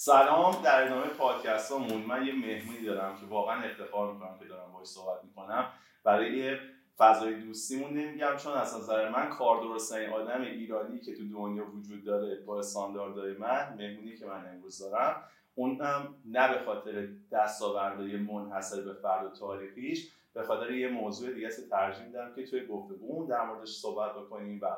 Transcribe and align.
سلام 0.00 0.62
در 0.62 0.86
ادامه 0.86 1.06
پادکست 1.06 1.72
همون 1.72 2.02
من 2.02 2.26
یه 2.26 2.32
مهمونی 2.32 2.82
دارم 2.86 3.16
که 3.20 3.26
واقعا 3.26 3.62
افتخار 3.62 4.12
می‌کنم 4.12 4.38
که 4.38 4.44
دارم 4.44 4.72
باش 4.72 4.86
صحبت 4.86 5.24
می‌کنم. 5.24 5.68
برای 6.04 6.56
فضای 6.98 7.34
دوستیمون 7.34 7.92
نمیگم 7.92 8.36
چون 8.36 8.52
از 8.52 8.76
نظر 8.76 9.08
من 9.08 9.28
کار 9.28 9.62
درستترین 9.62 10.10
آدم 10.10 10.40
ایرانی 10.40 10.98
که 10.98 11.14
تو 11.14 11.28
دنیا 11.28 11.64
وجود 11.76 12.04
داره 12.04 12.40
با 12.40 12.58
استانداردهای 12.58 13.32
من 13.32 13.74
مهمونی 13.78 14.16
که 14.16 14.26
من 14.26 14.48
امروز 14.54 14.78
دارم 14.78 15.22
اونم 15.54 16.14
نه 16.24 16.52
به 16.52 16.64
خاطر 16.64 17.08
دستاوردهای 17.32 18.16
منحصر 18.16 18.80
به 18.80 18.94
فرد 18.94 19.26
و 19.26 19.30
تاریخیش 19.30 20.12
به 20.34 20.42
خاطر 20.42 20.70
یه 20.70 20.88
موضوع 20.88 21.32
دیگه 21.32 21.48
ترجیح 21.70 22.06
میدم 22.06 22.34
که 22.34 22.46
توی 22.46 22.66
گفتگو 22.66 23.26
در 23.26 23.44
موردش 23.44 23.68
صحبت 23.68 24.14
بکنیم 24.14 24.58
و 24.62 24.76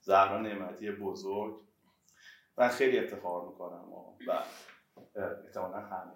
زهرا 0.00 0.40
نعمتی 0.40 0.90
بزرگ 0.90 1.60
من 2.58 2.68
خیلی 2.68 2.98
افتخار 2.98 3.48
می‌کنم 3.48 3.92
و 3.92 4.16
احتمالا 5.46 5.80
همه 5.80 6.12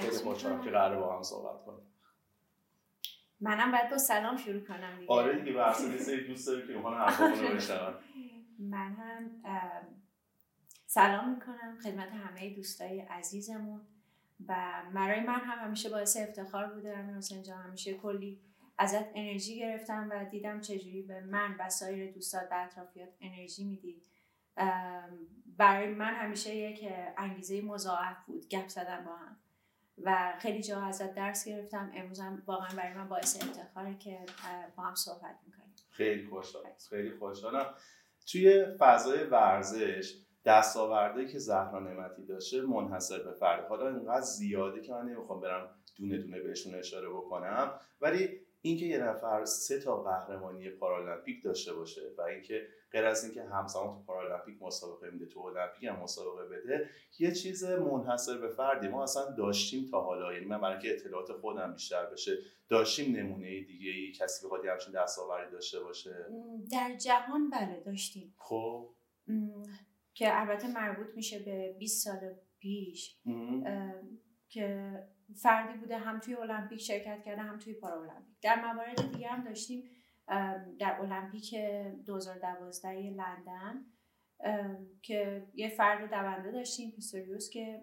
خیلی 0.00 0.16
خوشحالم. 0.16 0.64
که 0.64 0.70
قراره 0.70 0.98
با 0.98 1.16
هم 1.16 1.22
صحبت 1.22 1.64
کنیم 1.64 1.92
منم 3.40 3.72
باید 3.72 3.90
با 3.90 3.98
سلام 3.98 4.36
شروع 4.36 4.60
کنم 4.60 4.98
دیگه. 4.98 5.12
آره 5.12 5.38
دیگه 5.38 5.52
بحث 5.52 5.80
سری 5.80 6.26
دوست 6.26 6.46
داری 6.46 6.66
که 6.66 6.72
می‌خوان 6.72 6.94
حرفامون 6.94 7.38
رو 7.38 7.94
من 8.58 8.92
هم 8.92 9.30
سلام 10.86 11.34
می‌کنم 11.34 11.78
خدمت 11.82 12.08
همه 12.08 12.54
دوستای 12.54 13.00
عزیزمون 13.00 13.80
و 14.48 14.82
برای 14.94 15.20
من 15.20 15.40
هم 15.40 15.66
همیشه 15.66 15.88
باعث 15.88 16.16
افتخار 16.16 16.66
بوده 16.66 16.98
امیر 16.98 17.16
حسین 17.16 17.42
جان. 17.42 17.62
همیشه 17.62 17.94
کلی 17.94 18.40
ازت 18.78 19.04
انرژی 19.14 19.58
گرفتم 19.58 20.08
و 20.10 20.24
دیدم 20.24 20.60
چجوری 20.60 21.02
به 21.02 21.20
من 21.20 21.56
و 21.58 21.70
سایر 21.70 22.12
دوستات 22.12 22.48
و 22.50 22.54
اطرافیات 22.54 23.08
انرژی 23.20 23.64
میدی. 23.64 24.02
برای 25.46 25.88
من 25.88 26.14
همیشه 26.14 26.54
یک 26.54 26.92
انگیزه 27.16 27.62
مضاعف 27.62 28.16
بود 28.26 28.48
گپ 28.48 28.68
زدن 28.68 29.04
با 29.04 29.16
هم. 29.16 29.36
و 30.02 30.34
خیلی 30.38 30.62
جا 30.62 30.82
ازت 30.82 31.14
درس 31.14 31.48
گرفتم. 31.48 31.90
امروز 31.94 32.20
هم 32.20 32.42
واقعا 32.46 32.76
برای 32.76 32.94
من 32.94 33.08
باعث 33.08 33.42
افتخاره 33.42 33.94
که 33.98 34.18
با 34.76 34.82
هم 34.82 34.94
صحبت 34.94 35.38
می‌کنیم. 35.46 35.74
خیلی 35.90 36.26
خوشحالم 36.26 36.66
خیلی 36.90 37.10
خوشحالم. 37.10 37.74
توی 38.32 38.64
فضای 38.78 39.24
ورزش 39.24 40.14
دستاورده 40.44 41.26
که 41.26 41.38
زهرا 41.38 41.80
نعمتی 41.80 42.26
داشته 42.26 42.62
منحصر 42.62 43.22
به 43.22 43.32
فرد. 43.32 43.68
حالا 43.68 43.88
اینقدر 43.88 44.20
زیاده 44.20 44.80
که 44.80 44.92
من 44.92 45.06
نمی‌خوام 45.06 45.40
برم 45.40 45.70
دونه 45.96 46.18
دونه 46.18 46.40
بهشون 46.40 46.74
اشاره 46.74 47.08
بکنم. 47.08 47.80
ولی 48.00 48.40
اینکه 48.62 48.84
یه 48.86 48.98
نفر 48.98 49.44
سه 49.44 49.80
تا 49.80 50.02
قهرمانی 50.02 50.70
پارالمپیک 50.70 51.44
داشته 51.44 51.74
باشه 51.74 52.00
و 52.18 52.22
اینکه 52.22 52.66
غیر 52.92 53.04
از 53.04 53.24
اینکه 53.24 53.42
همزمان 53.42 53.94
تو 53.94 54.02
پارالمپیک 54.06 54.62
مسابقه 54.62 55.10
میده 55.10 55.26
تو 55.26 55.40
المپیک 55.40 55.84
هم 55.84 56.02
مسابقه 56.02 56.44
بده 56.44 56.90
یه 57.18 57.32
چیز 57.32 57.64
منحصر 57.64 58.38
به 58.38 58.48
فردی. 58.48 58.88
ما 58.88 59.02
اصلا 59.02 59.30
داشتیم 59.30 59.88
تا 59.90 60.00
حالا. 60.00 60.32
یعنی 60.32 60.46
من 60.46 60.60
برای 60.60 60.72
اینکه 60.72 60.94
اطلاعات 60.94 61.32
خودم 61.32 61.72
بیشتر 61.72 62.06
بشه 62.06 62.38
داشتیم 62.68 63.16
نمونه 63.16 63.60
دیگه 63.60 63.90
ای 63.90 64.12
کسی 64.12 64.46
بخواد 64.46 64.66
همچین 64.66 64.92
دستاوردی 64.92 65.52
داشته 65.52 65.80
باشه. 65.80 66.26
در 66.72 66.96
جهان 66.96 67.50
بله 67.50 67.82
داشتیم. 67.86 68.34
خب. 68.38 68.88
که 70.14 70.40
البته 70.40 70.68
مربوط 70.68 71.06
میشه 71.16 71.38
به 71.38 71.76
20 71.78 72.04
سال 72.04 72.34
پیش. 72.58 73.16
که 74.52 74.98
فردی 75.42 75.78
بوده 75.78 75.98
هم 75.98 76.20
توی 76.20 76.34
المپیک 76.34 76.80
شرکت 76.80 77.22
کرده 77.22 77.42
هم 77.42 77.58
توی 77.58 77.74
پارالمپیک. 77.74 78.36
در 78.42 78.72
موارد 78.72 79.12
دیگه 79.12 79.28
هم 79.28 79.44
داشتیم 79.44 79.84
در 80.78 81.00
المپیک 81.00 81.54
2012 82.06 82.90
لندن 82.90 83.84
که 85.02 85.46
یه 85.54 85.68
فرد 85.68 86.10
دونده 86.10 86.50
داشتیم 86.52 86.90
پیستوریوس 86.90 87.50
که 87.50 87.82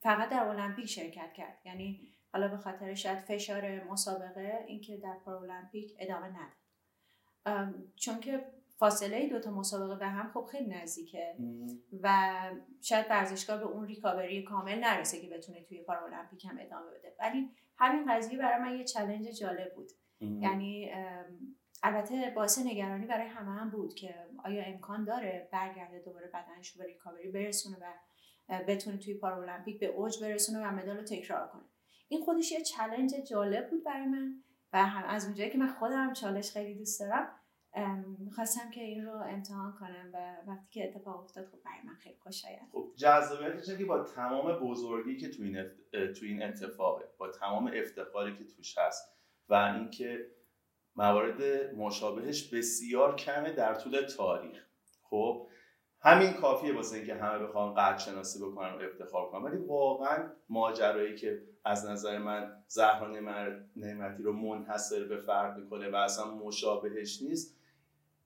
فقط 0.00 0.28
در 0.28 0.48
المپیک 0.48 0.86
شرکت 0.86 1.32
کرد. 1.32 1.58
یعنی 1.64 2.00
حالا 2.32 2.48
به 2.48 2.56
خاطر 2.56 2.94
شاید 2.94 3.18
فشار 3.18 3.84
مسابقه 3.84 4.64
اینکه 4.66 4.96
در 4.96 5.18
پارالمپیک 5.24 5.96
ادامه 5.98 6.26
نداد. 6.26 7.74
چون 7.96 8.20
که 8.20 8.44
فاصله 8.78 9.28
دو 9.28 9.40
تا 9.40 9.50
مسابقه 9.50 9.96
به 9.96 10.06
هم 10.06 10.30
خب 10.34 10.48
خیلی 10.52 10.74
نزدیکه. 10.74 11.36
و 12.02 12.32
شاید 12.80 13.06
ورزشگاه 13.10 13.58
به 13.58 13.64
اون 13.64 13.86
ریکاوری 13.86 14.42
کامل 14.42 14.78
نرسه 14.78 15.20
که 15.20 15.28
بتونه 15.28 15.62
توی 15.62 15.82
پارالمپیک 15.82 16.44
هم 16.44 16.58
ادامه 16.60 16.90
بده. 16.90 17.16
ولی 17.20 17.50
همین 17.78 18.12
قضیه 18.12 18.38
برای 18.38 18.62
من 18.62 18.78
یه 18.78 18.84
چلنج 18.84 19.38
جالب 19.40 19.74
بود. 19.74 19.90
یعنی 20.20 20.90
البته 21.82 22.32
باعث 22.36 22.58
نگرانی 22.58 23.06
برای 23.06 23.26
همه 23.26 23.60
هم 23.60 23.70
بود 23.70 23.94
که 23.94 24.14
آیا 24.44 24.64
امکان 24.64 25.04
داره 25.04 25.48
برگرده 25.52 26.02
دوباره 26.04 26.26
بدنش 26.34 26.70
رو 26.70 26.82
به 26.82 26.88
ریکاوری 26.88 27.30
برسونه 27.30 27.76
و 27.76 27.84
بتونه 28.68 28.96
توی 28.96 29.14
پارالمپیک 29.14 29.80
به 29.80 29.86
اوج 29.86 30.22
برسونه 30.22 30.66
و 30.66 30.70
مدال 30.70 30.96
رو 30.96 31.02
تکرار 31.02 31.48
کنه. 31.48 31.62
این 32.08 32.24
خودش 32.24 32.52
یه 32.52 32.60
چلنج 32.60 33.14
جالب 33.30 33.70
بود 33.70 33.84
برای 33.84 34.06
من 34.06 34.42
و 34.72 34.86
هم 34.86 35.04
از 35.04 35.24
اونجایی 35.24 35.50
که 35.50 35.58
من 35.58 35.68
خودم 35.68 36.12
چالش 36.12 36.50
خیلی 36.50 36.74
دوست 36.74 37.00
دارم 37.00 37.28
می‌خواستم 38.18 38.70
که 38.70 38.80
این 38.80 39.04
رو 39.04 39.12
امتحان 39.12 39.72
کنم 39.80 40.10
و 40.14 40.50
وقتی 40.50 40.66
که 40.70 40.84
اتفاق 40.84 41.20
افتاد 41.20 41.46
خب 41.46 41.58
برای 41.64 41.78
من 41.84 41.94
خیلی 41.94 42.16
خوش 42.16 42.44
آید. 42.44 42.60
خب 42.72 42.92
جذابیتش 42.96 43.78
که 43.78 43.84
با 43.84 44.04
تمام 44.04 44.58
بزرگی 44.58 45.16
که 45.16 45.28
تو 45.28 45.42
این, 45.42 45.62
تو 45.92 46.26
این 46.26 46.42
اتفاقه 46.42 47.04
با 47.18 47.30
تمام 47.30 47.70
افتخاری 47.74 48.36
که 48.36 48.44
توش 48.44 48.78
هست 48.78 49.16
و 49.48 49.54
اینکه 49.54 50.26
موارد 50.96 51.42
مشابهش 51.74 52.54
بسیار 52.54 53.16
کمه 53.16 53.52
در 53.52 53.74
طول 53.74 54.06
تاریخ. 54.16 54.66
خب 55.02 55.48
همین 56.00 56.32
کافیه 56.32 56.74
واسه 56.74 56.96
اینکه 56.96 57.14
همه 57.14 57.38
بخوان 57.38 57.74
قدر 57.74 57.98
شناسی 57.98 58.44
بکنن 58.44 58.74
و 58.74 58.80
افتخار 58.80 59.30
کنن. 59.30 59.42
ولی 59.42 59.56
واقعا 59.56 60.30
ماجرایی 60.48 61.14
که 61.14 61.42
از 61.64 61.86
نظر 61.86 62.18
من 62.18 62.62
زهرا 62.66 63.08
نعمتی 63.76 64.22
رو 64.22 64.32
منحصر 64.32 65.04
به 65.04 65.16
فرد 65.16 65.58
می‌کنه 65.58 65.90
و 65.90 65.96
اصلا 65.96 66.34
مشابهش 66.34 67.22
نیست 67.22 67.56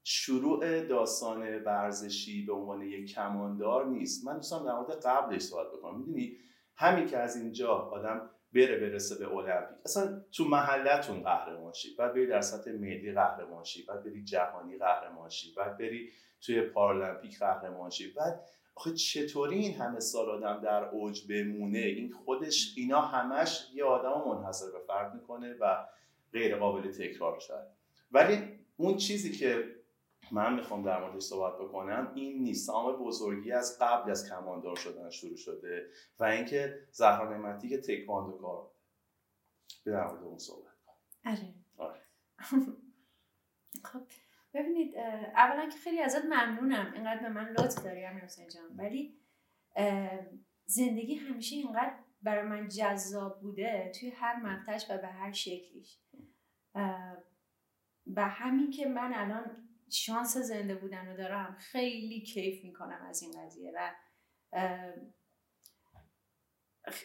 شروع 0.05 0.81
داستان 0.81 1.62
ورزشی 1.62 2.47
به 2.47 2.53
عنوان 2.53 2.83
یک 2.83 3.15
کماندار 3.15 3.87
نیست. 3.87 4.27
من 4.27 4.34
دوستم 4.34 4.65
در 4.65 4.75
مورد 4.75 5.00
قبلش 5.06 5.43
صحبت 5.43 5.66
بکنم. 5.72 5.99
می‌دونی؟ 5.99 6.37
همین 6.77 7.06
که 7.06 7.19
از 7.19 7.37
اینجا 7.37 7.75
آدم 7.75 8.31
بره 8.55 8.78
برسه 8.78 9.19
به 9.19 9.33
المپیک. 9.33 9.78
اصلا 9.84 10.21
تو 10.33 10.44
محلتون 10.44 11.22
قهرمان 11.22 11.72
شی 11.72 11.94
بعد 11.99 12.12
بری 12.12 12.27
در 12.27 12.41
سطح 12.41 12.71
ملی 12.71 13.12
قهرمان 13.12 13.65
شی 13.65 13.83
بعد 13.83 14.05
بری 14.05 14.25
جهانی 14.25 14.78
قهرمان 14.78 15.28
شی 15.28 15.55
بعد 15.56 15.78
بری 15.78 16.10
توی 16.41 16.62
پارالمپیک 16.62 17.39
قهرمان 17.39 17.91
شی 17.91 18.12
بعد 18.12 18.41
آخه 18.75 18.94
چطوری 18.94 19.59
این 19.59 19.75
همه 19.75 20.00
سال 20.00 20.31
آدم 20.31 20.60
در 20.60 20.84
اوج 20.84 21.27
بمونه؟ 21.28 21.78
این 21.78 22.12
خودش 22.12 22.75
اینا 22.77 23.00
همش 23.00 23.71
یه 23.75 23.84
آدم 23.84 24.28
منحصر 24.28 24.71
به 24.71 24.78
فرد 24.87 25.15
می‌کنه 25.15 25.55
و 25.60 25.87
غیر 26.33 26.56
قابل 26.56 26.93
تکرار 26.93 27.41
شد. 27.41 27.66
ولی 28.12 28.39
اون 28.77 28.97
چیزی 28.97 29.33
که 29.33 29.65
من 30.32 30.54
می‌خوام 30.54 30.82
در 30.82 31.00
موردش 31.00 31.22
صحبت 31.22 31.58
بکنم 31.58 32.12
این 32.14 32.42
نیست. 32.42 32.66
تمام 32.66 32.96
بزرگی 32.96 33.52
از 33.52 33.78
قبل 33.80 34.10
از 34.10 34.30
کماندار 34.30 34.76
شدن 34.76 35.10
شروع 35.10 35.36
شده 35.36 35.91
و 36.18 36.24
اینکه 36.24 36.86
زهرا 36.91 37.30
نعمتی 37.30 37.68
که 37.68 37.78
تکواندو 37.78 38.38
کار 38.38 38.70
به 39.84 39.91
در 39.91 40.06
مورد 40.06 40.22
اون 40.22 40.38
صحبت. 40.38 40.70
آره. 41.26 41.54
آره. 41.78 42.00
خب 43.92 44.00
ببینید 44.54 44.96
اولا 45.34 45.68
که 45.68 45.78
خیلی 45.78 46.00
ازت 46.00 46.24
ممنونم. 46.24 46.92
اینقدر 46.94 47.22
به 47.22 47.28
من 47.28 47.48
لطف 47.48 47.84
داری 47.84 48.04
امیر 48.04 48.24
حسین 48.24 48.48
جان. 48.48 48.76
ولی 48.76 49.16
زندگی 50.66 51.15
همیشه 51.15 51.56
اینقدر 51.56 51.94
برای 52.22 52.42
من 52.42 52.68
جذاب 52.68 53.41
بوده 53.41 53.92
توی 54.00 54.10
هر 54.10 54.36
مقطعش 54.36 54.91
و 54.91 54.98
به 54.98 55.06
هر 55.06 55.33
شکلیش 55.33 56.00
و 58.16 58.28
همین 58.28 58.71
که 58.71 58.88
من 58.88 59.12
الان 59.15 59.70
شانس 59.91 60.37
زنده 60.37 60.75
بودن 60.75 61.07
رو 61.07 61.16
دارم. 61.16 61.57
خیلی 61.59 62.21
کیف 62.21 62.65
می‌کنم 62.65 63.07
از 63.09 63.22
این 63.22 63.33
قضیه 63.45 63.72
و 63.77 63.91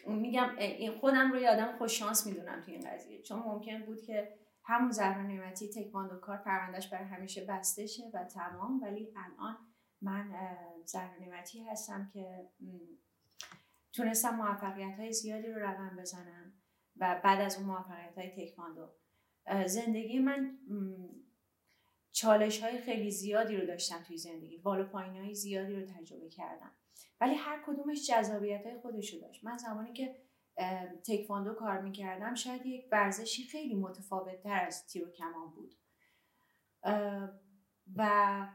میگم 0.08 0.56
این 0.58 1.00
خودم 1.00 1.32
رو 1.32 1.40
یادم 1.40 1.78
خوش 1.78 2.00
شانس 2.00 2.28
می‌دونم 2.28 2.62
توی 2.62 2.74
این 2.74 2.90
قضیه. 2.90 3.22
چون 3.22 3.40
ممکن 3.40 3.86
بود 3.86 4.02
که 4.02 4.34
همون 4.64 4.92
زهرا 4.92 5.22
نعمتی 5.22 5.70
تکواندو 5.70 6.20
کار 6.20 6.38
پروندهش 6.38 6.88
برای 6.88 7.08
همیشه 7.08 7.46
بسته 7.46 7.88
شه 7.88 8.04
و 8.14 8.24
تمام. 8.24 8.82
ولی 8.82 9.14
الان 9.16 9.58
من 10.02 10.34
زهرا 10.86 11.20
نعمتی 11.20 11.64
هستم 11.64 12.10
که 12.14 12.50
تونستم 13.94 14.36
موفقیت 14.36 15.00
های 15.00 15.14
زیادی 15.14 15.48
رو 15.48 15.60
رقم 15.60 15.96
بزنم 16.00 16.54
و 16.98 17.22
بعد 17.24 17.42
از 17.42 17.58
اون 17.58 17.66
موفقیت 17.66 18.18
های 18.18 18.48
تکواندو 18.48 18.90
زندگی 19.66 20.20
من 20.20 20.58
چالش 22.16 22.64
های 22.64 22.78
خیلی 22.78 23.12
زیادی 23.12 23.58
رو 23.58 23.66
داشتم 23.66 24.04
توی 24.04 24.18
زندگی. 24.18 24.58
بالا 24.58 24.84
پایین 24.84 25.16
های 25.16 25.36
زیادی 25.36 25.76
رو 25.76 25.86
تجربه 25.86 26.30
کردم. 26.30 26.72
ولی 27.22 27.34
هر 27.36 27.64
کدومش 27.68 28.08
جذابیت 28.08 28.66
های 28.66 28.78
خودش 28.78 29.14
رو 29.14 29.20
داشت. 29.20 29.44
من 29.44 29.58
زمانی 29.58 29.94
که 29.94 30.16
تکواندو 31.08 31.54
کار 31.54 31.82
می‌کردم 31.82 32.36
شاید 32.36 32.66
یک 32.66 32.88
ورزشی 32.92 33.44
خیلی 33.44 33.76
متفاوت 33.76 34.44
تر 34.44 34.66
از 34.66 34.88
تیر 34.88 35.08
و 35.08 35.12
کمان 35.12 35.52
بود 35.52 35.76
و 37.96 38.48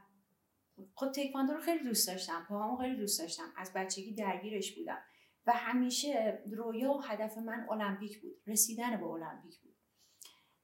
خب 0.94 1.12
تکواندو 1.12 1.52
رو 1.52 1.60
خیلی 1.60 1.84
دوست 1.84 2.08
داشتم. 2.08 2.46
پاهامو 2.48 2.76
خیلی 2.76 2.96
دوست 2.96 3.20
داشتم. 3.20 3.52
از 3.56 3.72
بچگی 3.72 4.14
درگیرش 4.14 4.78
بودم. 4.78 4.98
و 5.46 5.52
همیشه 5.52 6.42
رویا 6.52 6.92
و 6.92 7.02
هدف 7.02 7.38
من 7.38 7.66
المپیک 7.70 8.20
بود. 8.20 8.42
رسیدن 8.46 8.96
به 9.00 9.06
المپیک 9.06 9.60
بود. 9.60 9.76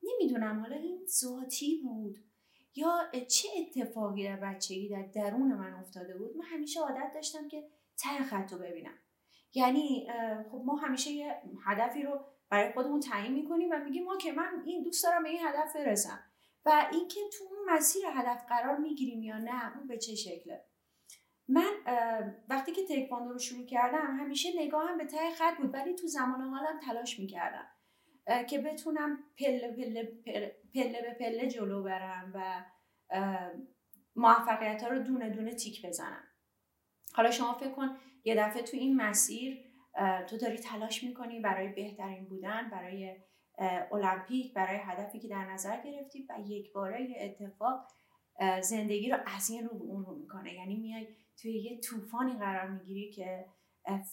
نمی‌دونم 0.03 0.61
حالا 0.61 0.77
این 0.77 1.07
ذاتی 1.07 1.81
بود؟ 1.83 2.19
یا 2.77 3.11
چه 3.29 3.49
اتفاقی 3.59 4.25
در 4.25 4.37
بچگی 4.37 4.89
در 4.89 5.03
درون 5.03 5.55
من 5.55 5.75
افتاده 5.75 6.19
بود؟ 6.19 6.37
من 6.37 6.45
همیشه 6.45 6.81
عادت 6.81 7.11
داشتم 7.15 7.49
که 7.49 7.69
ته 7.99 8.25
خط 8.25 8.53
رو 8.53 8.59
ببینم. 8.59 8.95
یعنی 9.55 10.09
خب 10.51 10.63
ما 10.65 10.77
همیشه 10.77 11.11
یه 11.11 11.43
هدفی 11.67 12.03
رو 12.03 12.21
برای 12.51 12.73
خودمون 12.73 13.01
تعیین 13.01 13.33
می‌کنیم 13.33 13.71
و 13.73 13.79
میگیم 13.79 14.05
ما 14.05 14.17
که 14.17 14.33
من 14.33 14.63
این 14.67 14.83
دوست 14.83 15.05
دارم 15.05 15.23
به 15.23 15.29
این 15.29 15.41
هدف 15.47 15.77
برسم. 15.77 16.19
و 16.65 16.89
اینکه 16.93 17.21
تو 17.39 17.45
اون 17.45 17.77
مسیر 17.77 18.03
هدف 18.15 18.45
قرار 18.49 18.77
می‌گیریم 18.77 19.23
یا 19.23 19.39
نه 19.39 19.77
اون 19.77 19.87
به 19.87 19.99
چه 19.99 20.15
شکله؟ 20.15 20.65
من 21.49 21.73
وقتی 22.49 22.73
که 22.73 22.83
تکواندو 22.91 23.33
رو 23.33 23.39
شروع 23.39 23.67
کردم 23.67 24.17
همیشه 24.21 24.49
نگاهم 24.57 24.99
به 24.99 25.05
ته 25.05 25.31
خط 25.31 25.57
بود 25.57 25.75
ولی 25.75 25.95
تو 25.95 26.07
زمان 26.07 26.41
حالم 26.41 26.81
تلاش 26.81 27.19
می‌کردم. 27.19 27.69
که 28.49 28.59
بتونم 28.59 29.19
پله 29.39 29.73
پله 29.73 30.05
پله 30.75 31.03
به 31.03 31.17
پله 31.21 31.49
جلو 31.49 31.83
برم 31.83 32.33
و 32.35 32.65
موفقیت 34.17 34.83
ها 34.83 34.89
رو 34.89 34.99
دونه 34.99 35.31
دونه 35.31 35.55
تیک 35.55 35.87
بزنم. 35.87 36.25
حالا 37.15 37.31
شما 37.31 37.55
فکر 37.55 37.71
کن 37.71 37.97
یه 38.25 38.35
دفعه 38.35 38.63
تو 38.63 38.77
این 38.77 38.97
مسیر 38.97 39.65
تو 40.29 40.37
داری 40.37 40.59
تلاش 40.59 41.05
می‌کنی 41.05 41.41
برای 41.41 41.69
بهترین 41.69 42.25
بودن 42.25 42.71
برای 42.71 43.17
المپیک 43.93 44.55
برای 44.55 44.79
هدفی 44.83 45.21
که 45.21 45.29
در 45.29 45.45
نظر 45.45 45.83
گرفتی 45.85 46.27
و 46.29 46.41
یک 46.47 46.73
باره 46.73 47.09
اتفاق 47.21 47.89
زندگی 48.63 49.11
رو 49.11 49.19
از 49.27 49.51
این 49.51 49.69
رو 49.69 49.79
به 49.79 49.85
اون 49.85 50.05
رو 50.05 50.15
می‌کنه. 50.15 50.55
یعنی 50.55 50.77
میای 50.77 51.17
توی 51.43 51.53
یه 51.53 51.81
طوفانی 51.81 52.39
قرار 52.39 52.71
می‌گیری 52.71 53.11
که 53.11 53.47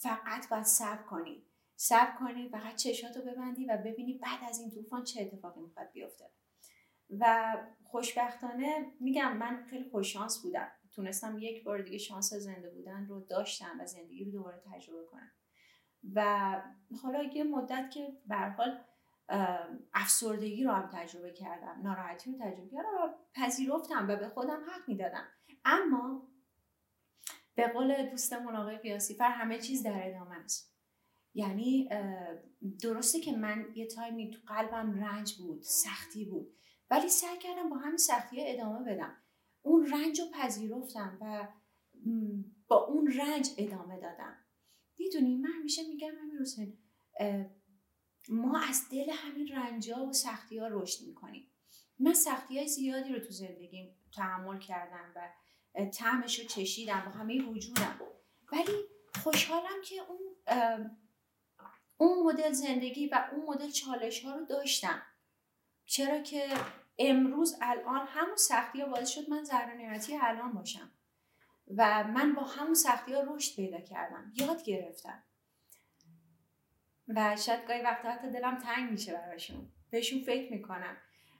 فقط 0.02 0.50
باید 0.52 0.64
صبر 0.64 1.04
کنی. 1.04 1.46
صبر 1.84 2.16
کنی 2.20 2.50
فقط 2.50 2.76
چشاتو 2.76 3.22
ببندی 3.22 3.66
و 3.66 3.78
ببینی 3.78 4.14
بعد 4.14 4.50
از 4.50 4.60
این 4.60 4.72
طوفان 4.72 5.04
چه 5.04 5.22
اتفاقی 5.22 5.62
می‌خواد 5.62 5.92
بیفته. 5.92 6.32
و 7.20 7.56
خوشبختانه 7.84 8.86
میگم 9.00 9.38
من 9.38 9.64
خیلی 9.64 9.90
خوششانس 9.90 10.42
بودم. 10.44 10.72
تونستم 10.92 11.38
یک 11.40 11.64
بار 11.64 11.82
دیگه 11.82 11.98
شانس 11.98 12.34
زنده 12.34 12.70
بودن 12.70 13.08
رو 13.08 13.20
داشتم 13.20 13.80
و 13.80 13.86
زندگی 13.86 14.26
رو 14.26 14.32
دوباره 14.32 14.62
تجربه 14.74 15.06
کنم. 15.12 15.32
و 16.14 16.62
حالا 17.04 17.24
یه 17.24 17.44
مدت 17.44 17.92
که 17.92 18.18
به 18.26 18.36
حال 18.36 18.84
افسردگی 19.94 20.64
رو 20.64 20.72
هم 20.72 20.90
تجربه 20.94 21.32
کردم 21.32 21.82
ناراحتی 21.84 22.32
رو 22.32 22.38
تجربه 22.38 22.70
کردم 22.70 23.16
پذیرفتم 23.34 24.08
و 24.10 24.16
به 24.16 24.28
خودم 24.28 24.64
حق 24.70 24.88
می‌دادم. 24.88 25.28
اما 25.66 26.28
به 27.56 27.68
قول 27.68 28.10
دوستمون 28.10 28.56
آقای 28.56 28.78
قیاسی 28.78 29.16
فر 29.16 29.32
همه 29.32 29.60
چیز 29.60 29.84
در 29.84 30.08
ادامه 30.08 30.36
است. 30.36 30.73
یعنی 31.34 31.90
درسته 32.82 33.20
که 33.20 33.32
من 33.32 33.66
یه 33.76 33.88
تایمی 33.88 34.32
تو 34.32 34.40
قلبم 34.48 35.04
رنج 35.04 35.34
بود 35.34 35.62
سختی 35.62 36.26
بود 36.26 36.56
ولی 36.90 37.10
سعی 37.10 37.38
کردم 37.38 37.70
با 37.70 37.78
همین 37.78 37.98
سختی 37.98 38.38
ادامه 38.40 38.94
بدم. 38.94 39.18
اون 39.62 39.86
رنج 39.92 40.22
رو 40.22 40.26
پذیرفتم 40.34 41.18
و 41.22 41.48
با 42.68 42.86
اون 42.86 43.12
رنج 43.12 43.50
ادامه 43.58 44.00
دادم. 44.00 44.38
می‌دونی 44.98 45.38
من 45.38 45.50
همیشه 45.60 45.82
میگم 45.88 46.12
حسین 46.42 46.78
ما 48.30 48.60
از 48.60 48.82
دل 48.92 49.10
همین 49.10 49.48
رنجا 49.48 50.06
و 50.06 50.14
سختی 50.14 50.58
ها 50.58 50.68
رشد 50.68 51.08
می‌کنیم. 51.08 51.52
من 52.00 52.14
سختی 52.14 52.58
های 52.58 52.68
زیادی 52.68 53.14
رو 53.14 53.20
تو 53.20 53.30
زندگیم 53.30 53.96
تحمل 54.16 54.60
کردم 54.60 55.14
و 55.16 55.30
تعمش 55.86 56.40
رو 56.40 56.46
چشیدم 56.46 57.04
با 57.06 57.12
همه 57.12 57.46
وجودم. 57.46 58.00
ولی 58.52 58.74
خوشحالم 59.24 59.82
که 59.84 59.96
اون 60.10 60.20
اون 61.98 62.24
مدل 62.24 62.52
زندگی 62.52 63.08
و 63.08 63.30
اون 63.32 63.46
مدل 63.46 63.70
چالش 63.70 64.26
ها 64.26 64.36
رو 64.36 64.46
داشتم. 64.46 65.02
چرا 65.86 66.20
که 66.20 66.48
امروز 67.00 67.58
الان 67.62 68.08
همون 68.08 68.36
سختی 68.36 68.82
ها 68.82 68.88
باعث 68.88 69.10
شد 69.10 69.30
من 69.30 69.44
ذره 69.44 70.24
الان 70.24 70.54
باشم. 70.54 70.92
و 71.78 72.04
من 72.04 72.36
با 72.36 72.44
همون 72.44 72.74
سختی 72.74 73.14
ها 73.14 73.22
رشد 73.28 73.56
پیدا 73.56 73.80
کردم. 73.80 74.32
یاد 74.36 74.64
گرفتم. 74.64 75.24
و 77.08 77.36
شاید 77.36 77.68
گاهی 77.68 77.82
وقتا 77.82 78.12
حتی 78.12 78.30
دلم 78.30 78.58
تنگ 78.58 78.92
میشه 78.92 79.14
براشون. 79.14 79.72
بهشون 79.90 80.22
فکر 80.22 80.52
می‌کنم 80.52 80.98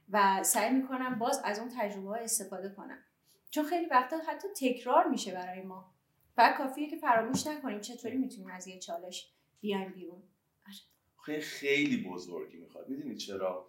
و 0.10 0.44
سعی 0.44 0.74
می‌کنم 0.74 1.20
باز 1.20 1.42
از 1.44 1.60
اون 1.60 1.70
تجربه 1.78 2.10
ها 2.10 2.16
استفاده 2.16 2.70
کنم. 2.70 3.04
چون 3.50 3.66
خیلی 3.66 3.86
وقتا 3.86 4.18
حتی 4.28 4.48
تکرار 4.62 5.08
میشه 5.08 5.34
برای 5.34 5.62
ما. 5.62 5.94
و 6.38 6.54
کافیه 6.58 6.90
که 6.90 6.98
فراموش 6.98 7.48
نکنیم 7.48 7.82
چطوری 7.82 8.18
می‌تونیم 8.18 8.50
از 8.50 8.68
یه 8.68 8.80
چالش 8.80 9.32
بیایم 9.60 9.92
بیرون. 9.94 10.24
خیلی 11.26 11.42
خیلی 11.42 12.10
بزرگی 12.10 12.58
می‌خواد. 12.58 12.90
می‌دونی 12.90 13.16
چرا؟ 13.16 13.68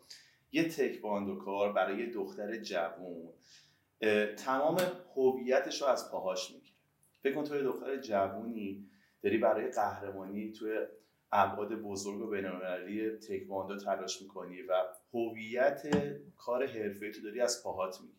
یه 0.52 0.68
تکواندو 0.68 1.36
کار 1.36 1.72
برای 1.72 1.98
یه 1.98 2.10
دختر 2.10 2.56
جوون 2.56 3.32
تمام 4.36 4.76
هویتش 5.16 5.82
رو 5.82 5.88
از 5.88 6.10
پاهاش 6.10 6.50
می‌گیره. 6.50 6.74
فکر 7.22 7.34
کن 7.34 7.44
تو 7.44 7.56
یه 7.56 7.62
دختر 7.62 7.96
جوونی 7.96 8.90
داری 9.22 9.38
برای 9.38 9.70
قهرمانی 9.70 10.52
توی 10.52 10.78
ابعاد 11.32 11.74
بزرگ 11.74 12.20
و 12.20 12.30
بینالمللی 12.30 13.10
تکواندو 13.10 13.78
تلاش 13.78 14.22
می‌کنی 14.22 14.62
و 14.62 14.72
هویت 15.14 15.82
کار 16.36 16.66
حرفه 16.66 17.10
تو 17.10 17.22
داری 17.22 17.40
از 17.40 17.62
پاهات 17.62 18.00
می‌گیری. 18.00 18.18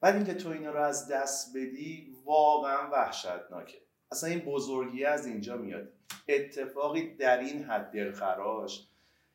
بعد 0.00 0.14
اینکه 0.14 0.34
تو 0.34 0.48
اینا 0.48 0.70
رو 0.70 0.80
از 0.80 1.08
دست 1.08 1.56
بدی 1.56 2.16
واقعا 2.24 2.90
وحشتناکه. 2.90 3.78
اصلا 4.12 4.30
این 4.30 4.38
بزرگی 4.38 5.04
از 5.04 5.26
اینجا 5.26 5.56
میاد. 5.56 5.88
اتفاقی 6.28 7.14
در 7.14 7.38
این 7.38 7.64
حد 7.64 7.90
دلخراش. 7.92 8.86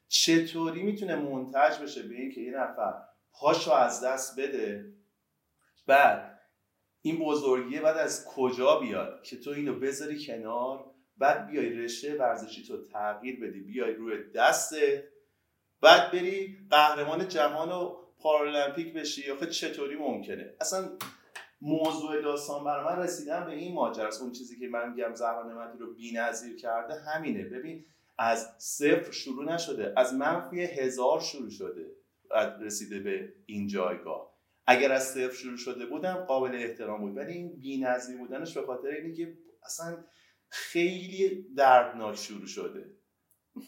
چطوری 0.07 0.83
می‌تونه 0.83 1.15
منتج 1.15 1.79
بشه 1.81 2.03
به 2.03 2.15
اینکه 2.15 2.41
یه 2.41 2.51
نفر 2.51 2.93
پاشو 3.31 3.71
از 3.71 4.03
دست 4.03 4.39
بده؟ 4.39 4.85
بعد 5.87 6.39
این 7.01 7.19
بزرگیه 7.19 7.81
بعد 7.81 7.97
از 7.97 8.25
کجا 8.25 8.79
بیاد 8.79 9.23
که 9.23 9.37
تو 9.37 9.49
اینو 9.49 9.79
بذاری 9.79 10.25
کنار؟ 10.25 10.85
بعد 11.17 11.47
بیای 11.47 11.69
رشته 11.69 12.17
ورزشی 12.17 12.63
تو 12.63 12.83
تغییر 12.83 13.39
بدی 13.39 13.59
بیای 13.59 13.93
روی 13.93 14.31
دستت. 14.35 15.03
بعد 15.81 16.11
بری 16.11 16.57
قهرمان 16.69 17.27
جهان 17.27 17.71
و 17.71 17.95
پارالمپیک 18.19 18.93
بشی. 18.93 19.31
آخه 19.31 19.47
چطوری 19.47 19.95
ممکنه؟ 19.95 20.53
اصلا 20.61 20.89
موضوع 21.61 22.21
داستان 22.21 22.63
برای 22.63 22.85
من 22.85 23.03
رسیدن 23.03 23.45
به 23.45 23.51
این 23.51 23.73
ماجراست. 23.73 24.21
اون 24.21 24.31
چیزی 24.31 24.59
که 24.59 24.67
من 24.67 24.89
میگم 24.89 25.13
زهرا 25.13 25.43
نعمتی 25.43 25.77
رو 25.77 25.93
بی‌نظیر 25.93 26.55
کرده 26.55 26.93
همینه. 26.95 27.43
ببین 27.43 27.85
از 28.17 28.55
صفر 28.57 29.11
شروع 29.11 29.53
نشده. 29.53 29.93
از 29.97 30.13
منفی 30.13 30.61
هزار 30.61 31.19
شروع 31.19 31.49
شده. 31.49 31.85
رسیده 32.61 32.99
به 32.99 33.33
این 33.45 33.67
جایگاه. 33.67 34.35
اگر 34.67 34.91
از 34.91 35.03
صفر 35.03 35.33
شروع 35.33 35.57
شده 35.57 35.85
بودم 35.85 36.13
قابل 36.15 36.55
احترام 36.55 37.01
بود. 37.01 37.17
ولی 37.17 37.33
این 37.33 37.59
بی‌نظیر 37.59 38.17
بودنش 38.17 38.57
به 38.57 38.65
خاطر 38.65 38.87
اینه 38.87 39.13
که 39.13 39.37
اصلا 39.65 39.97
خیلی 40.49 41.47
دردناک 41.57 42.15
شروع 42.15 42.47
شده. 42.47 42.91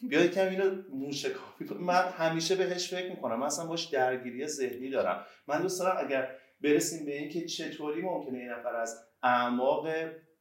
بیاید 0.09 0.33
کم 0.33 0.47
اینو 0.47 0.81
موشکافی 0.89 1.65
من 1.79 2.01
همیشه 2.01 2.55
بهش 2.55 2.93
فکر 2.93 3.09
می‌کنم. 3.09 3.39
من 3.39 3.45
اصلا 3.45 3.65
باش 3.65 3.85
درگیری 3.85 4.47
ذهنی 4.47 4.89
دارم. 4.89 5.25
من 5.47 5.61
دوست 5.61 5.79
دارم 5.79 6.05
اگر 6.05 6.35
برسیم 6.61 7.05
به 7.05 7.17
اینکه 7.17 7.45
چطوری 7.45 8.01
ممکنه 8.01 8.37
این 8.37 8.49
نفر 8.49 8.75
از 8.75 9.03
اعماق 9.23 9.87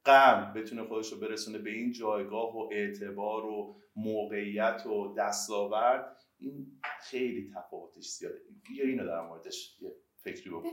غم 0.05 0.53
بتونه 0.57 0.85
خودش 0.85 1.13
رو 1.13 1.19
برسونه 1.19 1.59
به 1.59 1.71
این 1.71 1.93
جایگاه 1.93 2.57
و 2.57 2.69
اعتبار 2.73 3.45
و 3.45 3.77
موقعیت 3.97 4.87
و 4.87 5.15
دستاورد. 5.19 6.17
این 6.39 6.81
خیلی 7.01 7.51
تفاوتش 7.57 8.09
زیاده. 8.09 8.39
یا 8.75 8.85
اینو 8.85 9.07
در 9.07 9.21
موردش 9.21 9.77
یه 9.81 9.97
فکری 10.17 10.51
بکنم 10.51 10.73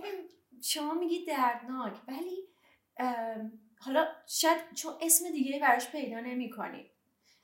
شما 0.64 0.94
میگی 0.94 1.26
دردناک 1.26 1.98
ولی 2.08 2.48
حالا 3.80 4.06
شاید 4.28 4.74
چون 4.76 4.94
اسم 5.02 5.32
دیگه 5.32 5.60
براش 5.60 5.92
پیدا 5.92 6.20
نمی 6.20 6.50
کنیم 6.50 6.92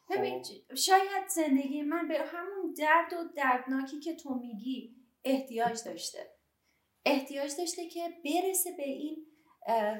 ببین 0.09 0.43
خب. 0.43 0.75
شاید 0.75 1.27
زندگی 1.35 1.81
من 1.81 2.07
به 2.07 2.19
همون 2.19 2.73
درد 2.77 3.13
و 3.13 3.33
دردناکی 3.35 3.99
که 3.99 4.15
تو 4.15 4.35
میگی 4.35 4.95
احتیاج 5.23 5.83
داشته. 5.85 6.38
احتیاج 7.05 7.57
داشته 7.57 7.87
که 7.87 8.09
برسه 8.25 8.71
به 8.77 8.83
این 8.83 9.25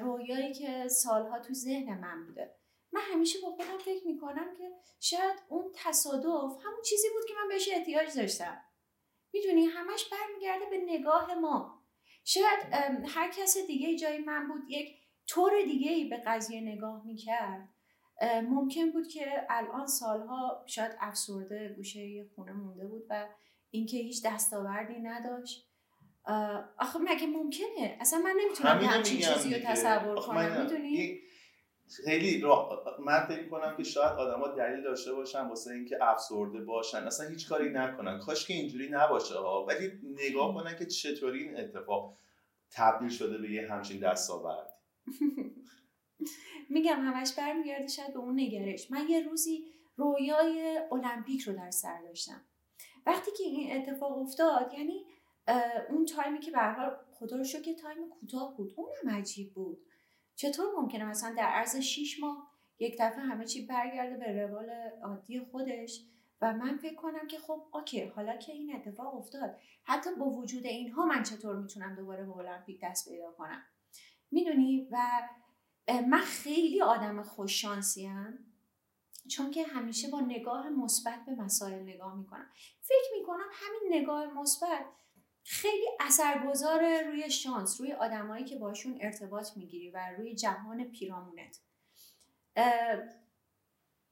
رویایی 0.00 0.54
که 0.54 0.88
سالها 0.88 1.38
تو 1.38 1.54
ذهن 1.54 1.98
من 2.00 2.26
بوده. 2.26 2.56
من 2.92 3.00
همیشه 3.00 3.38
با 3.42 3.50
خودم 3.50 3.78
فکر 3.78 4.06
می‌کنم 4.06 4.56
که 4.58 4.70
شاید 5.00 5.38
اون 5.48 5.72
تصادف 5.74 6.64
همون 6.64 6.82
چیزی 6.84 7.08
بود 7.14 7.24
که 7.28 7.34
من 7.42 7.48
بهش 7.48 7.68
احتیاج 7.72 8.16
داشتم. 8.16 8.60
می‌دونی 9.32 9.64
همش 9.64 10.04
برمیگرده 10.04 10.64
به 10.70 10.76
نگاه 10.76 11.34
ما. 11.34 11.82
شاید 12.24 12.74
هر 13.06 13.30
کس 13.30 13.56
دیگه 13.66 13.96
جای 13.96 14.18
من 14.18 14.48
بود 14.48 14.70
یک 14.70 14.96
طور 15.26 15.52
دیگه 15.64 15.92
ای 15.92 16.04
به 16.04 16.16
قضیه 16.26 16.60
نگاه 16.60 17.06
می‌کرد. 17.06 17.68
ممکن 18.22 18.90
بود 18.90 19.08
که 19.08 19.46
الان 19.48 19.86
سالها 19.86 20.64
شاید 20.66 20.92
افسرده 21.00 21.74
گوشه 21.76 22.24
خونه 22.34 22.52
مونده 22.52 22.86
بود 22.86 23.06
و 23.10 23.28
اینکه 23.70 23.96
هیچ 23.96 24.26
دستاوردی 24.26 24.98
نداشت. 24.98 25.69
آخه 26.78 26.98
مگه 26.98 27.26
ممکنه؟ 27.26 27.96
اصلا 28.00 28.18
من 28.18 28.34
نمی‌تونم 28.44 28.78
همچین 28.78 29.20
چیزی 29.20 29.54
رو 29.54 29.60
تصور 29.60 30.14
کنم 30.14 30.62
می‌دونی؟ 30.62 31.20
خیلی 32.04 32.40
را... 32.40 32.84
من 32.98 33.26
فکر 33.26 33.48
کنم 33.48 33.76
که 33.76 33.82
شاید 33.82 34.12
آدما 34.12 34.48
دلیل 34.48 34.82
داشته 34.82 35.12
باشن 35.12 35.48
واسه 35.48 35.70
اینکه 35.70 35.98
افسرده 36.00 36.60
باشن. 36.64 36.98
اصلا 36.98 37.28
هیچ 37.28 37.48
کاری 37.48 37.70
نکنن. 37.70 38.18
کاش 38.18 38.46
که 38.46 38.54
اینجوری 38.54 38.88
نباشه 38.90 39.34
ها. 39.34 39.64
ولی 39.64 39.92
نگاه 40.28 40.54
کنن 40.54 40.76
که 40.78 40.86
چطوری 40.86 41.42
این 41.42 41.60
اتفاق 41.60 42.16
تبدیل 42.70 43.08
شده 43.08 43.38
به 43.38 43.50
یه 43.50 43.72
همچین 43.72 44.00
دستاورد 44.00 44.70
میگم 46.70 47.00
همش 47.00 47.32
برمیگرده 47.32 47.86
شاید 47.86 48.12
به 48.12 48.18
اون 48.18 48.40
نگرش. 48.40 48.90
من 48.90 49.08
یه 49.08 49.28
روزی 49.28 49.64
رویای 49.96 50.80
المپیک 50.92 51.42
رو 51.42 51.52
در 51.52 51.70
سر 51.70 52.02
داشتم. 52.02 52.40
وقتی 53.06 53.30
که 53.30 53.44
این 53.44 53.76
اتفاق 53.76 54.18
افتاد 54.18 54.74
یعنی 54.78 55.04
اون 55.90 56.04
time 56.04 56.33
ی 56.33 56.40
که 56.40 56.50
به 56.50 56.54
هر 56.54 56.58
حال 56.58 56.96
خدا 57.12 57.36
رو 57.36 57.44
شکر 57.44 57.74
time 57.74 58.08
کوتاه 58.08 58.56
بود. 58.56 58.74
اونم 58.76 59.16
عجیب 59.16 59.54
بود. 59.54 59.78
چطور 60.36 60.66
ممکنه؟ 60.76 61.04
مثلا 61.04 61.34
در 61.34 61.46
عرض 61.46 61.76
6 61.76 62.20
ماه 62.20 62.50
یک 62.78 62.96
دفعه 63.00 63.20
همه 63.20 63.44
چی 63.44 63.66
برگرده 63.66 64.16
به 64.16 64.42
روال 64.42 64.70
عادی 65.02 65.40
خودش 65.40 66.00
و 66.40 66.52
من 66.52 66.76
فکر 66.76 66.94
کنم 66.94 67.26
که 67.26 67.38
خب 67.38 67.62
اوکی 67.72 68.04
حالا 68.04 68.36
که 68.36 68.52
این 68.52 68.76
اتفاق 68.76 69.14
افتاد 69.14 69.56
حتی 69.82 70.10
با 70.14 70.30
وجود 70.30 70.66
اینها 70.66 71.04
من 71.06 71.22
چطور 71.22 71.56
می‌تونم 71.56 71.94
دوباره 71.94 72.24
به 72.24 72.36
المپیک 72.36 72.80
دست 72.82 73.08
پیدا 73.08 73.32
کنم؟ 73.32 73.62
می‌دونی؟ 74.30 74.88
و 74.90 74.98
من 76.08 76.20
خیلی 76.20 76.82
آدم 76.82 77.22
خوششانسیم 77.22 78.38
چون 79.30 79.50
که 79.50 79.62
همیشه 79.62 80.08
با 80.08 80.20
نگاه 80.20 80.70
مثبت 80.70 81.24
به 81.26 81.34
مسائل 81.34 81.82
نگاه 81.82 82.18
می‌کنم. 82.18 82.50
فکر 82.80 83.18
می‌کنم 83.18 83.46
همین 83.52 84.02
نگاه 84.02 84.26
مثبت 84.26 84.84
خیلی 85.50 85.86
اثرگذار 86.00 87.02
روی 87.02 87.30
شانس 87.30 87.80
روی 87.80 87.92
آدمایی 87.92 88.44
که 88.44 88.56
باشون 88.56 88.98
ارتباط 89.00 89.56
می‌گیری 89.56 89.90
و 89.90 90.10
روی 90.18 90.34
جهان 90.34 90.84
پیرامونت. 90.84 91.58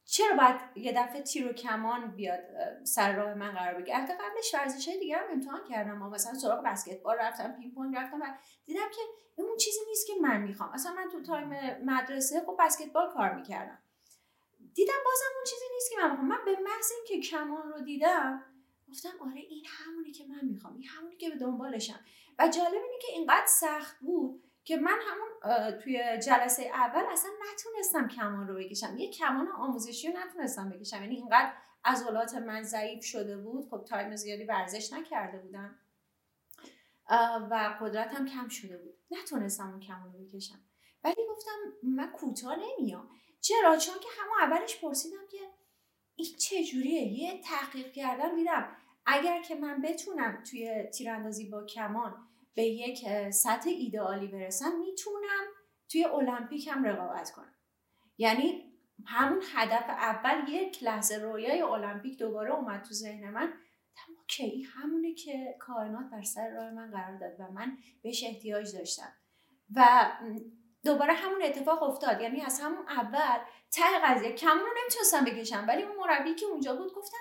چرا 0.05 0.35
باید 0.37 0.55
یه 0.75 0.93
دفعه 0.93 1.21
تیر 1.21 1.47
و 1.47 1.53
کمان 1.53 2.15
بیاد 2.15 2.39
سر 2.83 3.15
راه 3.15 3.33
من 3.33 3.51
قرار 3.51 3.81
بگیره؟ 3.81 3.97
البته 3.97 4.13
قبلش 4.13 4.53
ورزش 4.53 4.87
های 4.87 4.99
دیگر 4.99 5.19
هم 5.19 5.31
امتحان 5.31 5.63
کردم 5.69 5.97
مثلا 5.97 6.33
سراغ 6.33 6.63
بسکتبال 6.65 7.17
رفتم 7.19 7.51
پینگ 7.51 7.73
پونگ 7.73 7.95
رفتم 7.95 8.21
و 8.21 8.25
دیدم 8.65 8.89
که 8.95 9.01
اون 9.35 9.57
چیزی 9.57 9.79
نیست 9.87 10.07
که 10.07 10.13
من 10.21 10.41
می‌خوام. 10.41 10.69
اصلا 10.69 10.93
من 10.93 11.09
تو 11.11 11.21
time 11.21 11.49
مدرسه 11.85 12.41
خب 12.45 12.57
بسکتبال 12.59 13.13
کار 13.13 13.33
می‌کردم. 13.33 13.79
دیدم 14.73 14.93
بازم 15.05 15.35
اون 15.35 15.43
چیزی 15.43 15.65
نیست 15.73 15.89
که 15.89 15.95
من 15.97 16.09
می‌خوام 16.09 16.27
من 16.27 16.45
به 16.45 16.51
محض 16.51 16.91
اینکه 16.91 17.29
کمان 17.29 17.69
رو 17.69 17.81
دیدم 17.81 18.45
گفتم 18.91 19.09
آره 19.21 19.39
این 19.39 19.65
همونی 19.67 20.11
که 20.11 20.25
من 20.25 20.49
می‌خوام 20.49 20.73
این 20.73 20.83
همونی 20.87 21.15
که 21.17 21.29
به 21.29 21.35
دنبالشم. 21.35 21.99
و 22.39 22.47
جالب 22.47 22.73
اینه 22.73 22.99
که 23.01 23.07
اینقدر 23.11 23.47
سخت 23.47 23.99
بود 23.99 24.43
که 24.63 24.77
من 24.77 24.99
همون 25.01 25.29
توی 25.77 26.17
جلسه 26.17 26.63
اول 26.63 27.03
اصلا 27.11 27.31
نتونستم 27.51 28.07
کمان 28.07 28.47
رو 28.47 28.55
بکشم. 28.55 28.97
یه 28.97 29.11
کمان 29.11 29.47
آموزشی 29.47 30.11
رو 30.11 30.19
نتونستم 30.19 30.69
بکشم. 30.69 31.01
یعنی 31.01 31.15
اینقدر 31.15 31.53
عضلات 31.85 32.33
من 32.35 32.63
ضعیف 32.63 33.05
شده 33.05 33.37
بود. 33.37 33.69
خب 33.69 33.85
تایم 33.85 34.15
زیادی 34.15 34.43
ورزش 34.43 34.93
نکرده 34.93 35.37
بودم. 35.37 35.79
و 37.51 37.77
قدرتم 37.81 38.25
کم 38.25 38.47
شده 38.47 38.77
بود. 38.77 38.97
نتونستم 39.11 39.69
اون 39.69 39.79
کمان 39.79 40.13
رو 40.13 40.19
بکشم. 40.19 40.59
ولی 41.03 41.27
گفتم 41.29 41.51
من 41.83 42.11
کوتاه 42.11 42.55
نمیام. 42.55 43.09
چرا؟ 43.41 43.77
چون 43.77 43.95
که 43.99 44.07
همون 44.19 44.37
اولش 44.41 44.81
پرسیدم 44.81 45.27
که 45.31 45.37
این 46.19 46.37
چجوریه؟ 46.37 47.01
یه 47.01 47.41
تحقیق 47.41 47.91
کردم 47.91 48.35
دیدم 48.35 48.75
اگر 49.05 49.41
که 49.41 49.55
من 49.55 49.81
بتونم 49.81 50.43
توی 50.49 50.83
تیراندازی 50.83 51.49
با 51.49 51.65
کمان 51.65 52.15
به 52.55 52.63
یک 52.63 53.29
سطح 53.29 53.69
ایدئالی 53.69 54.27
برسم 54.27 54.79
می‌تونم 54.79 55.45
توی 55.91 56.03
المپیک 56.03 56.67
هم 56.67 56.83
رقابت 56.83 57.31
کنم. 57.31 57.55
یعنی 58.17 58.73
همون 59.05 59.41
هدف 59.53 59.89
اول 59.89 60.49
یک 60.49 60.83
لحظه 60.83 61.15
رویای 61.15 61.61
المپیک 61.61 62.19
دوباره 62.19 62.53
اومد 62.53 62.83
تو 62.83 62.93
ذهن 62.93 63.29
من. 63.29 63.53
اوکی 64.19 64.43
این 64.43 64.65
همونه 64.65 65.13
که 65.13 65.55
کائنات 65.59 66.09
بر 66.11 66.21
سر 66.21 66.49
راه 66.49 66.71
من 66.71 66.91
قرار 66.91 67.17
داد 67.17 67.39
و 67.39 67.51
من 67.51 67.77
بهش 68.03 68.23
احتیاج 68.23 68.75
داشتم. 68.75 69.13
و 69.75 70.11
دوباره 70.83 71.13
همون 71.13 71.43
اتفاق 71.43 71.83
افتاد. 71.83 72.21
یعنی 72.21 72.41
از 72.41 72.59
همون 72.59 72.89
اول 72.89 73.39
ته 73.71 73.99
قضیه. 74.05 74.33
کمون 74.33 74.59
رو 74.59 74.73
نمی‌تونستم 74.81 75.25
بکشم 75.25 75.65
ولی 75.67 75.83
اون 75.83 75.95
مربی 75.97 76.35
که 76.35 76.45
اونجا 76.45 76.75
بود 76.75 76.93
گفتم 76.93 77.17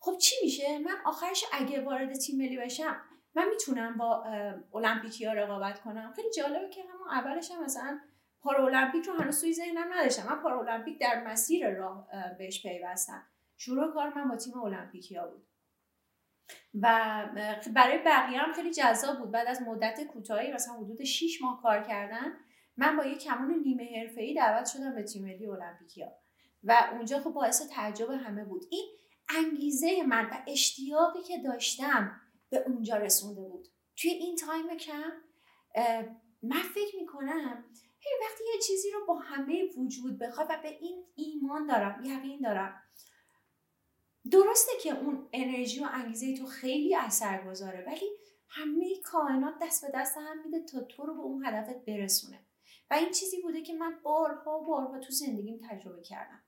خب 0.00 0.18
چی 0.18 0.34
میشه؟ 0.42 0.78
من 0.78 0.96
آخرش 1.04 1.44
اگه 1.52 1.80
وارد 1.84 2.14
تیم 2.14 2.38
ملی 2.38 2.56
بشم 2.56 3.00
من 3.34 3.48
می‌تونم 3.48 3.96
با 3.96 4.24
المپیکی 4.74 5.24
ها 5.24 5.32
رقابت 5.32 5.80
کنم. 5.80 6.12
خیلی 6.16 6.30
جالبه 6.30 6.68
که 6.70 6.82
همون 6.82 7.08
اولش 7.08 7.50
هم 7.50 7.64
مثلا 7.64 8.00
المپیک 8.46 9.04
رو 9.06 9.14
هنوز 9.14 9.40
توی 9.40 9.52
ذهنم 9.52 9.92
نداشتم. 9.92 10.26
من 10.26 10.52
المپیک 10.52 11.00
در 11.00 11.24
مسیر 11.26 11.70
راه 11.70 12.08
بهش 12.38 12.62
پیوستم. 12.62 13.26
شروع 13.56 13.94
کار 13.94 14.12
من 14.18 14.28
با 14.28 14.36
تیم 14.36 14.62
المپیکی 14.62 15.14
ها 15.14 15.26
بود. 15.26 15.46
و 16.82 17.24
برای 17.74 17.98
بقیه 17.98 18.38
هم 18.38 18.52
خیلی 18.52 18.70
جذاب 18.70 19.18
بود. 19.18 19.30
بعد 19.30 19.46
از 19.46 19.62
مدت 19.62 20.04
کوتاهی 20.04 20.52
مثلا 20.52 20.74
حدود 20.74 21.04
6 21.04 21.42
ماه 21.42 21.62
کار 21.62 21.82
کردن 21.82 22.36
من 22.76 22.96
با 22.96 23.04
یه 23.04 23.18
کمون 23.18 23.62
نیمه 23.62 24.10
ای 24.16 24.34
دعوت 24.34 24.66
شدم 24.66 24.94
به 24.94 25.02
تیم 25.02 25.22
ملی 25.22 25.46
المپیکیا. 25.46 26.12
و 26.64 26.88
اونجا 26.92 27.20
خب 27.20 27.30
باعث 27.30 27.68
تعجب 27.70 28.10
همه 28.10 28.44
بود. 28.44 28.62
این 28.70 28.88
انگیزه 29.28 30.02
من 30.02 30.24
و 30.24 30.44
اشتیاقی 30.48 31.22
که 31.22 31.38
داشتم 31.38 32.20
به 32.50 32.64
اونجا 32.66 32.96
رسونده 32.96 33.42
بود. 33.42 33.68
توی 33.96 34.10
این 34.10 34.36
تایم 34.36 34.76
کم 34.76 35.12
من 36.42 36.62
فکر 36.74 36.96
می‌کنم 37.00 37.64
هی 37.98 38.10
وقتی 38.22 38.44
یه 38.54 38.60
چیزی 38.60 38.90
رو 38.90 39.06
با 39.06 39.14
همه 39.14 39.64
وجود 39.78 40.18
بخواد 40.18 40.46
و 40.50 40.58
به 40.62 40.68
این 40.68 41.04
ایمان 41.14 41.66
دارم 41.66 42.04
یقین 42.04 42.40
دارم 42.40 42.82
درسته 44.30 44.72
که 44.82 44.98
اون 44.98 45.28
انرژی 45.32 45.80
و 45.80 45.88
انگیزه 45.92 46.36
تو 46.36 46.46
خیلی 46.46 46.96
اثر 46.96 47.44
گذاره 47.44 47.84
ولی 47.86 48.06
همه 48.48 49.00
کائنات 49.04 49.54
دست 49.62 49.86
به 49.86 49.98
دست 49.98 50.16
هم 50.16 50.44
میده 50.44 50.60
تا 50.64 50.80
تو 50.80 51.06
رو 51.06 51.14
به 51.14 51.20
اون 51.20 51.46
هدفت 51.46 51.84
برسونه. 51.84 52.46
و 52.94 52.96
این 52.96 53.10
چیزی 53.10 53.42
بوده 53.42 53.62
که 53.62 53.74
من 53.74 54.00
بارها 54.02 54.60
و 54.60 54.66
بارها 54.66 54.98
تو 54.98 55.12
زندگیم 55.12 55.60
تجربه 55.70 56.02
کردم. 56.02 56.42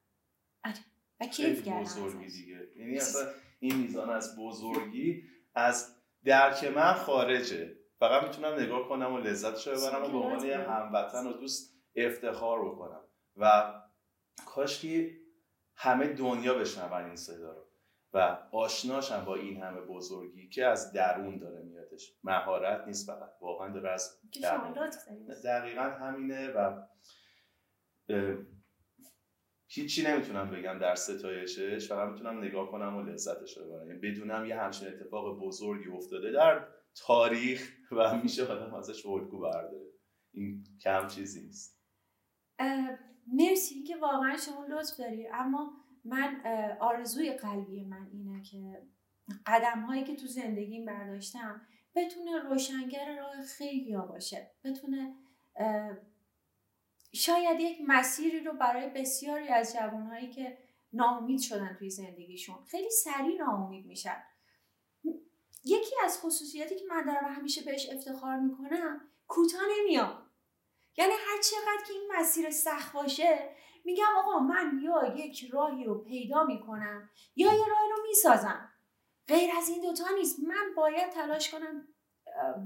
آره. 0.65 0.77
و 1.21 1.27
کیف 1.27 1.65
کردم 1.65 1.83
بزرگی 1.83 2.27
دیگه. 2.27 2.69
یعنی 2.77 2.97
اصلا 2.97 3.33
این 3.59 3.77
میزان 3.77 4.11
از 4.11 4.37
بزرگی 4.39 5.25
از 5.55 5.97
درک 6.25 6.65
من 6.65 6.93
خارجه. 6.93 7.77
فقط 7.99 8.23
می‌تونم 8.23 8.61
نگاه 8.61 8.89
کنم 8.89 9.13
و 9.13 9.19
لذتشو 9.19 9.71
ببرم 9.71 10.05
و 10.05 10.09
به 10.09 10.19
عنوان 10.19 10.45
یه 10.45 10.59
هموطن 10.59 11.27
و 11.27 11.33
دوست 11.33 11.75
افتخار 11.97 12.69
بکنم. 12.69 13.05
و 13.37 13.75
کاش 14.47 14.81
که 14.81 15.17
همه 15.77 16.07
دنیا 16.07 16.55
بشنون 16.55 17.05
این 17.05 17.17
صدا 17.17 17.53
رو. 17.53 17.66
و 18.13 18.39
آشناشم 18.53 19.25
با 19.25 19.35
این 19.35 19.63
همه 19.63 19.81
بزرگی 19.81 20.49
که 20.49 20.67
از 20.67 20.93
درون 20.93 21.39
داره 21.39 21.63
میادش. 21.63 22.17
مهارت 22.25 22.87
نیست 22.87 23.07
فقط 23.07 23.31
واقعا 23.41 23.69
داره 23.69 23.91
از 23.91 24.21
درون. 24.43 24.75
دقیقا 25.45 25.83
همینه 25.83 26.49
و 26.51 26.87
هیچی 29.69 30.03
نمی‌تونم 30.03 30.51
بگم 30.51 30.79
در 30.79 30.95
ستایشش 30.95 31.89
فقط 31.89 32.09
می‌تونم 32.09 32.45
نگاه 32.45 32.71
کنم 32.71 32.97
و 32.97 33.03
لذتش 33.03 33.57
رو 33.57 33.65
ببرم. 33.65 33.87
یعنی 33.87 33.99
بدونم 33.99 34.47
یه 34.47 34.61
همچین 34.61 34.89
اتفاق 34.89 35.39
بزرگی 35.39 35.89
افتاده 35.89 36.33
در 36.33 36.69
تاریخ 37.07 37.73
و 37.93 38.17
میشه 38.23 38.45
آدم 38.47 38.75
ازش 38.75 39.07
الگو 39.07 39.39
برداره. 39.39 39.87
این 40.33 40.65
کم 40.83 41.07
چیزی 41.07 41.47
نیست. 41.47 41.81
مرسی 43.27 43.83
که 43.83 43.97
واقعا 43.97 44.37
شما 44.37 44.67
لطف 44.67 44.97
داری 44.99 45.29
اما 45.29 45.86
من 46.07 46.43
آرزوی 46.81 47.33
قلبی 47.33 47.85
من 47.85 48.09
اینه 48.13 48.43
که 48.43 48.83
قدم 49.47 49.81
هایی 49.81 50.05
که 50.05 50.17
تو 50.17 50.27
زندگیم 50.27 50.85
برداشتم 50.85 51.67
بتونه 51.95 52.39
روشنگر 52.39 53.17
راه 53.17 53.43
خیلی 53.43 53.97
باشه 53.97 54.51
بتونه 54.65 55.15
شاید 57.13 57.61
یک 57.61 57.79
مسیری 57.87 58.41
رو 58.41 58.53
برای 58.53 58.91
بسیاری 58.91 59.49
از 59.49 59.73
جوانهایی 59.73 60.31
که 60.31 60.59
ناامید 60.93 61.41
شدن 61.41 61.77
توی 61.79 61.91
زندگیشون 61.91 62.65
خیلی 62.65 62.91
سریع 62.91 63.39
ناامید 63.39 63.87
میشن. 63.87 64.23
یکی 65.65 65.95
از 66.05 66.21
خصوصیاتی 66.21 66.77
که 66.77 66.85
من 66.91 67.05
دارم 67.07 67.35
همیشه 67.35 67.63
بهش 67.63 67.91
افتخار 67.91 68.39
می‌کنم 68.41 69.01
کوتاه 69.27 69.61
نمیام 69.79 70.23
یعنی 70.97 71.13
هر 71.13 71.43
چقدر 71.43 71.87
که 71.87 71.93
این 71.93 72.13
مسیر 72.17 72.51
سخت 72.51 72.93
باشه 72.93 73.51
میگم 73.87 74.17
آقا 74.17 74.39
من 74.39 74.81
یا 74.83 75.15
یک 75.17 75.51
راهی 75.53 75.85
رو 75.85 76.05
پیدا 76.05 76.45
می‌کنم 76.45 77.11
یا 77.37 77.53
یه 77.53 77.67
راهی 77.67 77.91
رو 77.91 78.03
می‌سازم. 78.09 78.73
غیر 79.29 79.51
از 79.59 79.69
این 79.69 79.83
دوتا 79.83 80.05
نیست. 80.15 80.41
من 80.49 80.75
باید 80.77 81.11
تلاش 81.11 81.51
کنم 81.51 81.89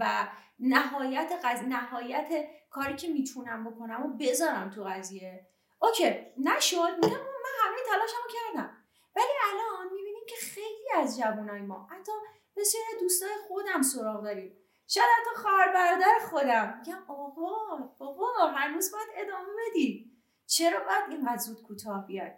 و 0.00 0.28
نهایت 0.58 1.40
قض... 1.44 1.62
نهایت 1.62 2.48
کاری 2.70 2.96
که 2.96 3.08
می‌تونم 3.08 3.70
بکنم 3.70 4.06
و 4.06 4.16
بذارم 4.16 4.70
تو 4.70 4.84
قضیه. 4.84 5.46
اوکی 5.82 6.26
نشد 6.38 6.94
میگم 7.02 7.18
من 7.18 7.54
همه 7.64 7.78
تلاشمو 7.88 8.28
کردم. 8.32 8.76
ولی 9.16 9.32
الان 9.52 9.92
می‌بینیم 9.92 10.24
که 10.28 10.36
خیلی 10.36 10.92
از 10.96 11.18
جوانای 11.18 11.60
ما 11.60 11.88
حتی 11.90 12.12
بسیار 12.56 12.84
دوستای 13.00 13.34
خودم 13.48 13.82
سراغ 13.82 14.24
داریم. 14.24 14.56
شاید 14.88 15.06
حتی 15.20 15.36
خواهر 15.42 15.72
برادر 15.72 16.18
خودم. 16.30 16.82
میگم 16.86 17.02
آقا 17.08 17.26
بابا 17.98 18.46
هنوز 18.54 18.92
باید 18.92 19.08
ادامه 19.14 19.48
بدی. 19.68 20.10
چرا 20.50 20.78
باید 20.78 21.11
اینقدر 21.11 21.37
زود 21.37 21.62
کوتاه 21.62 22.07
بیای؟ 22.07 22.30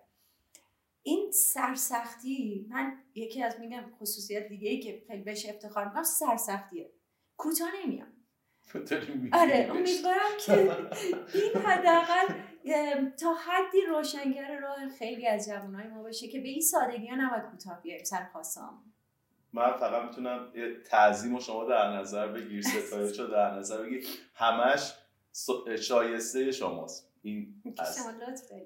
این 1.02 1.30
سرسختی 1.32 2.66
من 2.70 2.98
یکی 3.14 3.42
از 3.42 3.60
میگم 3.60 3.84
خصوصیت 4.00 4.48
دیگه 4.48 4.70
ای 4.70 4.80
که 4.80 5.02
خیلی 5.06 5.22
بهش 5.22 5.46
افتخار 5.46 5.84
می‌کنم 5.84 6.02
سرسختیه. 6.02 6.90
کوتاه 7.36 7.68
نمیام. 7.84 8.12
آره 9.32 9.68
امیدوارم 9.70 10.30
که 10.46 10.52
این 11.34 11.56
حداقل 11.64 12.34
تا 13.10 13.34
حدی 13.34 13.80
روشنگر 13.88 14.60
راه 14.60 14.88
خیلی 14.88 15.26
از 15.26 15.48
جوانای 15.48 15.86
ما 15.88 16.02
باشه 16.02 16.28
که 16.28 16.40
به 16.40 16.48
این 16.48 16.60
سادگی 16.60 17.06
ها 17.06 17.16
نباید 17.16 17.42
کوتاه 17.42 17.82
بیاریم 17.82 18.04
سر 18.04 18.28
من 19.52 19.76
فقط 19.76 20.04
می‌تونم 20.08 20.52
یه 20.54 20.80
تعظیم 20.90 21.34
و 21.34 21.40
شما 21.40 21.64
در 21.64 21.96
نظر 21.96 22.28
بگیر 22.28 22.62
ستایش 22.62 23.20
رو 23.20 23.26
در 23.26 23.50
نظر 23.50 23.82
بگیر. 23.82 24.06
همش 24.34 24.94
شایسته 25.80 26.52
شماست. 26.52 27.11
این 27.22 27.62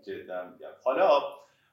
جدا 0.03 0.51
میگم. 0.51 0.71
حالا 0.85 1.23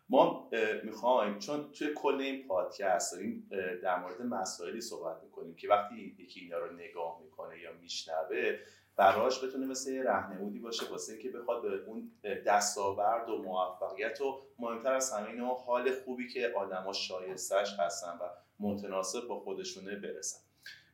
ما 0.10 0.50
می‌خوایم 0.84 1.40
چون 1.40 1.72
توی 1.72 1.94
کل 1.94 2.16
این 2.16 2.48
پادکست 2.48 3.14
داریم 3.14 3.50
در 3.84 4.00
مورد 4.00 4.22
مسائلی 4.22 4.82
صحبت 4.82 5.24
می‌کنیم 5.24 5.56
که 5.56 5.68
وقتی 5.70 6.16
یکی 6.20 6.40
اینا 6.40 6.58
رو 6.58 6.74
نگاه 6.74 7.20
می‌کنه 7.24 7.60
یا 7.60 7.74
میشنوه 7.82 8.58
براش 8.96 9.44
بتونه 9.44 9.66
مثل 9.66 9.94
یه 9.94 10.04
رهنمودی 10.04 10.60
باشه 10.60 10.90
واسه 10.90 11.14
اینکه 11.14 11.30
بخواد 11.30 11.62
به 11.62 11.84
اون 11.88 12.12
دستاورد 12.46 13.30
و 13.30 13.38
موفقیت 13.38 14.22
و 14.22 14.42
مهمتر 14.60 14.94
از 14.94 15.14
همه 15.14 15.56
حال 15.66 15.92
خوبی 15.92 16.28
که 16.28 16.54
آدما 16.56 16.94
شایستش 16.94 17.80
هستن 17.80 18.20
و 18.22 18.30
متناسب 18.60 19.28
با 19.28 19.40
خودشونه 19.40 19.96
برسن. 19.96 20.40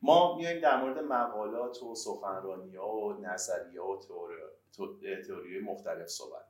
ما 0.01 0.37
میایم 0.37 0.61
در 0.61 0.81
مورد 0.81 0.99
مقالات 0.99 1.83
و 1.83 1.95
سخنرانی 1.95 2.75
ها 2.75 2.91
و 2.91 3.13
نظریه 3.13 3.81
و 3.81 3.99
تئوری 4.07 4.35
مختلف 5.63 6.07
صحبت 6.07 6.45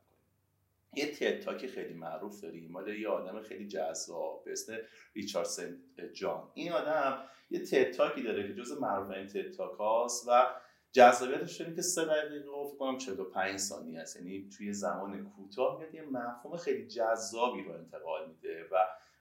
یه 0.96 1.16
تد 1.16 1.68
خیلی 1.68 1.94
معروف 1.94 2.42
داریم. 2.42 2.72
مال 2.72 2.88
یه 2.88 3.08
آدم 3.08 3.42
خیلی 3.42 3.68
جذاب 3.68 4.44
به 4.46 4.52
اسم 4.52 4.78
ریچاردسن 5.14 5.78
جان. 6.14 6.52
این 6.54 6.72
آدم 6.72 7.24
یه 7.50 7.66
تد 7.66 7.98
داره 7.98 8.48
که 8.48 8.54
جز 8.54 8.72
معروف 8.72 9.12
این 9.12 9.28
تد 9.28 9.56
هاست 9.56 10.28
و 10.28 10.48
جذابیتش 10.92 11.58
داریم 11.58 11.76
که 11.76 11.82
سه 11.82 12.06
دقیقه 12.06 12.50
و 12.50 12.78
کنم 12.80 12.98
45 12.98 13.58
ثانیه 13.60 14.00
است. 14.00 14.16
یعنی 14.16 14.50
توی 14.58 14.74
زمان 14.74 15.30
کوتاه 15.30 15.80
میاد 15.80 15.96
یه 15.96 16.02
مفهوم 16.02 16.58
خیلی 16.58 16.88
جذابی 16.88 17.64
رو 17.64 17.72
انتقال 17.72 18.30
میده 18.30 18.68
و 18.72 18.76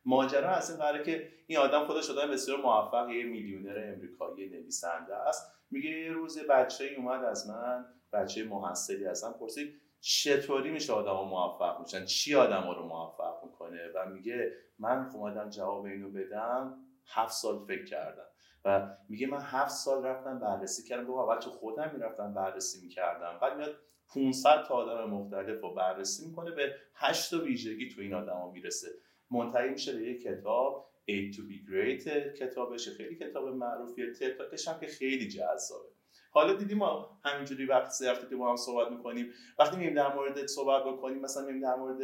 ماجرا 0.05 0.51
از 0.51 0.71
این 0.71 0.79
قراره 0.79 1.05
که 1.05 1.33
این 1.47 1.59
آدم 1.59 1.85
خودش 1.85 2.11
آدم 2.11 2.31
بسیار 2.31 2.61
موفق 2.61 3.11
یه 3.11 3.25
میلیونر 3.25 3.95
امریکایی 3.95 4.49
نویسنده 4.49 5.17
است. 5.17 5.53
میگه 5.71 5.91
یه 5.91 6.13
روز 6.13 6.39
بچه 6.39 6.95
اومد 6.97 7.25
از 7.25 7.49
من 7.49 7.87
بچه 8.13 8.45
محصلی 8.45 9.05
هستم 9.05 9.33
پرسید 9.41 9.81
چطوری 10.01 10.71
میشه 10.71 10.93
آدم 10.93 11.29
موفق 11.29 11.81
میشن؟ 11.81 12.05
چی 12.05 12.35
آدم 12.35 12.71
رو 12.71 12.87
موفق 12.87 13.45
می‌کنه؟ 13.45 13.89
و 13.95 14.07
میگه 14.11 14.53
من 14.79 15.11
اومدم 15.15 15.51
جواب 15.51 15.85
اینو 15.85 16.11
بدم 16.11 16.77
هفت 17.07 17.33
سال 17.33 17.65
فکر 17.67 17.85
کردم. 17.85 18.27
و 18.65 18.97
میگه 19.09 19.27
من 19.27 19.41
هفت 19.41 19.71
سال 19.71 20.05
رفتم 20.05 20.39
بررسی 20.39 20.89
کردم. 20.89 21.05
دو 21.05 21.13
اول 21.13 21.41
تو 21.41 21.51
خودم 21.51 21.91
می‌رفتم 21.95 22.35
بررسی 22.35 22.81
می‌کردم. 22.83 23.39
بعد 23.43 23.57
میاد 23.57 23.75
500 24.15 24.65
تا 24.69 24.75
آدم 24.75 25.11
مختلف 25.11 25.61
رو 25.61 25.75
بررسی 25.75 26.29
می‌کنه 26.29 26.51
به 26.51 26.75
8 26.95 27.31
تا 27.31 27.43
ویژگی 27.45 27.89
تو 27.89 28.01
این 28.01 28.15
آدما 28.15 28.51
می‌رسه. 28.51 28.89
منتهی 29.31 29.71
میشه 29.71 29.93
به 29.93 30.03
یک 30.03 30.23
کتاب 30.23 30.89
A 31.11 31.35
to 31.35 31.39
be 31.39 31.71
great 31.71 32.09
کتابش 32.39 32.89
خیلی 32.89 33.17
کتاب 33.17 33.49
معروفیه. 33.49 34.13
تتاکش 34.13 34.69
هم 34.69 34.81
که 34.81 34.87
خیلی 34.87 35.29
جذابه. 35.29 35.98
حالا 36.31 36.53
دیدیم 36.53 36.79
ما 36.79 37.19
همینجوری 37.25 37.69
هفته 37.73 38.27
که 38.31 38.37
با 38.37 38.51
هم 38.51 38.57
صحبت 38.57 38.91
می‌کنیم 38.93 39.33
وقتی 39.59 39.77
مییم 39.77 39.95
در 39.95 40.15
مورد 40.15 40.47
صحبت 40.47 40.85
بکنیم 40.85 41.19
مثلا 41.19 41.47
مییم 41.47 41.61
در 41.61 41.75
مورد 41.75 41.97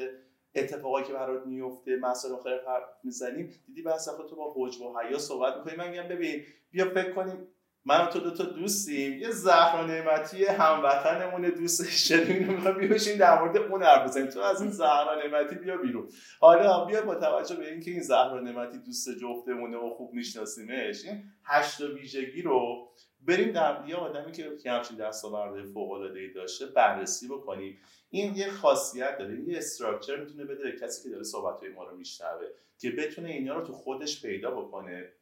اتفاقایی 0.54 1.06
که 1.06 1.12
برات 1.12 1.46
میفته 1.46 1.96
مسائل 1.96 2.34
مختلف 2.34 2.60
حرف 2.66 2.84
می‌زنیم 3.04 3.50
دیدی 3.66 3.82
بحث 3.82 4.08
تو 4.08 4.36
با 4.36 4.54
حجب 4.56 4.80
و 4.80 4.98
حیا 4.98 5.18
صحبت 5.18 5.56
می‌کنیم 5.56 5.78
من 5.78 5.90
میگم 5.90 6.08
ببین 6.08 6.42
بیا 6.70 6.90
فکر 6.90 7.12
کنیم 7.12 7.48
من 7.86 8.04
و 8.04 8.06
تو 8.06 8.20
دو 8.20 8.30
تا 8.30 8.44
دوستیم 8.44 9.18
یه 9.18 9.30
زهرا 9.30 9.86
نعمتی 9.86 10.44
هموطنمون 10.44 11.42
دوست 11.42 11.90
شیرین 11.90 12.46
رو 12.46 12.52
می‌خوایم 12.52 13.18
در 13.18 13.40
مورد 13.40 13.56
اون 13.56 13.82
حرف 13.82 14.08
بزنیم. 14.08 14.26
تو 14.26 14.40
از 14.40 14.62
این 14.62 14.70
زهرا 14.70 15.14
نعمتی 15.14 15.54
بیا 15.54 15.76
بیرون. 15.76 16.08
حالا 16.40 16.84
بیا 16.84 17.02
با 17.02 17.14
توجه 17.14 17.56
به 17.56 17.70
اینکه 17.70 17.90
این 17.90 18.00
زهرا 18.00 18.40
نعمتی 18.40 18.78
دوست 18.78 19.08
جفتمونه 19.10 19.76
و 19.76 19.90
خوب 19.90 20.12
میشناسیمش 20.12 21.04
این 21.04 21.22
هشت 21.44 21.80
ویژگی 21.80 22.42
رو 22.42 22.88
بریم 23.26 23.52
در 23.52 23.84
یه 23.88 23.96
آدمی 23.96 24.32
که 24.32 24.52
یه 24.64 24.72
همچین 24.72 24.96
دستاورد 24.96 25.64
فوق 25.64 25.90
العاده 25.90 26.20
ای 26.20 26.32
داشته 26.32 26.66
بررسی 26.66 27.28
بکنیم. 27.28 27.78
این 28.10 28.36
یه 28.36 28.50
خاصیت 28.50 29.18
داره 29.18 29.40
یه 29.40 29.58
استراکچر 29.58 30.16
می‌تونه 30.16 30.44
بده 30.44 30.72
کسی 30.72 31.02
که 31.02 31.08
داره 31.08 31.24
صحبت 31.24 31.60
ما 31.76 31.84
رو 31.84 31.96
میشنوه 31.96 32.46
که 32.78 32.90
بتونه 32.90 33.28
اینا 33.28 33.54
رو 33.58 33.66
تو 33.66 33.72
خودش 33.72 34.22
پیدا 34.22 34.50
بکنه. 34.50 35.12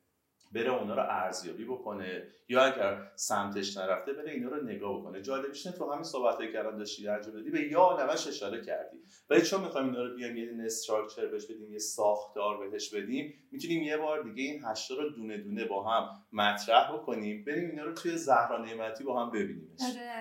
بره 0.55 0.81
اونا 0.81 0.95
رو 0.95 1.03
ارزیابی 1.03 1.65
بکنه 1.65 2.29
یا 2.49 2.63
اگر 2.63 3.13
سمتش 3.17 3.77
نرفته 3.77 4.13
بره 4.13 4.31
اینا 4.31 4.49
رو 4.49 4.65
نگاه 4.65 5.01
بکنه. 5.01 5.23
جالبش 5.23 5.63
تو 5.63 5.93
همین 5.93 6.05
صحبتایی 6.05 6.53
که 6.53 6.59
الان 6.59 6.77
داشتی 6.77 7.03
در 7.03 7.19
دادی 7.19 7.51
به 7.51 7.63
یا 7.63 7.97
نوش 8.01 8.27
اشاره 8.27 8.65
کردی. 8.65 8.97
ولی 9.31 9.43
چون 9.43 9.61
می‌خوایم 9.61 9.87
اینا 9.87 10.03
رو 10.03 10.15
بیایم 10.15 10.37
یه 10.37 10.65
استراکچر 10.65 11.27
بهش 11.27 11.45
بدیم 11.45 11.73
یه 11.73 11.79
ساختار 11.79 12.71
بهش 12.71 12.95
بدیم 12.95 13.35
می‌تونیم 13.53 13.83
یه 13.83 13.97
بار 13.97 14.23
دیگه 14.23 14.43
این 14.43 14.63
هشتا 14.65 14.95
رو 14.95 15.11
دونه 15.11 15.39
دونه 15.39 15.65
با 15.65 15.83
هم 15.83 16.09
مطرح 16.33 16.93
بکنیم 16.93 17.45
بریم 17.45 17.71
اینا 17.71 17.85
رو 17.85 17.93
توی 17.93 18.17
زهرا 18.17 18.65
نعمتی 18.65 19.05
با 19.05 19.25
هم 19.25 19.31
ببینیمش. 19.31 19.81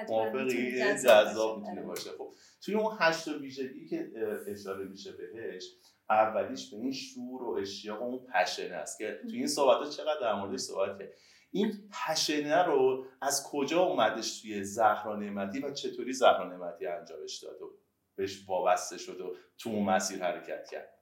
موافقی؟ 0.10 0.82
جذاب 1.06 1.60
می‌تونه 1.60 1.82
باشه. 1.82 2.10
خب 2.17 2.34
توی 2.65 2.76
اون 2.76 2.98
هشت 3.00 3.28
ویژگی 3.28 3.88
که 3.88 4.12
اشاره 4.48 4.86
میشه 4.86 5.12
بهش 5.12 5.63
اولیش 6.12 6.71
به 6.71 6.78
این 6.78 6.91
شور 6.91 7.43
و 7.43 7.58
اشتیاق 7.62 8.02
و 8.02 8.06
اون 8.06 8.26
پشنه 8.26 8.76
است 8.76 8.97
که 8.97 9.19
تو 9.21 9.36
این 9.36 9.47
صحبت 9.47 9.89
چقدر 9.89 10.19
در 10.21 10.34
موردش 10.34 10.60
صحبت 10.60 11.00
کرد. 11.00 11.13
این 11.52 11.89
پشنه 12.08 12.63
رو 12.63 13.06
از 13.21 13.47
کجا 13.52 13.84
اومدش 13.84 14.41
توی 14.41 14.63
زهرا 14.63 15.15
نعمتی 15.15 15.60
و 15.60 15.71
چطوری 15.71 16.13
زهرا 16.13 16.50
نعمتی 16.50 16.88
انجامش 16.88 17.43
داد 17.43 17.62
و 17.62 17.78
بهش 18.15 18.50
وابسته 18.50 18.97
شد 18.97 19.21
و 19.21 19.36
تو 19.58 19.69
اون 19.69 19.84
مسیر 19.84 20.24
حرکت 20.24 20.69
کرد؟ 20.69 20.93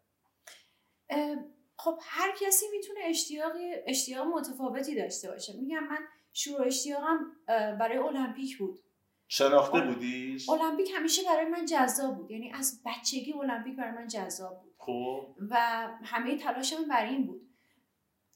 خب 1.78 2.00
هر 2.02 2.32
کسی 2.42 2.66
می‌تونه 2.72 3.00
اشتیاق 3.06 3.52
اشتیاق 3.86 4.28
متفاوتی 4.28 4.96
داشته 4.96 5.32
باشه. 5.32 5.54
میگم 5.54 5.84
من 5.84 6.00
شروع 6.34 6.68
اشتیاقم 6.68 7.20
برای 7.48 7.98
المپیک 7.98 8.58
بود. 8.58 8.84
شناخته 9.32 9.82
بودیش؟ 9.82 10.50
المپیک 10.50 10.92
همیشه 10.96 11.22
برای 11.24 11.46
من 11.46 11.66
جذاب 11.66 12.18
بود. 12.18 12.32
یعنی 12.32 12.52
از 12.54 12.82
بچگی 12.86 13.34
المپیک 13.34 13.76
برای 13.76 13.92
من 13.92 14.08
جذاب 14.08 14.62
بود. 14.62 14.74
خب. 14.78 15.28
و 15.50 15.58
همه 16.04 16.38
تلاشم 16.38 16.88
برای 16.90 17.10
این 17.10 17.28
بود. 17.28 17.42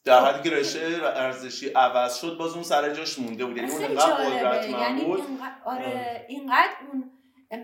در 0.05 0.25
حدی 0.25 0.49
که 0.49 0.55
رشته 0.55 0.99
ارزشی 1.03 1.69
عوض 1.69 2.17
شد 2.17 2.37
باز 2.37 2.53
اون 2.53 2.63
سر 2.63 2.93
جاش 2.93 3.19
مونده 3.19 3.45
بود. 3.45 3.57
یعنی 3.57 3.71
اون 3.71 3.83
انقدر 3.83 4.69
یعنی 4.69 5.05
بود. 5.05 5.21
آره 5.65 6.25
اینقدر 6.29 6.73
اون 6.91 7.11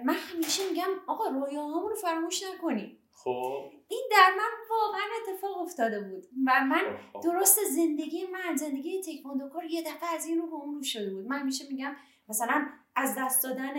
من 0.05 0.13
همیشه 0.13 0.69
میگم 0.69 0.89
آقا 1.07 1.27
رویاهامون 1.27 1.89
رو 1.89 1.95
فراموش 1.95 2.43
نکنیم 2.43 2.97
خب. 3.11 3.71
این 3.87 4.09
در 4.11 4.33
من 4.37 4.49
واقعا 4.69 5.01
اتفاق 5.21 5.57
افتاده 5.57 5.99
بود. 5.99 6.25
و 6.45 6.65
من 6.65 6.97
خب، 7.13 7.19
خب. 7.19 7.23
درست 7.23 7.59
زندگی 7.75 8.27
من 8.27 8.55
زندگی 8.55 9.01
تکواندوکار 9.01 9.65
یه 9.65 9.81
دفعه 9.81 10.09
از 10.15 10.25
این 10.25 10.37
رو 10.37 10.47
به 10.47 10.53
اون 10.53 10.75
رو 10.75 10.83
شده 10.83 11.13
بود. 11.13 11.27
من 11.27 11.43
میشه 11.43 11.65
میگم 11.69 11.95
مثلا 12.29 12.67
از 12.99 13.15
دست 13.17 13.43
دادن 13.43 13.73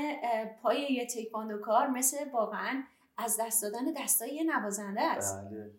پای 0.63 0.93
یه 0.93 1.07
تکواندوکار 1.07 1.87
مثل 1.87 2.31
واقعا 2.33 2.83
از 3.19 3.41
دست 3.41 3.63
دادن 3.63 3.93
دستای 3.93 4.35
یه 4.35 4.45
نوازنده 4.45 5.01
است. 5.01 5.37
بله. 5.51 5.71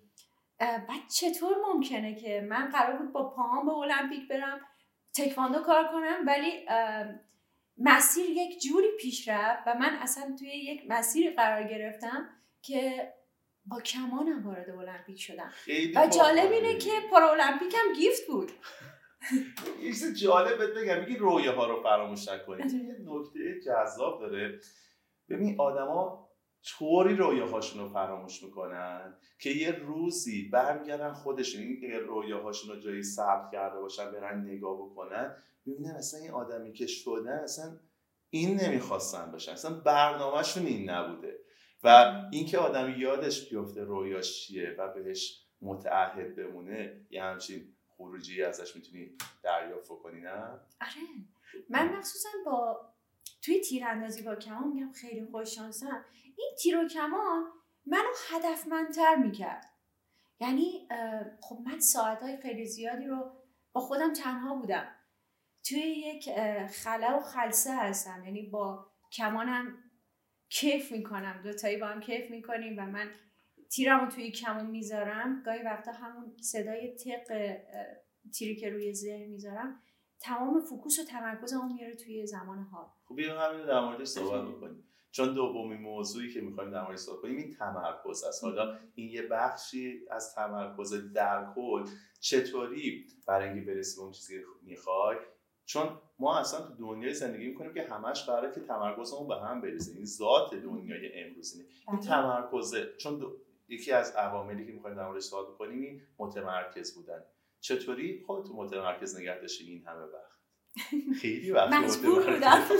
بعد 0.59 1.07
چطور 1.15 1.55
ممکنه 1.67 2.15
که 2.15 2.41
من 2.49 2.69
قرار 2.69 2.97
بود 2.97 3.11
با 3.11 3.29
پاهام 3.29 3.65
به 3.65 3.71
المپیک 3.71 4.27
برم 4.27 4.61
تکواندو 5.15 5.59
کار 5.59 5.87
کنم 5.87 6.25
ولی 6.27 6.65
مسیر 7.77 8.25
یک 8.29 8.61
جوری 8.61 8.87
پیش 8.99 9.27
رفت 9.27 9.67
و 9.67 9.73
من 9.73 9.95
اصلا 10.01 10.35
توی 10.39 10.49
یک 10.49 10.83
مسیر 10.87 11.35
قرار 11.35 11.63
گرفتم 11.63 12.29
که 12.61 13.13
با 13.65 13.81
کمانم 13.81 14.47
وارد 14.47 14.69
المپیک 14.69 15.19
شدم. 15.21 15.51
و 15.95 16.07
جالب 16.07 16.51
اینه 16.51 16.77
که 16.77 16.91
پارا 17.11 17.31
المپیک 17.31 17.75
هم 17.75 17.93
گیفت 17.93 18.27
بود. 18.27 18.51
یه 19.81 19.89
چیز 19.89 20.19
جالب 20.19 20.57
بهت 20.57 20.69
بگم 20.69 20.99
میگی 20.99 21.17
رویه 21.17 21.51
ها 21.51 21.67
رو 21.67 21.83
فراموش 21.83 22.27
نکنید. 22.27 22.73
یه 22.73 22.97
نکته 23.05 23.59
جذاب 23.65 24.19
داره. 24.19 24.59
ببین 25.29 25.55
آدما 25.59 26.31
طوری 26.63 27.15
رویاهاشون 27.15 27.81
رو 27.81 27.89
فراموش 27.89 28.43
می‌کنن 28.43 29.17
که 29.39 29.49
یه 29.49 29.71
روزی 29.71 30.49
برمیگردن 30.49 31.13
خودشون 31.13 31.61
این 31.61 31.93
رویاهاشون 31.93 32.75
رو 32.75 32.81
جایی 32.81 33.03
ثبت 33.03 33.51
کرده 33.51 33.79
باشن 33.79 34.11
برن 34.11 34.41
نگاه 34.41 34.77
بکنن 34.77 35.35
ببینن 35.67 35.91
اصلا 35.91 36.19
این 36.19 36.31
آدمی 36.31 36.73
که 36.73 36.87
شدن 36.87 37.39
اصلا 37.43 37.79
این 38.29 38.59
نمی‌خواستن 38.61 39.31
باشن. 39.31 39.51
اصلا 39.51 39.79
برنامهشون 39.79 40.65
این 40.65 40.89
نبوده. 40.89 41.39
و 41.83 42.13
اینکه 42.31 42.57
آدم 42.57 42.95
یادش 42.97 43.49
بیفته 43.49 43.83
رویاش 43.83 44.39
چیه 44.39 44.75
و 44.79 44.93
بهش 44.93 45.45
متعهد 45.61 46.35
بمونه 46.35 47.05
یه 47.09 47.23
همچین 47.23 47.75
خروجی 48.01 48.43
ازش 48.43 48.75
می‌تونی 48.75 49.17
دریافت 49.43 49.89
کنی 50.03 50.21
نه؟ 50.21 50.31
آره. 50.31 51.01
من 51.69 51.97
مخصوصا 51.97 52.29
با 52.45 52.81
توی 53.41 53.61
تیراندازی 53.61 54.21
با 54.21 54.35
کمان 54.35 54.67
میگم 54.67 54.91
خیلی 54.91 55.25
خوش 55.25 55.55
شانسم. 55.55 56.05
این 56.37 56.55
تیر 56.61 56.77
و 56.77 56.87
کمان 56.87 57.45
منو 57.85 58.09
هدفمندتر 58.29 59.15
می‌کرد. 59.15 59.65
یعنی 60.39 60.87
خب 61.41 61.59
من 61.65 61.79
ساعتهای 61.79 62.37
خیلی 62.37 62.65
زیادی 62.65 63.05
رو 63.05 63.31
با 63.73 63.81
خودم 63.81 64.13
تنها 64.13 64.55
بودم. 64.55 64.95
توی 65.63 65.79
یک 65.79 66.29
خلا 66.67 67.17
و 67.17 67.21
خلصه 67.21 67.75
هستم. 67.75 68.23
یعنی 68.25 68.49
با 68.49 68.91
کمانم 69.11 69.77
کیف 70.49 70.91
می‌کنم. 70.91 71.41
دوتایی 71.43 71.77
با 71.77 71.87
هم 71.87 71.99
کیف 71.99 72.31
می‌کنیم 72.31 72.79
و 72.79 72.85
من 72.85 73.11
تیرم 73.75 74.09
توی 74.09 74.31
کمون 74.31 74.65
می‌ذارم. 74.65 75.43
گاهی 75.45 75.63
وقتا 75.63 75.91
همون 75.91 76.37
صدای 76.41 76.95
تق 76.95 77.57
تیری 78.33 78.55
که 78.55 78.69
روی 78.69 78.93
ذهن 78.93 79.29
می‌ذارم 79.29 79.81
تمام 80.19 80.59
فوکوس 80.59 80.99
و 80.99 81.03
تمرکزمو 81.03 81.73
میاره 81.73 81.95
توی 81.95 82.25
زمان 82.25 82.63
حال. 82.63 82.85
خب 83.05 83.15
بیا 83.15 83.39
همین 83.39 83.65
در 83.65 83.79
موردش 83.79 84.07
صحبت 84.07 84.47
بکنیم. 84.47 84.83
چون 85.11 85.33
دومین 85.33 85.81
موضوعی 85.81 86.33
که 86.33 86.41
می‌خوایم 86.41 86.71
در 86.71 86.83
موردش 86.83 86.99
صحبت 86.99 87.21
کنیم 87.21 87.37
این 87.37 87.53
تمرکز 87.53 88.23
است. 88.23 88.43
حالا 88.43 88.77
این 88.95 89.09
یه 89.09 89.21
بخشی 89.21 89.99
از 90.11 90.35
تمرکز 90.35 91.13
در 91.13 91.53
کل 91.55 91.85
چطوری 92.19 93.07
برای 93.27 93.49
اینکه 93.49 93.71
برسی 93.71 93.97
به 93.97 94.03
اون 94.03 94.11
چیزی 94.11 94.39
که 94.39 94.45
می‌خوای؟ 94.61 95.17
چون 95.65 95.89
ما 96.19 96.39
اصلا 96.39 96.67
تو 96.67 96.73
دنیای 96.75 97.13
زندگی 97.13 97.47
می‌کنیم 97.47 97.73
که 97.73 97.83
همش 97.83 98.23
قراره 98.25 98.53
که 98.53 98.61
تمرکزمون 98.61 99.27
به 99.27 99.35
هم 99.35 99.61
برسه. 99.61 99.95
این 99.95 100.05
ذات 100.05 100.55
دنیای 100.55 101.23
امروز 101.23 101.55
اینه 101.55 101.67
این 101.87 101.97
بله. 101.97 102.07
تمرکزه. 102.07 102.93
چون 102.97 103.19
یکی 103.71 103.91
از 103.91 104.11
عواملی 104.11 104.65
که 104.65 104.71
می‌خوایم 104.71 104.97
در 104.97 105.05
موردش 105.05 105.23
صحبت 105.23 105.57
کنیم 105.57 105.81
این 105.81 106.01
متمرکز 106.17 106.95
بودن. 106.95 107.23
چطوری 107.59 108.23
خودتو 108.27 108.53
متمرکز 108.53 109.19
نگه 109.19 109.39
داشتی 109.39 109.63
این 109.63 109.85
همه 109.85 110.03
وقت؟ 110.03 110.41
خیلی 111.21 111.51
وقت 111.51 111.73
مجبور 111.83 112.39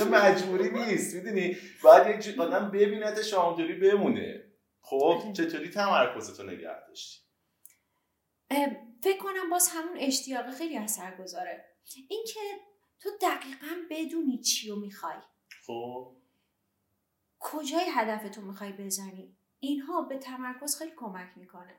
مجبوری 0.20 0.70
نیست 0.70 1.16
می‌دونی؟ 1.16 1.58
باید 1.84 2.28
یک 2.28 2.40
آدم 2.40 2.72
ببینت 2.72 3.22
شامدوری 3.22 3.74
بمونه. 3.74 4.44
خب 4.82 5.22
بله. 5.24 5.34
چطوری 5.34 5.70
تمرکزتو 5.70 6.44
نگه 6.44 6.88
داشتی؟ 6.88 7.22
فکر 9.04 9.18
کنم 9.18 9.50
باز 9.50 9.70
همون 9.74 9.98
اشتیاق 9.98 10.52
خیلی 10.52 10.78
اثر 10.78 11.16
گذاره 11.16 11.66
اینکه 12.10 12.40
تو 13.00 13.10
دقیقا 13.22 13.76
بدونی 13.90 14.38
چی 14.38 14.70
رو 14.70 14.80
می‌خوای. 14.80 15.18
خب. 15.66 16.16
کجای 17.40 17.86
هدفتو 17.96 18.42
می‌خوای 18.42 18.72
بزنی؟ 18.72 19.38
اینها 19.64 20.02
به 20.02 20.18
تمرکز 20.18 20.76
خیلی 20.76 20.92
کمک 20.98 21.30
می‌کنه. 21.36 21.76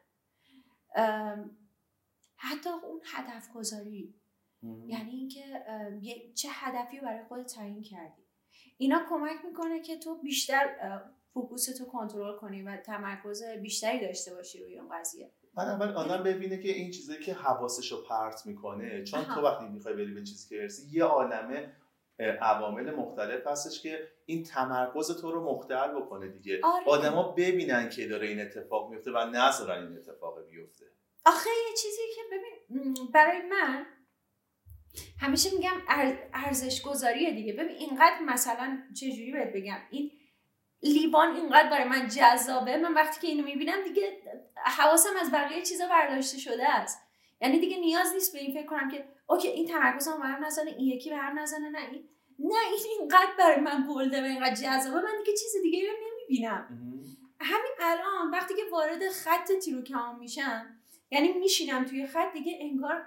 حتی 2.37 2.71
اون 2.71 3.01
هدف 3.05 3.53
گذاری 3.53 4.15
یعنی 4.87 5.11
اینکه 5.11 5.65
چه 6.35 6.49
هدفی 6.53 6.99
رو 6.99 7.05
برای 7.05 7.25
خودت 7.25 7.47
تعیین 7.47 7.83
کردی. 7.83 8.23
اینا 8.77 9.07
کمک 9.09 9.45
می‌کنه 9.45 9.81
که 9.81 9.99
تو 9.99 10.23
بیشتر 10.23 10.77
فوکوس 11.33 11.67
تو 11.79 11.85
کنترل 11.85 12.37
کنی 12.37 12.63
و 12.63 12.77
تمرکز 12.77 13.43
بیشتری 13.63 14.01
داشته 14.01 14.35
باشی 14.35 14.65
روی 14.65 14.79
اون 14.79 14.99
قضیه. 14.99 15.33
من 15.55 15.65
اول 15.65 15.89
آدم 15.89 16.23
ببینه 16.23 16.59
که 16.59 16.69
این 16.69 16.91
چیزایی 16.91 17.21
که 17.21 17.35
حواسش 17.35 17.93
رو 17.93 17.99
پرت 18.09 18.47
می‌کنه. 18.47 19.05
چون 19.05 19.25
تو 19.25 19.41
وقتی 19.41 19.69
می‌خوای 19.69 19.95
بری 19.95 20.15
به 20.15 20.23
چیزی 20.23 20.49
که 20.49 20.57
برسی 20.57 20.89
یه 20.91 21.05
عالمه 21.05 21.73
عوامل 22.31 22.91
مختلف 22.91 23.47
هستش 23.47 23.83
که 23.83 24.09
این 24.27 24.45
تمرکز 24.45 25.21
تو 25.21 25.33
رو 25.33 25.45
مختل 25.45 25.89
بکنه 25.89 26.29
دیگه. 26.29 26.61
آره. 26.63 26.85
آدما 26.87 27.33
ببینن 27.33 27.89
که 27.89 28.09
داره 28.09 28.29
این 28.29 28.41
اتفاق 28.41 28.91
میفته 28.91 29.11
و 29.11 29.19
نذارن 29.19 29.87
این 29.87 29.97
اتفاق 29.97 30.47
بیفته. 30.51 30.85
آخه 31.27 31.51
یه 31.69 31.77
چیزی 31.77 32.03
که 32.17 32.21
ببین 32.33 32.95
برای 33.15 33.43
من 33.43 33.87
همیشه 35.21 35.51
میگم 35.57 35.83
ارزش 36.35 36.83
گذاریه 36.83 37.31
دیگه. 37.31 37.53
ببین 37.53 37.77
اینقدر 37.77 38.21
مثلا 38.27 38.79
چجوری 38.95 39.33
بهت 39.33 39.53
بگم؟ 39.55 39.79
این 39.91 40.11
لیوان 40.83 41.37
اینقدر 41.37 41.71
برای 41.71 41.89
من 41.89 42.09
جذابه. 42.09 42.77
من 42.77 42.95
وقتی 42.95 43.21
که 43.21 43.27
اینو 43.27 43.45
می‌بینم 43.45 43.85
دیگه 43.85 44.23
حواسم 44.57 45.17
از 45.21 45.31
بقیه 45.33 45.63
چیزا 45.63 45.89
برداشته 45.89 46.39
شده 46.39 46.69
است. 46.69 47.03
یعنی 47.41 47.61
دیگه 47.61 47.77
نیاز 47.77 48.13
نیست 48.15 48.33
به 48.33 48.39
این 48.39 48.55
فکر 48.55 48.67
کنم 48.67 48.91
که 48.91 49.05
اوکی 49.33 49.49
این 49.49 49.69
تمرکزم 49.69 50.19
به 50.21 50.27
هم 50.27 50.45
نزنه 50.45 50.71
این 50.71 50.89
یکی 50.89 51.11
به 51.11 51.17
هم 51.17 51.39
نزنه 51.39 51.69
نه 51.71 51.79
این 51.79 52.09
نه 52.39 52.55
این 52.71 53.01
اینقدر 53.01 53.33
برای 53.39 53.61
من 53.61 53.87
بولده 53.87 54.21
و 54.23 54.25
اینقدر 54.25 54.55
جذابه. 54.55 54.97
من 54.97 55.19
دیگه 55.25 55.39
چیز 55.39 55.63
دیگه 55.63 55.79
رو 55.79 55.97
نمی‌بینم. 56.07 56.69
همین 57.41 57.73
الان 57.81 58.31
وقتی 58.31 58.55
که 58.55 58.63
وارد 58.73 59.09
خط 59.09 59.53
تیرو 59.53 59.83
کمان 59.83 60.19
میشم 60.19 60.67
یعنی 61.11 61.33
میشینم 61.33 61.85
توی 61.85 62.07
خط 62.07 62.33
دیگه 62.33 62.59
انگار 62.61 63.05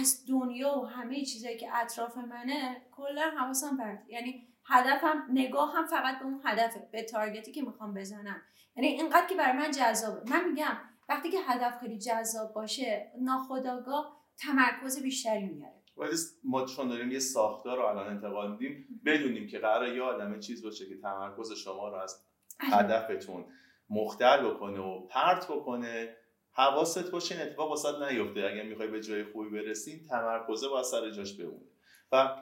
از 0.00 0.24
دنیا 0.28 0.78
و 0.78 0.86
همه 0.86 1.24
چیزایی 1.24 1.56
که 1.56 1.76
اطراف 1.76 2.16
منه 2.16 2.82
کلا 2.92 3.30
حواسم 3.38 3.76
برد 3.76 4.04
یعنی 4.08 4.48
هدفم 4.64 5.26
نگاه 5.30 5.74
هم 5.74 5.86
فقط 5.86 6.18
به 6.18 6.24
اون 6.24 6.40
هدفه 6.44 6.88
به 6.92 7.02
تارگتی 7.02 7.52
که 7.52 7.62
می‌خوام 7.62 7.94
بزنم. 7.94 8.42
یعنی 8.76 8.88
اینقدر 8.88 9.26
که 9.26 9.34
برای 9.34 9.58
من 9.58 9.70
جذابه. 9.70 10.30
من 10.30 10.44
میگم 10.48 10.76
وقتی 11.08 11.30
که 11.30 11.38
هدف 11.40 11.80
خیلی 11.80 11.98
جذاب 11.98 12.52
باشه 12.52 13.12
ناخداگاه 13.20 14.17
تمرکز 14.40 15.02
بیشتری 15.02 15.44
میاره. 15.44 15.74
ولی 15.96 16.16
ما 16.44 16.66
چون 16.66 16.88
داریم 16.88 17.12
یه 17.12 17.18
ساختار 17.18 17.76
رو 17.76 17.84
الان 17.84 18.06
انتقال 18.06 18.50
میدیم 18.50 19.02
بدونیم 19.06 19.46
که 19.46 19.58
قرار 19.58 19.88
یه 19.88 20.02
آدم 20.02 20.40
چیز 20.40 20.64
باشه 20.64 20.88
که 20.88 21.00
تمرکز 21.00 21.52
شما 21.52 21.88
رو 21.88 21.94
از 21.94 22.24
هدفتون 22.60 23.44
مختل 23.90 24.50
بکنه 24.50 24.80
و 24.80 25.06
پرت 25.06 25.46
بکنه 25.48 26.16
حواست 26.52 27.10
باشه 27.10 27.34
این 27.34 27.46
اتفاق 27.46 27.70
واسط 27.70 28.02
نیفته. 28.02 28.40
اگر 28.40 28.62
می‌خوای 28.62 28.88
به 28.88 29.02
جای 29.02 29.24
خوبی 29.24 29.50
برسین 29.50 30.06
تمرکزه 30.06 30.68
با 30.68 30.82
سر 30.82 31.10
جاش 31.10 31.34
بمونه. 31.34 31.66
و 32.12 32.36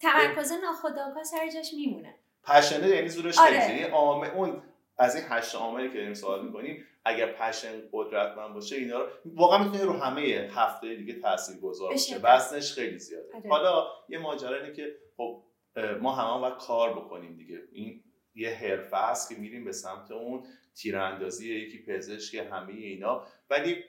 تمرکز 0.00 0.52
ناخودآگاه 0.52 1.24
سر 1.24 1.50
جاش 1.54 1.74
میمونه. 1.74 2.14
پشنه 2.44 2.88
یعنی 2.88 3.08
زورش 3.08 3.38
آره. 3.38 3.52
یعنی 3.52 3.84
اون 4.34 4.62
از 4.98 5.16
این 5.16 5.24
هشت 5.28 5.54
عاملی 5.54 5.88
که 5.88 5.94
داریم 5.94 6.14
سوال 6.14 6.46
می‌کنیم 6.46 6.86
اگر 7.04 7.32
پشن 7.32 7.82
قدرتمند 7.92 8.54
باشه 8.54 8.76
اینا 8.76 8.98
رو 8.98 9.08
واقعا 9.24 9.64
می‌تونه 9.64 9.84
رو 9.84 9.92
همه 9.92 10.50
هفته 10.52 10.94
دیگه 10.94 11.14
تاثیر 11.14 11.56
گذار 11.60 11.90
باشه. 11.90 12.18
وزنش 12.22 12.72
خیلی 12.72 12.98
زیاده. 12.98 13.28
آره. 13.34 13.48
حالا 13.48 13.86
یه 14.08 14.18
ماجرا 14.18 14.56
اینه 14.56 14.72
که 14.72 14.96
خب 15.16 15.44
ما 16.00 16.12
همه 16.12 16.40
باید 16.40 16.54
کار 16.54 16.92
بکنیم 17.00 17.36
دیگه. 17.36 17.62
این 17.72 18.04
یه 18.34 18.50
حرفه 18.50 18.96
است 18.96 19.28
که 19.28 19.40
میریم 19.40 19.64
به 19.64 19.72
سمت 19.72 20.10
اون 20.10 20.46
تیراندازی 20.74 21.54
یکی 21.54 21.84
پزشک 21.84 22.34
همه 22.34 22.72
اینا. 22.72 23.26
ولی 23.50 23.84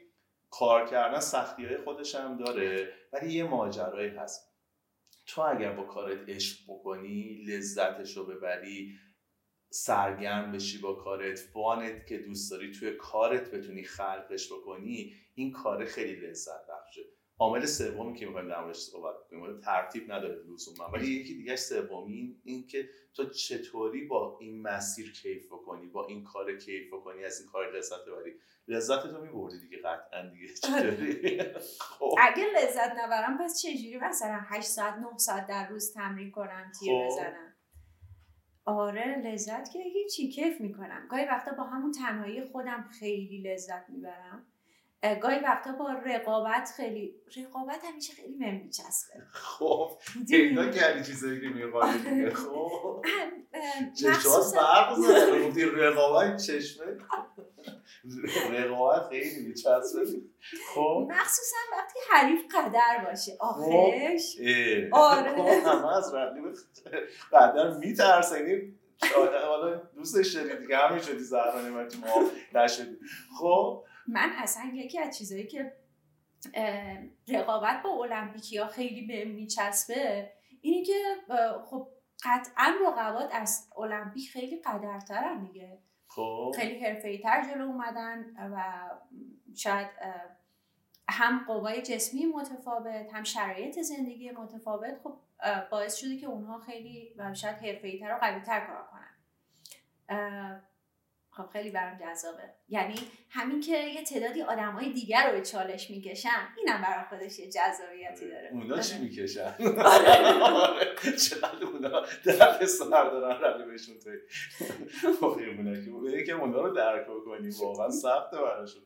کار 0.49 0.87
کردن 0.87 1.19
سختی 1.19 1.65
های 1.65 1.77
خودش 1.77 2.15
هم 2.15 2.37
داره. 2.37 2.93
ولی 3.13 3.33
یه 3.33 3.43
ماجرایی 3.43 4.09
هست. 4.09 4.51
تو 5.25 5.41
اگر 5.41 5.71
با 5.71 5.83
کارت 5.83 6.29
عشق 6.29 6.57
بکنی 6.67 7.43
لذتش 7.47 8.17
رو 8.17 8.25
ببری 8.25 8.97
سرگرم 9.73 10.51
بشی 10.51 10.77
با 10.77 10.93
کارت 10.93 11.39
فانت 11.39 12.07
که 12.07 12.17
دوست 12.17 12.51
داری 12.51 12.71
توی 12.71 12.91
کارت 12.91 13.51
بتونی 13.51 13.83
خلقش 13.83 14.53
بکنی 14.53 15.13
این 15.35 15.51
کار 15.51 15.85
خیلی 15.85 16.15
لذت 16.15 16.67
بخشه 16.69 17.01
عامل 17.39 17.65
سومی 17.65 18.19
که 18.19 18.25
می‌خوایم 18.25 18.47
در 18.47 18.61
موردش 18.61 18.77
صحبت 18.77 19.15
کنیم 19.29 19.59
ترتیب 19.59 20.11
نداره 20.11 20.35
لزوما 20.53 20.89
ولی 20.93 21.07
یکی 21.07 21.33
دیگه 21.33 21.55
سومی 21.55 22.41
این 22.43 22.67
که 22.67 22.89
تو 23.13 23.29
چطوری 23.29 24.05
با 24.05 24.37
این 24.41 24.61
مسیر 24.61 25.13
کیف 25.13 25.45
بکنی 25.45 25.87
با 25.87 26.07
این 26.07 26.23
کار 26.23 26.57
کیف 26.57 26.93
بکنی 26.93 27.23
از 27.23 27.41
این 27.41 27.49
کار 27.49 27.77
لذت 27.77 28.05
ببری 28.05 28.33
لذت 28.67 29.07
تو 29.11 29.21
میبردی 29.21 29.59
دیگه 29.59 29.77
قطعا 29.77 30.29
دیگه 30.29 30.53
آره. 30.75 31.59
خب. 31.79 32.15
اگه 32.19 32.43
لذت 32.55 32.91
نبرم 32.97 33.37
پس 33.37 33.61
چجوری 33.61 33.97
مثلا 33.97 34.39
8 34.49 34.67
ساعت 34.67 34.93
9 34.93 35.17
ساعت 35.17 35.47
در 35.47 35.69
روز 35.69 35.93
تمرین 35.93 36.31
کنم 36.31 36.71
تیر 36.79 36.89
خب. 36.89 37.05
بزنم 37.05 37.50
آره 38.71 39.17
لذت 39.17 39.71
که 39.71 39.79
هیچی 39.79 40.29
کیف 40.29 40.61
می‌کنم. 40.61 41.07
گاهی 41.09 41.25
وقتا 41.25 41.51
با 41.51 41.63
همون 41.63 41.91
تنهایی 41.91 42.45
خودم 42.45 42.85
خیلی 42.99 43.41
لذت 43.41 43.89
می‌برم. 43.89 44.45
گاهی 45.03 45.39
وقتا 45.39 45.71
با 45.71 45.91
رقابت 46.05 46.73
خیلی 46.77 47.15
رقابت 47.37 47.85
همیشه 47.85 48.13
خیلی 48.13 48.37
بهم 48.37 48.55
میچسبه. 48.55 49.13
خب 49.31 49.91
اینا 50.29 50.69
کردی 50.69 51.03
چیزایی 51.03 51.41
که 51.41 51.47
می‌خوای 51.47 52.29
خب. 52.45 53.05
چشمات 53.99 54.55
برق 54.55 54.95
زده. 54.95 55.65
رقابت 55.65 56.37
چشمه؟ 56.37 56.85
رقابت 58.51 59.09
خیلی 59.09 59.47
میچسبه. 59.47 60.05
خب. 60.73 61.07
مخصوصا 61.09 61.57
وقتی 61.71 61.99
حریف 62.11 62.41
قدر 62.55 63.05
باشه. 63.05 63.31
خب. 63.31 63.43
آخرش 63.43 64.37
آره. 64.91 65.31
خب، 65.31 65.67
همه 65.67 65.97
از 65.97 66.13
رقیب 66.13 66.43
قدر 67.33 67.77
میترسه 67.77 68.71
حالا 69.47 69.75
دوستش 69.95 70.35
داری 70.35 70.57
دیگه. 70.57 70.77
همین 70.77 71.01
شدی 71.01 71.19
زهرانه 71.19 71.69
من 71.69 71.83
ما 71.83 72.31
نشدی. 72.61 72.97
خب. 73.39 73.83
من 74.07 74.29
اصلا 74.37 74.71
یکی 74.73 74.99
از 74.99 75.17
چیزایی 75.17 75.47
که 75.47 75.73
رقابت 77.27 77.81
با 77.83 77.89
المپیکی 77.89 78.57
ها 78.57 78.67
خیلی 78.67 79.07
به 79.07 79.25
میچسبه 79.25 80.31
اینه 80.61 80.85
که 80.85 80.93
خب 81.69 81.87
قطعا 82.23 82.75
رقابات 82.87 83.29
از 83.33 83.69
المپیک 83.77 84.31
خیلی 84.31 84.61
قدرترن 84.61 85.43
دیگه. 85.43 85.79
خب. 86.07 86.51
خیلی 86.55 86.79
حرفه‌ای 86.79 87.17
تر 87.19 87.43
جلو 87.43 87.65
اومدن 87.65 88.25
و 88.37 88.89
شاید 89.55 89.87
هم 91.09 91.45
قوای 91.47 91.81
جسمی 91.81 92.25
متفاوت 92.25 93.13
هم 93.13 93.23
شرایط 93.23 93.79
زندگی 93.79 94.31
متفاوت 94.31 94.97
خب 95.03 95.19
باعث 95.71 95.95
شده 95.95 96.17
که 96.17 96.25
اونها 96.25 96.59
خیلی 96.59 97.15
شاید 97.33 97.55
حرفه‌ای‌تر 97.55 98.13
و 98.13 98.17
قوی‌تر 98.17 98.59
کار 98.59 98.87
کنن. 98.91 100.61
خب 101.33 101.47
خیلی 101.47 101.71
برام 101.71 101.97
جذابه. 101.97 102.43
یعنی 102.69 102.95
همین 103.29 103.59
که 103.59 103.77
یه 103.77 104.03
تعدادی 104.03 104.41
آدمای 104.41 104.93
دیگر 104.93 105.27
رو 105.27 105.37
به 105.37 105.41
چالش 105.41 105.89
می‌کشن 105.89 106.29
اینم 106.57 106.81
برای 106.81 107.05
خودش 107.09 107.39
یه 107.39 107.49
جذابیتی 107.49 108.29
داره. 108.29 108.49
اونا 108.51 108.79
چی 108.79 108.93
آره. 108.93 109.03
می‌کشن؟ 109.03 109.55
آره. 109.85 110.95
چقدر 111.29 111.65
اونا 111.65 112.05
درد 112.25 112.65
سر 112.65 113.09
دارن 113.09 113.41
رقیبشون 113.41 113.95
توی 113.99 115.45
اونا 115.45 116.23
که 116.23 116.31
اونا 116.31 116.61
رو 116.61 116.73
درک 116.73 117.07
کنیم 117.25 117.51
واقعا 117.61 117.89
سخته 117.89 118.37
براشون. 118.37 118.81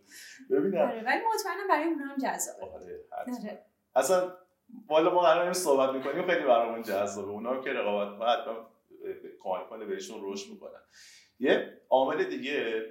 ببینم. 0.52 0.82
آره 0.82 1.04
ولی 1.04 1.22
مطمئنم 1.34 1.68
برای 1.70 1.86
اونا 1.86 2.06
هم 2.06 2.18
جذابه. 2.18 2.66
آره 3.12 3.66
اصلا 3.96 4.34
والا 4.88 5.14
ما 5.14 5.28
الان 5.28 5.54
صحبت 5.54 5.96
می‌کنیم 5.96 6.28
خیلی 6.28 6.46
برامون 6.46 6.82
جذابه. 6.82 7.32
اونا 7.32 7.62
که 7.62 7.70
رقابت 7.70 8.22
حتما 8.22 8.70
کمک 9.44 9.70
کنه 9.70 9.86
بهشون 9.86 10.20
رشد 10.24 10.52
می‌کنن. 10.52 10.82
یه 11.40 11.82
عامل 11.90 12.24
دیگه 12.24 12.86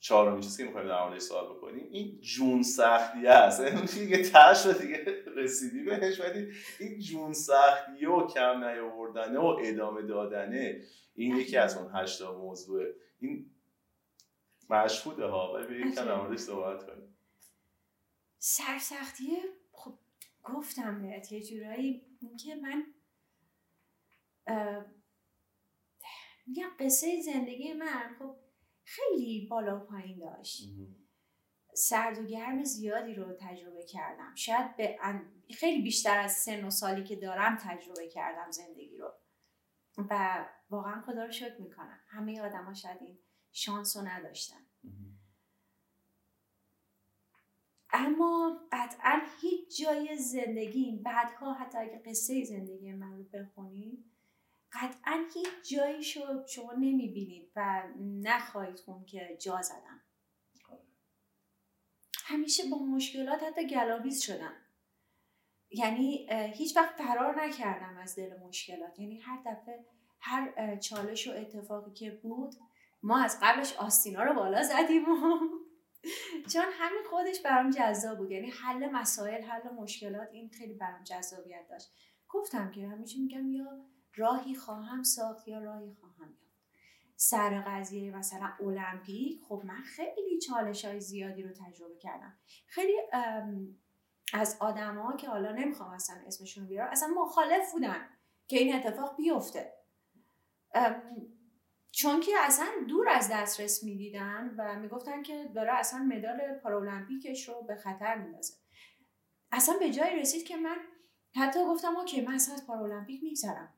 چهارمین 0.00 0.40
چیزی 0.40 0.62
که 0.62 0.64
می‌خوایم 0.64 0.88
در 0.88 1.04
موردش 1.04 1.22
سوال 1.22 1.56
بکنیم 1.56 1.88
این 1.90 2.20
جون 2.20 2.62
سختی 2.62 3.26
است. 3.26 3.60
یعنی 3.60 3.86
دیگه 3.98 4.22
تاش 4.30 4.66
رو 4.66 4.72
دیگه 4.72 5.24
رسیدی 5.36 5.82
بهش 5.82 6.20
ولی 6.20 6.52
این 6.80 6.98
جون 6.98 7.32
سختی 7.32 8.06
و 8.06 8.26
کم 8.26 8.64
نیاوردنه 8.64 9.38
و 9.38 9.56
ادامه 9.64 10.02
دادنه 10.02 10.82
این 11.14 11.36
یکی 11.36 11.56
از 11.56 11.76
اون 11.76 11.90
هشتا 11.94 12.38
موضوعه. 12.38 12.94
این 13.20 13.50
مشهوده 14.70 15.24
ها 15.24 15.52
ولی 15.54 15.84
به 15.84 15.90
کم 15.90 16.04
در 16.04 16.16
موردش 16.16 16.38
صحبت 16.38 16.86
کنیم. 16.86 17.16
سرسختیه؟ 18.38 19.38
خب 19.72 19.98
گفتم 20.44 21.02
بهت 21.02 21.32
یه 21.32 21.42
جورایی 21.42 22.02
اینکه 22.20 22.54
من 22.54 22.84
میگم 26.48 26.70
قصه 26.78 27.20
زندگی 27.20 27.72
من 27.72 28.16
خب 28.18 28.36
خیلی 28.84 29.46
بالا 29.46 29.76
و 29.76 29.80
پایین 29.80 30.18
داشت. 30.18 30.62
سرد 31.74 32.18
و 32.18 32.24
گرم 32.24 32.64
زیادی 32.64 33.14
رو 33.14 33.36
تجربه 33.40 33.84
کردم. 33.84 34.34
شاید 34.34 34.76
به 34.76 34.98
خیلی 35.54 35.82
بیشتر 35.82 36.18
از 36.18 36.32
سن 36.32 36.64
و 36.64 36.70
سالی 36.70 37.04
که 37.04 37.16
دارم 37.16 37.56
تجربه 37.56 38.08
کردم 38.08 38.50
زندگی 38.50 38.96
رو. 38.96 39.12
و 40.10 40.44
واقعا 40.70 41.00
خدا 41.00 41.24
رو 41.24 41.32
شکر 41.32 41.56
می‌کنم. 41.60 42.00
همه 42.06 42.40
آدم 42.40 42.64
ها 42.64 42.74
شاید 42.74 43.02
این 43.02 43.18
شانس 43.52 43.96
رو 43.96 44.02
نداشتن. 44.02 44.66
اما 47.90 48.60
قطعا 48.72 49.20
هیچ 49.40 49.82
جای 49.82 50.16
زندگی 50.16 51.00
بعدها 51.04 51.52
حتی 51.52 51.78
اگه 51.78 52.02
قصه 52.06 52.44
زندگی 52.44 52.92
من 52.92 53.16
رو 53.16 53.24
بخونید 53.24 54.04
قطعا 54.72 55.26
هیچ 55.34 55.76
جایی 55.76 56.02
شو 56.02 56.46
شما 56.46 56.72
نمی‌بینید 56.72 57.52
و 57.56 57.82
نخواهید 58.00 58.80
خون 58.80 59.04
که 59.04 59.38
جا 59.40 59.62
زدم. 59.62 60.00
همیشه 62.24 62.62
با 62.70 62.78
مشکلات 62.78 63.42
حتی 63.42 63.66
گلاویز 63.66 64.20
شدم. 64.22 64.52
یعنی 65.70 66.26
هیچ 66.54 66.76
وقت 66.76 66.94
فرار 66.94 67.42
نکردم 67.44 67.96
از 67.96 68.16
دل 68.16 68.36
مشکلات. 68.36 68.98
یعنی 68.98 69.18
هر 69.18 69.42
دفعه 69.46 69.84
هر 70.20 70.76
چالش 70.76 71.28
و 71.28 71.30
اتفاقی 71.30 71.92
که 71.92 72.10
بود 72.10 72.54
ما 73.02 73.18
از 73.24 73.38
قبلش 73.42 73.72
آستینا 73.76 74.22
رو 74.22 74.34
بالا 74.34 74.62
زدیم 74.62 75.04
و 75.08 75.38
چون 76.52 76.64
همین 76.72 77.02
خودش 77.10 77.40
برام 77.40 77.70
جذاب 77.70 78.18
بود. 78.18 78.30
یعنی 78.30 78.50
حل 78.50 78.90
مسائل 78.90 79.42
حل 79.42 79.70
مشکلات 79.70 80.28
این 80.32 80.48
خیلی 80.48 80.74
برام 80.74 81.04
جذابیت 81.04 81.68
داشت. 81.68 81.90
گفتم 82.28 82.70
که 82.70 82.88
همیشه 82.88 83.18
میگم 83.20 83.52
یا 83.52 83.84
راهی 84.18 84.54
خواهم 84.54 85.02
ساخت 85.02 85.48
یا 85.48 85.58
راهی 85.58 85.94
خواهم 86.00 86.30
یافت. 86.30 86.48
سر 87.16 87.60
قضیه 87.66 88.16
مثلا 88.16 88.52
المپیک 88.60 89.42
خب 89.48 89.62
من 89.64 89.82
خیلی 89.82 90.38
چالش 90.38 90.84
های 90.84 91.00
زیادی 91.00 91.42
رو 91.42 91.50
تجربه 91.52 91.98
کردم. 91.98 92.38
خیلی 92.66 92.96
از 94.32 94.56
آدما 94.60 95.16
که 95.16 95.28
حالا 95.28 95.52
نمی‌خوام 95.52 95.90
اصلا 95.90 96.16
اسمشون 96.26 96.66
بیارم 96.66 96.90
اصلا 96.90 97.08
مخالف 97.08 97.72
بودن 97.72 98.08
که 98.48 98.58
این 98.58 98.74
اتفاق 98.74 99.16
بیفته. 99.16 99.72
چون 101.92 102.20
که 102.20 102.32
اصلا 102.40 102.66
دور 102.88 103.08
از 103.08 103.28
دسترس 103.32 103.84
می‌دیدن 103.84 104.54
و 104.58 104.80
می‌گفتن 104.80 105.22
که 105.22 105.50
داره 105.54 105.72
اصلا 105.72 106.00
مدال 106.00 106.58
پارالمپیکش 106.62 107.48
رو 107.48 107.62
به 107.62 107.76
خطر 107.76 108.18
میندازه. 108.18 108.54
اصلا 109.52 109.74
به 109.78 109.90
جایی 109.90 110.20
رسید 110.20 110.44
که 110.46 110.56
من 110.56 110.76
حتی 111.34 111.64
گفتم 111.64 111.96
OK 111.96 112.20
من 112.20 112.34
اصلا 112.34 112.54
از 112.54 112.66
پارالمپیک 112.66 113.22
میگذرم. 113.22 113.74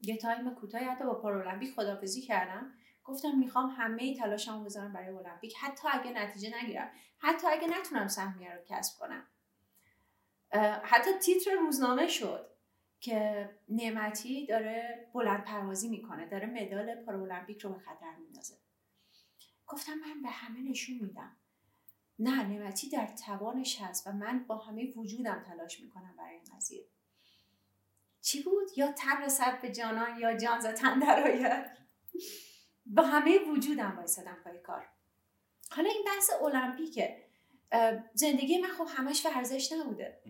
یه 0.00 0.16
time 0.16 0.54
کوتاهی 0.54 0.84
حتی 0.84 1.04
با 1.04 1.14
پارالمپیک 1.14 1.74
خداحافظی 1.74 2.22
کردم. 2.22 2.72
گفتم 3.04 3.38
می‌خوام 3.38 3.70
همه 3.70 4.16
تلاشمو 4.16 4.64
بذارم 4.64 4.92
برای 4.92 5.08
المپیک. 5.08 5.54
حتی 5.60 5.88
اگه 5.92 6.10
نتیجه 6.10 6.62
نگیرم. 6.62 6.90
حتی 7.18 7.46
اگه 7.46 7.68
نتونم 7.78 8.08
سهمیه 8.08 8.54
رو 8.54 8.60
کسب 8.68 8.98
کنم. 8.98 9.26
حتی 10.82 11.10
تیتر 11.22 11.50
روزنامه 11.50 12.08
شد 12.08 12.50
که 13.00 13.50
نعمتی 13.68 14.46
داره 14.46 15.06
بلند 15.14 15.44
پروازی 15.44 15.88
می‌کنه. 15.88 16.26
داره 16.28 16.46
مدال 16.46 16.94
پارالمپیک 16.94 17.60
رو 17.60 17.72
به 17.72 17.78
خطر 17.78 18.14
میندازه. 18.14 18.54
گفتم 19.66 19.94
من 19.94 20.22
به 20.22 20.28
همه 20.28 20.60
نشون 20.60 20.98
میدم. 21.00 21.36
نه 22.18 22.42
نعمتی 22.42 22.90
در 22.90 23.06
توانش 23.06 23.82
هست 23.82 24.06
و 24.06 24.12
من 24.12 24.44
با 24.44 24.56
همه 24.56 24.92
وجودم 24.96 25.44
تلاش 25.46 25.80
می‌کنم 25.80 26.14
برای 26.18 26.34
این 26.34 26.44
قضیه. 26.56 26.84
چی 28.28 28.42
بود؟ 28.42 28.68
یا 28.76 28.92
تن 28.92 29.22
رسد 29.22 29.60
به 29.60 29.72
جانان 29.72 30.18
یا 30.18 30.36
جان 30.36 30.60
ز 30.60 30.66
تن 30.66 30.98
درآید 30.98 31.78
با 32.86 33.02
همه 33.02 33.38
وجودم 33.38 33.96
وایسادم 33.96 34.36
پای 34.44 34.58
کار. 34.58 34.88
حالا 35.70 35.90
این 35.90 36.04
بحث 36.06 36.30
المپیکه. 36.42 37.24
زندگی 38.14 38.58
من 38.58 38.68
خب 38.68 38.86
همش 38.88 39.26
ورزش 39.26 39.72
نبوده. 39.72 40.22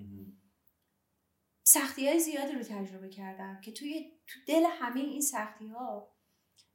سختی 1.63 2.09
های 2.09 2.19
زیادی 2.19 2.53
رو 2.53 2.63
تجربه 2.63 3.09
کردم 3.09 3.61
که 3.61 3.73
توی 3.73 4.13
تو 4.27 4.41
دل 4.47 4.67
همه 4.67 5.01
این 5.01 5.21
سختی 5.21 5.69
ها 5.69 6.15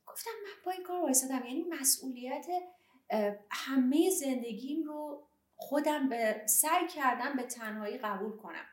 گفتم 0.05 0.31
من 0.65 0.73
این 0.73 0.83
کار 0.83 1.01
وایسادم. 1.01 1.45
یعنی 1.45 1.63
مسئولیت 1.63 2.45
همه 3.51 4.09
زندگیم 4.09 4.83
رو 4.83 5.27
خودم 5.55 6.09
به 6.09 6.41
سعی 6.47 6.87
کردم 6.87 7.35
به 7.35 7.43
تنهایی 7.43 7.97
قبول 7.97 8.37
کنم. 8.37 8.65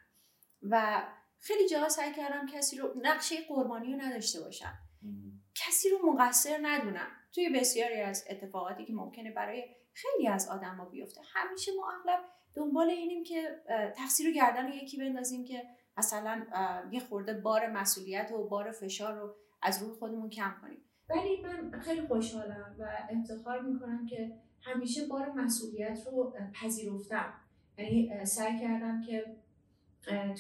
و 0.63 1.03
خیلی 1.40 1.68
جاها 1.68 1.88
سعی 1.88 2.12
کردم 2.12 2.46
کسی 2.46 2.76
رو 2.76 2.94
نقشه 3.03 3.35
قربانی 3.48 3.92
رو 3.92 4.00
نداشته 4.00 4.40
باشم. 4.40 4.79
کسی 5.55 5.88
رو 5.88 6.12
مقصر 6.12 6.59
ندونم. 6.62 7.09
توی 7.35 7.50
بسیاری 7.50 8.00
از 8.00 8.24
اتفاقاتی 8.31 8.85
که 8.85 8.92
ممکنه 8.92 9.31
برای 9.31 9.64
خیلی 9.92 10.29
از 10.29 10.48
آدما 10.48 10.85
بیفته. 10.85 11.20
همیشه 11.33 11.72
ما 11.76 11.92
اغلب 11.92 12.20
دنبال 12.55 12.90
اینیم 12.90 13.24
که 13.24 13.62
تقصیر 13.96 14.26
رو 14.26 14.33
گردن 14.33 14.68
یکی 14.72 14.96
بندازیم 14.96 15.44
که 15.44 15.62
مثلا 15.96 16.46
یه 16.90 17.00
خورده 17.00 17.35
بار 17.35 17.66
مسئولیت 17.66 18.33
و 18.33 18.48
بار 18.48 18.72
فشار 18.72 19.14
رو 19.14 19.35
از 19.62 19.83
روی 19.83 19.92
خودمون 19.92 20.31
کم 20.31 20.55
کنیم. 20.62 20.85
ولی 21.09 21.42
من 21.42 21.81
خیلی 21.81 22.07
خوشحالم 22.07 22.76
و 22.79 22.88
افتخار 23.11 23.61
می‌کنم 23.61 24.07
که 24.07 24.37
همیشه 24.62 25.07
بار 25.07 25.33
مسئولیت 25.33 25.98
رو 26.07 26.35
پذیرفتم. 26.62 27.35
یعنی 27.79 28.26
سعی 28.26 28.61
کردم 28.61 29.03
که 29.07 29.37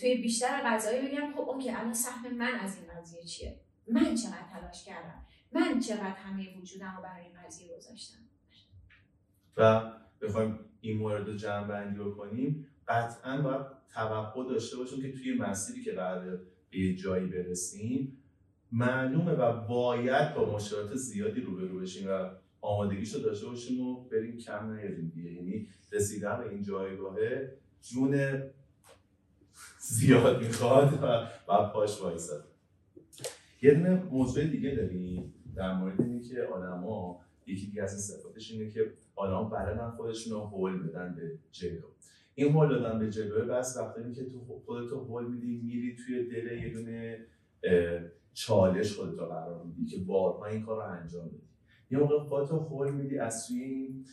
توی 0.00 0.14
بیشتر 0.22 0.62
قضایی 0.66 1.08
بگم 1.08 1.32
خب 1.32 1.40
اوکی 1.40 1.70
الان 1.70 1.94
سهم 1.94 2.34
من 2.36 2.54
از 2.54 2.76
این 2.76 2.86
قضیه 3.00 3.22
چیه؟ 3.22 3.60
من 3.88 4.14
چقدر 4.14 4.44
تلاش 4.52 4.84
کردم؟ 4.84 5.22
من 5.52 5.80
چقدر 5.80 6.14
همه 6.14 6.58
وجودم 6.58 6.94
رو 6.96 7.02
برای 7.02 7.24
این 7.24 7.32
قضیه 7.46 7.76
گذاشتم؟ 7.76 8.18
و 9.56 9.92
بخوایم 10.22 10.58
این 10.80 10.98
مورد 10.98 11.28
رو 11.28 11.36
جمع 11.36 11.66
بندی 11.66 11.98
بکنیم. 11.98 12.66
قطعا 12.88 13.42
باید 13.42 13.66
توقع 13.94 14.48
داشته 14.48 14.76
باشیم 14.76 15.02
که 15.02 15.12
توی 15.12 15.34
مسیری 15.34 15.82
که 15.82 15.92
قرار 15.92 16.40
به 16.70 16.78
یه 16.78 16.96
جایی 16.96 17.26
برسیم 17.26 18.16
معلومه 18.72 19.32
و 19.32 19.66
باید 19.66 20.34
با 20.34 20.54
مشکلات 20.54 20.94
زیادی 20.94 21.40
روبرو 21.40 21.80
بشیم 21.80 22.08
و 22.10 22.30
آمادگیش 22.60 23.14
رو 23.14 23.20
داشته 23.20 23.46
باشیم 23.46 23.80
و 23.80 24.04
بریم 24.04 24.38
کم 24.38 24.72
نیاریم 24.72 25.12
دیگه. 25.14 25.32
یعنی 25.32 25.68
رسیدن 25.92 26.38
به 26.38 26.50
این 26.50 26.62
جایگاهه 26.62 27.56
جون 27.82 28.42
زیاد 29.90 30.42
می‌خواد 30.42 30.92
و 31.02 31.26
بعد 31.48 31.72
پاش 31.72 32.00
وایساد. 32.00 32.44
یه 33.62 33.74
دونه 33.74 33.94
موضوع 33.94 34.44
دیگه 34.44 34.74
داریم 34.74 35.34
در 35.56 35.74
مورد 35.74 36.00
اینه 36.00 36.22
که 36.22 36.42
آدما 36.42 37.20
یکی 37.46 37.66
دیگه 37.66 37.82
از 37.82 38.00
صفاتش 38.00 38.50
اینه 38.50 38.70
که 38.70 38.92
آدما 39.16 39.44
بلدن 39.44 39.90
خودشون 39.90 40.32
رو 40.32 40.40
هول 40.40 40.88
بدن 40.88 41.14
به 41.14 41.38
جلو. 41.52 41.86
این 42.34 42.52
هول 42.52 42.68
دادن 42.68 42.98
به 42.98 43.10
جلو 43.10 43.46
بس 43.46 43.76
وقتی 43.76 44.12
که 44.12 44.24
تو 44.24 44.62
خودتو 44.66 45.04
هول 45.04 45.26
میدی 45.26 45.60
میری 45.64 45.96
توی 45.96 46.28
دل 46.28 46.58
یه 46.58 46.72
دونه 46.74 47.26
چالش 48.34 48.96
خودتو 48.96 49.26
قرار 49.26 49.64
میدی 49.64 49.86
که 49.86 49.98
بارها 49.98 50.46
این 50.46 50.62
کار 50.62 50.76
رو 50.76 50.92
انجام 50.92 51.28
بدی. 51.28 51.48
یه 51.90 51.98
موقع 51.98 52.18
خودتو 52.18 52.56
هول 52.58 52.90
میدی 52.92 53.18
از 53.18 53.48
توی 53.48 53.62
این 53.62 54.06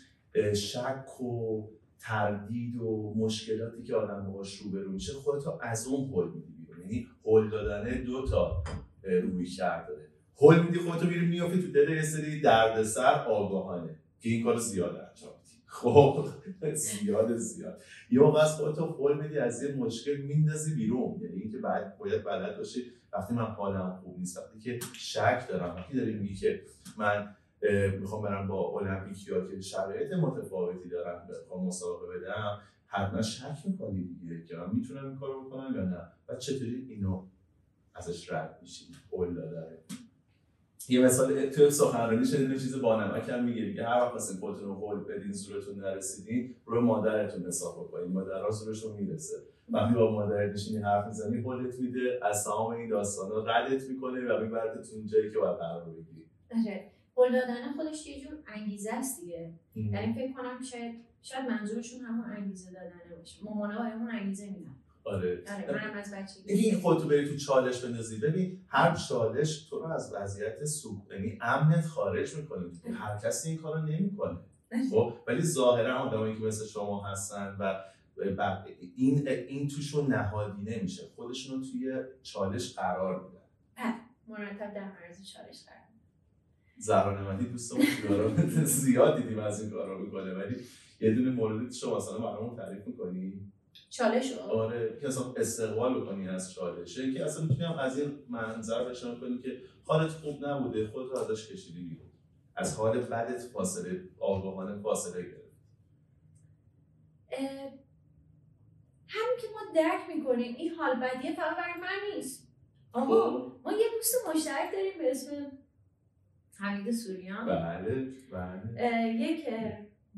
شک 0.54 1.22
و 1.22 1.62
تردید 2.00 2.76
و 2.76 3.14
مشکلاتی 3.18 3.84
که 3.84 3.96
آدم 3.96 4.26
باهاش 4.26 4.58
روبرو 4.58 4.92
میشه 4.92 5.14
خودتو 5.14 5.60
از 5.62 5.88
اون 5.88 6.10
هول 6.10 6.32
میدی 6.34 6.54
بیرون. 6.54 6.82
یعنی 6.82 7.08
هول 7.26 7.50
دادن 7.50 8.04
دو 8.04 8.28
تا 8.28 8.64
روی 9.04 9.46
کرد 9.46 9.88
داره. 9.88 10.08
هول 10.42 10.60
میدی 10.60 10.80
خودتو 10.80 11.08
میری 11.08 11.26
میافتی 11.26 11.62
تو 11.62 11.72
دل 11.72 12.02
سری 12.02 12.42
دردسر 12.42 13.26
آگاهانه 13.28 13.96
که 14.20 14.30
این 14.30 14.44
کار 14.44 14.58
زیاده 14.58 15.00
انجام 15.08 15.34
خب 15.66 16.28
زیاد 16.74 17.38
زیاد. 17.38 17.82
یه 18.12 18.20
موقع 18.20 18.42
از 18.42 18.56
خودتو 18.56 19.16
میدی 19.22 19.38
از 19.38 19.64
یه 19.64 19.76
مشکل 19.76 20.18
میندازی 20.18 20.76
بیرون. 20.76 21.20
یعنی 21.22 21.36
اینکه 21.42 21.58
بعد 21.58 21.98
باید 21.98 22.24
بلد 22.24 22.58
باشی. 22.58 22.92
وقتی 23.14 23.34
من 23.34 23.46
حالم 23.46 24.00
خوب 24.04 24.20
نیست 24.20 24.38
وقتی 24.38 24.60
که 24.60 24.80
شک 24.94 25.46
دارم 25.50 25.76
وقتی 25.76 25.98
داری 25.98 26.14
میگی 26.14 26.36
که 26.36 26.62
من 26.98 27.36
می‌خوام 28.00 28.22
برم 28.22 28.48
با 28.48 28.80
المپیکیا 28.80 29.48
که 29.48 29.62
شرایط 29.62 30.14
متفاوتی 30.14 30.90
دارم 30.90 31.28
بخوام 31.28 31.66
مسابقه 31.66 32.20
بدم. 32.20 32.60
حتما 32.86 33.22
شک 33.22 33.58
می‌کنی 33.66 34.04
دیگه 34.04 34.44
که 34.44 34.56
من 34.58 34.70
می‌تونم 34.74 35.08
این 35.08 35.18
کارو 35.18 35.44
بکنم 35.44 35.76
یا 35.76 35.84
نه. 35.84 36.02
و 36.30 36.36
چطوری 36.36 36.88
اینو 36.90 37.24
ازش 37.96 38.32
رد 38.32 38.60
میشی؟ 38.62 38.86
قول 39.12 39.34
داره 39.34 39.78
یه 40.90 41.06
مثال 41.06 41.46
تو 41.46 41.70
سخنرانی 41.70 42.26
شدید 42.26 42.52
چیز 42.52 42.82
با 42.82 43.04
نمک 43.04 43.30
هم 43.30 43.44
میگه 43.44 43.74
که 43.74 43.84
هر 43.84 44.02
وقت 44.02 44.12
خواستین 44.12 44.40
خودتون 44.40 44.68
رو 44.68 44.76
قول 44.76 45.04
بدین 45.04 45.32
زورتون 45.32 45.80
نرسیدین 45.80 46.56
روی 46.66 46.80
مادرتون 46.80 47.46
حساب 47.46 47.88
بکنین. 47.88 48.12
مادرها 48.12 48.50
زورشون 48.50 48.96
می‌رسه. 48.96 49.38
وقتی 49.70 49.96
با 49.96 50.12
مادرت 50.12 50.54
نشینی 50.54 50.78
حرف 50.78 51.08
می‌زنی 51.08 51.42
قولت 51.42 51.80
میده 51.80 52.20
از 52.24 52.46
تمام 52.46 52.72
این 52.72 52.90
داستانا 52.90 53.44
ردت 53.44 53.90
می‌کنه 53.90 54.20
و 54.20 54.44
میبرتت 54.44 54.94
اون 54.94 55.06
جایی 55.06 55.32
که 55.32 55.40
باید 55.40 55.58
قرار 55.58 55.86
بگیری. 55.86 56.26
آره. 56.52 56.92
قول 57.18 57.32
دادن 57.32 57.74
خودش 57.76 58.08
یه 58.08 58.22
جور 58.22 58.38
انگیزه 58.48 58.94
است 58.94 59.22
دیگه. 59.22 59.52
یعنی 59.76 60.14
فکر 60.14 60.34
کنم 60.34 60.62
شاید 60.72 60.96
شاید 61.22 61.50
منظورشون 61.50 62.02
همون 62.02 62.26
انگیزه 62.32 62.72
دادنه 62.72 63.18
باشه. 63.18 63.44
مامانا 63.44 63.84
همون 63.84 64.12
انگیزه 64.12 64.46
میدن. 64.46 64.76
آره. 65.04 65.44
منم 65.68 65.94
از 65.94 66.14
بچگی. 66.14 66.54
این 66.54 66.80
خودتو 66.80 67.08
بری 67.08 67.30
تو 67.30 67.38
چالش 67.38 67.86
بندازی. 67.86 68.20
ببین 68.20 68.60
هر 68.68 68.96
چالش 68.96 69.68
تو 69.70 69.80
رو 69.80 69.86
از 69.86 70.14
وضعیت 70.14 70.66
سوق 70.66 71.12
یعنی 71.12 71.38
امنت 71.42 71.86
خارج 71.86 72.36
می‌کنه. 72.36 72.70
هر 72.94 73.18
کسی 73.18 73.50
این 73.50 73.58
کارو 73.58 73.82
نمی‌کنه. 73.82 74.38
خب؟ 74.92 75.14
ولی 75.28 75.42
ظاهرا 75.42 76.00
آدمایی 76.00 76.36
که 76.36 76.44
مثل 76.44 76.66
شما 76.66 77.04
هستن 77.08 77.56
و 77.60 77.84
این 78.96 79.28
این 79.28 79.68
توشون 79.68 80.14
نهادی 80.14 80.62
نمیشه. 80.62 81.04
خودشون 81.16 81.58
رو 81.58 81.66
توی 81.66 82.04
چالش 82.24 82.76
قرار 82.76 83.24
میدن. 83.24 83.38
بله، 83.78 83.96
مرتب 84.28 84.74
در 84.74 84.92
معرض 84.92 85.24
چالش 85.24 85.64
قرار. 85.66 85.87
زهرا 86.78 87.22
نمدی 87.22 87.46
دوستمون 87.46 87.86
زیاد 88.66 89.18
دیدیم 89.18 89.40
از 89.40 89.62
این 89.62 89.72
کارا 89.72 89.98
می‌کنه. 89.98 90.34
ولی 90.34 90.56
یه 91.02 91.14
دونه 91.14 91.32
موردی 91.32 91.76
شما 91.76 91.98
مثلا 91.98 92.18
برامون 92.18 92.56
تعریف 92.56 92.88
می‌کنی؟ 92.88 93.52
چالش 93.90 94.34
آره 94.34 94.98
که 95.02 95.08
اصلا 95.08 95.34
استقبال 95.38 96.02
بکنی 96.02 96.28
از 96.30 96.54
چالشه. 96.54 97.14
که 97.14 97.26
اصلا 97.26 97.44
می‌تونیم 97.44 97.72
از 97.72 98.00
این 98.00 98.20
منظر 98.30 98.84
بشن 98.90 99.20
کنی 99.20 99.38
که 99.38 99.62
حالت 99.84 100.10
خوب 100.12 100.46
نبوده 100.46 100.88
خود 100.88 101.10
رو 101.10 101.18
ازش 101.18 101.52
کشیدی 101.52 101.82
بیرون. 101.82 102.08
از 102.56 102.78
حال 102.78 103.00
بدت 103.00 103.42
فاصله 103.42 104.10
آگاهانه 104.20 104.82
فاصله 104.82 105.22
گرفت. 105.22 105.48
همین 109.08 109.38
که 109.42 109.48
ما 109.54 109.74
درک 109.76 110.16
می‌کنیم 110.16 110.56
این 110.56 110.72
حال 110.72 110.96
بدیه 110.96 111.36
فقط 111.36 111.58
برای 111.58 111.82
من 111.82 112.16
نیست. 112.16 112.48
آقا 112.92 113.32
خب. 113.32 113.56
ما 113.64 113.72
یه 113.72 113.86
دوست 113.98 114.16
مشترک 114.28 114.72
داریم 114.74 114.98
به 114.98 115.12
اسم 115.12 115.52
حمید 116.60 116.92
سوریان. 116.92 117.46
بله 117.46 118.12
بله. 118.32 119.14
یک 119.14 119.46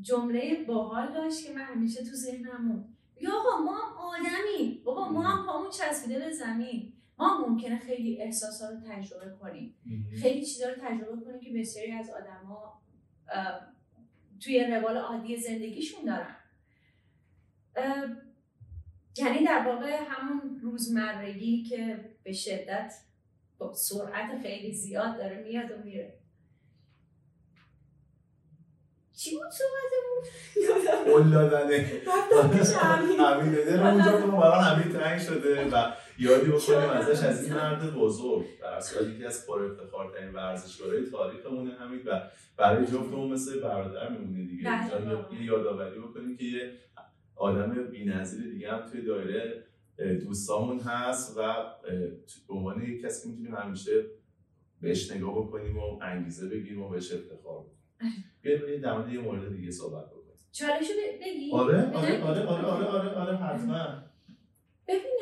جمله 0.00 0.64
باحال 0.64 1.12
داشت 1.12 1.46
که 1.46 1.52
من 1.52 1.60
همیشه 1.64 2.04
تو 2.04 2.10
ذهنم 2.10 2.84
یا 3.20 3.30
آقا 3.32 3.62
ما 3.64 3.76
هم 3.76 3.92
آدمی 3.98 4.82
بابا 4.84 5.08
ما 5.08 5.22
هم 5.22 5.46
پامون 5.46 5.70
چسبیده 5.70 6.18
به 6.18 6.30
زمین. 6.30 6.92
ما 7.18 7.46
ممکنه 7.48 7.78
خیلی 7.78 8.22
احساسا 8.22 8.70
رو 8.70 8.76
تجربه 8.88 9.36
کنیم. 9.40 9.74
خیلی 10.22 10.46
چیزا 10.46 10.68
رو 10.68 10.74
تجربه 10.80 11.24
کنیم 11.24 11.40
که 11.40 11.52
بسیاری 11.58 11.92
از 11.92 12.10
آدما 12.10 12.82
توی 14.40 14.64
روال 14.64 14.96
عادی 14.96 15.36
زندگیشون 15.36 16.04
دارن. 16.04 16.36
یعنی 19.18 19.44
در 19.44 19.66
واقع 19.66 20.04
همون 20.08 20.60
روزمرگی 20.62 21.62
که 21.62 22.10
به 22.22 22.32
شدت 22.32 22.94
با 23.58 23.72
سرعت 23.72 24.42
خیلی 24.42 24.72
زیاد 24.72 25.16
داره 25.16 25.42
میاد 25.42 25.70
و 25.70 25.84
میره. 25.84 26.18
چی 29.20 29.30
بود 29.36 29.50
صحبتمون؟ 29.50 31.12
قول 31.12 31.30
دادنه. 31.30 32.02
همین 33.18 33.52
دل 33.52 33.80
اونجا 33.80 34.20
کنم 34.20 34.40
برای 34.40 34.64
همین 34.64 34.98
تنگ 34.98 35.20
شده 35.20 35.70
و 35.70 35.92
یادی 36.18 36.50
بکنیم 36.50 36.90
ازش 36.90 37.24
از 37.24 37.44
این 37.44 37.54
مرد 37.54 37.94
بزرگ. 37.94 38.46
در 38.60 38.80
که 39.18 39.26
از 39.26 39.46
پر 39.46 39.64
افتخارترین 39.64 40.32
ورزشکارهای 40.32 41.10
تاریخمونه 41.10 41.74
همین 41.74 42.00
و 42.06 42.20
برای 42.56 42.86
جفتمون 42.86 43.32
مثل 43.32 43.60
برادر 43.60 44.08
میمونه 44.08 44.44
دیگه 44.44 44.62
یه 45.32 45.44
یادآوری 45.44 45.98
بکنیم 45.98 46.36
که 46.36 46.44
یه 46.44 46.72
آدم 47.36 47.84
بی‌نظیر 47.90 48.52
دیگه 48.52 48.72
هم 48.72 48.90
توی 48.90 49.02
دایره 49.02 49.64
دوستامون 49.96 50.80
هست 50.80 51.38
و 51.38 51.54
به 52.48 52.54
عنوان 52.54 52.82
یک 52.82 53.02
کسی 53.02 53.22
که 53.22 53.28
می‌تونیم 53.28 53.54
همیشه 53.54 54.04
بهش 54.80 55.10
نگاه 55.10 55.34
بکنیم 55.34 55.78
و 55.78 55.98
انگیزه 56.02 56.48
بگیریم 56.48 56.82
و 56.82 56.88
بهش 56.88 57.12
افتخار 57.12 57.58
بکنیم. 57.58 58.29
بیایم 58.42 58.80
در 58.80 58.98
مورد 58.98 59.12
یه 59.12 59.20
مورد 59.20 59.56
دیگه 59.56 59.70
صحبت 59.70 60.06
بکنیم. 60.06 60.20
چالشو 60.52 60.92
بگی؟ 61.20 61.52
آره 61.52 61.92
آره 61.96 62.22
آره 62.22 62.46
آره 62.46 62.66
آره 62.66 62.86
آره 62.86 63.14
آره 63.14 63.36
حتما. 63.36 64.02
ببین 64.88 65.20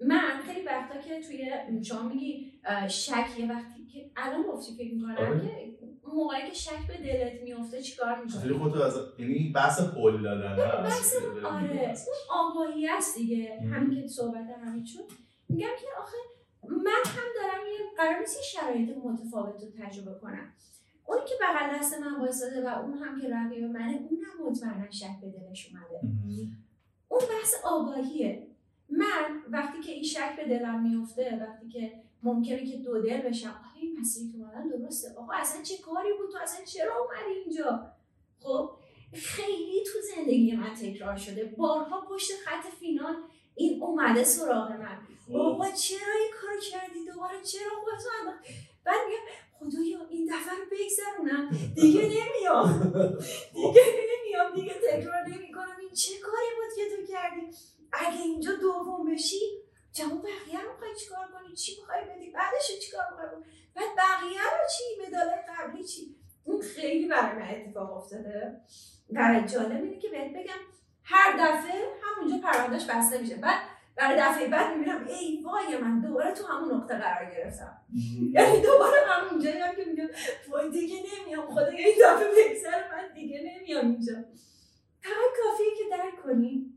من 0.00 0.42
خیلی 0.46 0.66
وقتا 0.66 1.00
که 1.00 1.20
توی 1.20 1.50
شما 1.84 2.08
میگی 2.08 2.52
شک 2.88 3.38
یه 3.38 3.48
وقتی 3.50 3.86
که 3.86 4.10
الان 4.16 4.42
گفتی 4.42 4.74
فکر 4.74 4.94
می‌کنم 4.94 5.16
آره. 5.16 5.40
که 5.40 5.76
موقعی 6.14 6.48
که 6.48 6.54
شک 6.54 6.86
به 6.88 6.96
دلت 6.96 7.42
میفته 7.42 7.82
چیکار 7.82 8.14
می‌کنی؟ 8.14 8.40
چطوری 8.40 8.54
خودتو 8.54 8.82
از 8.82 8.98
یعنی 9.18 9.52
بحث 9.54 9.80
قول 9.80 10.22
دادن 10.22 10.56
بحث 10.56 11.16
آره 11.44 11.94
آگاهی 12.30 12.88
است 12.88 13.18
دیگه. 13.18 13.60
همین 13.60 14.02
که 14.02 14.08
صحبت 14.08 14.46
همین 14.64 14.84
شد 14.84 15.04
میگم 15.48 15.68
که 15.80 15.86
آخه 16.02 16.16
من 16.68 17.02
هم 17.04 17.28
دارم 17.42 17.66
یه 17.72 17.78
قرار 17.96 18.18
نیست 18.18 18.42
شرایط 18.42 18.90
متفاوت 19.04 19.62
رو 19.62 19.84
تجربه 19.84 20.20
کنم. 20.20 20.52
اونی 21.06 21.20
که 21.26 21.34
بغل 21.40 21.78
دست 21.78 21.98
من 21.98 22.20
وایساده 22.20 22.70
و 22.70 22.78
اون 22.78 22.98
هم 22.98 23.20
که 23.20 23.28
رقیب 23.28 23.64
منه 23.64 24.00
اون 24.10 24.20
هم 24.20 24.46
مطمئنا 24.48 24.90
شک 24.90 25.20
به 25.20 25.28
دلش 25.28 25.70
اومده. 25.72 26.00
اون 27.08 27.20
بحث 27.20 27.54
آگاهیه. 27.64 28.46
من 28.88 29.42
وقتی 29.50 29.80
که 29.80 29.92
این 29.92 30.02
شک 30.02 30.36
به 30.36 30.44
دلم 30.44 30.82
میفته 30.82 31.38
وقتی 31.40 31.68
که 31.68 31.92
ممکنه 32.22 32.66
که 32.66 32.76
دو 32.76 33.02
دل 33.02 33.20
بشم 33.20 33.48
آیا 33.48 33.80
این 33.80 34.00
مسیری 34.00 34.32
که 34.32 34.38
اومدن 34.38 34.68
درسته. 34.68 35.14
آقا 35.16 35.32
اصلا 35.32 35.62
چه 35.62 35.78
کاری 35.78 36.08
بود؟ 36.18 36.30
تو 36.32 36.38
اصلا 36.42 36.64
چرا 36.64 36.92
اومدی 36.98 37.40
اینجا؟ 37.44 37.92
خب 38.40 38.70
خیلی 39.12 39.84
تو 39.84 39.98
زندگی 40.16 40.56
من 40.56 40.74
تکرار 40.74 41.16
شده. 41.16 41.44
بارها 41.44 42.00
پشت 42.00 42.30
خط 42.44 42.66
فینال 42.80 43.16
این 43.54 43.82
اومده 43.82 44.24
سراغ 44.24 44.72
من. 44.72 44.98
خب. 45.26 45.32
بابا 45.32 45.70
چرا 45.70 46.14
این 46.20 46.32
کارو 46.40 46.60
کردی؟ 46.60 47.04
دوباره 47.12 47.42
چرا 47.42 47.70
خودتو 47.84 48.08
بعد 48.84 48.96
میگم 49.06 49.46
خدایا 49.58 49.98
این 50.10 50.26
دفعه 50.26 50.54
رو 50.54 50.64
بگذرونم 50.72 51.45
دیگه 51.74 52.02
نمیام. 52.02 52.92
دیگه 53.54 53.82
نمیام 54.10 54.54
دیگه 54.54 54.74
تکرار 54.74 55.22
نمی‌کنم. 55.28 55.76
این 55.80 55.90
چه 55.90 56.12
کاری 56.18 56.46
بود 56.56 56.76
که 56.76 56.96
تو 56.96 57.12
کردی؟ 57.12 57.56
اگه 57.92 58.22
اینجا 58.22 58.52
دوم 58.52 59.12
بشی 59.12 59.40
جواب 59.92 60.22
بقیه 60.22 60.60
رو 60.62 60.72
می‌خوای 60.72 60.96
چیکار 61.00 61.26
کنی؟ 61.32 61.56
چی 61.56 61.76
می‌خوای 61.80 62.00
بدی؟ 62.04 62.30
بعدش 62.30 62.68
چیکار 62.84 63.04
می‌خوای 63.10 63.28
بعد 63.76 63.88
بقیه 63.96 64.40
رو 64.40 64.66
چی؟ 64.76 64.84
مدال 65.06 65.28
قبلی 65.48 65.84
چی؟ 65.84 66.16
اون 66.44 66.62
خیلی 66.62 67.08
برای 67.08 67.38
من 67.38 67.48
اتفاق 67.48 67.96
افتاده. 67.96 68.60
و 69.12 69.42
جالب 69.52 69.82
اینه 69.82 69.98
که 69.98 70.08
بهت 70.08 70.30
بگم 70.30 70.60
هر 71.02 71.32
دفعه 71.32 71.92
همونجا 72.02 72.48
پروندهش 72.48 72.84
بسته 72.84 73.18
میشه. 73.18 73.36
بعد 73.36 73.60
برای 73.96 74.20
دفعه 74.20 74.48
بعد 74.48 74.76
می‌بینم 74.76 75.06
ای 75.06 75.42
وای 75.42 75.76
من 75.82 76.00
دوباره 76.00 76.32
تو 76.32 76.46
همون 76.46 76.74
نقطه 76.74 76.98
قرار 76.98 77.30
گرفتم. 77.30 77.78
یعنی 78.32 78.60
دوباره 78.60 78.96
همون 79.06 79.42
جایی 79.42 79.58
هم 79.58 79.74
که 79.74 79.84
میگم 79.84 80.08
وای 80.48 80.70
دیگه 80.70 80.96
نمیام 80.96 81.54
خدا 81.54 81.66
این 81.66 81.94
دفعه 82.04 82.28
بگذره 82.28 82.90
من 82.92 83.14
دیگه 83.14 83.40
نمیام 83.60 83.90
اینجا. 83.90 84.14
فقط 85.02 85.30
کافیه 85.42 85.66
که 85.78 85.96
درک 85.96 86.22
کنی. 86.22 86.72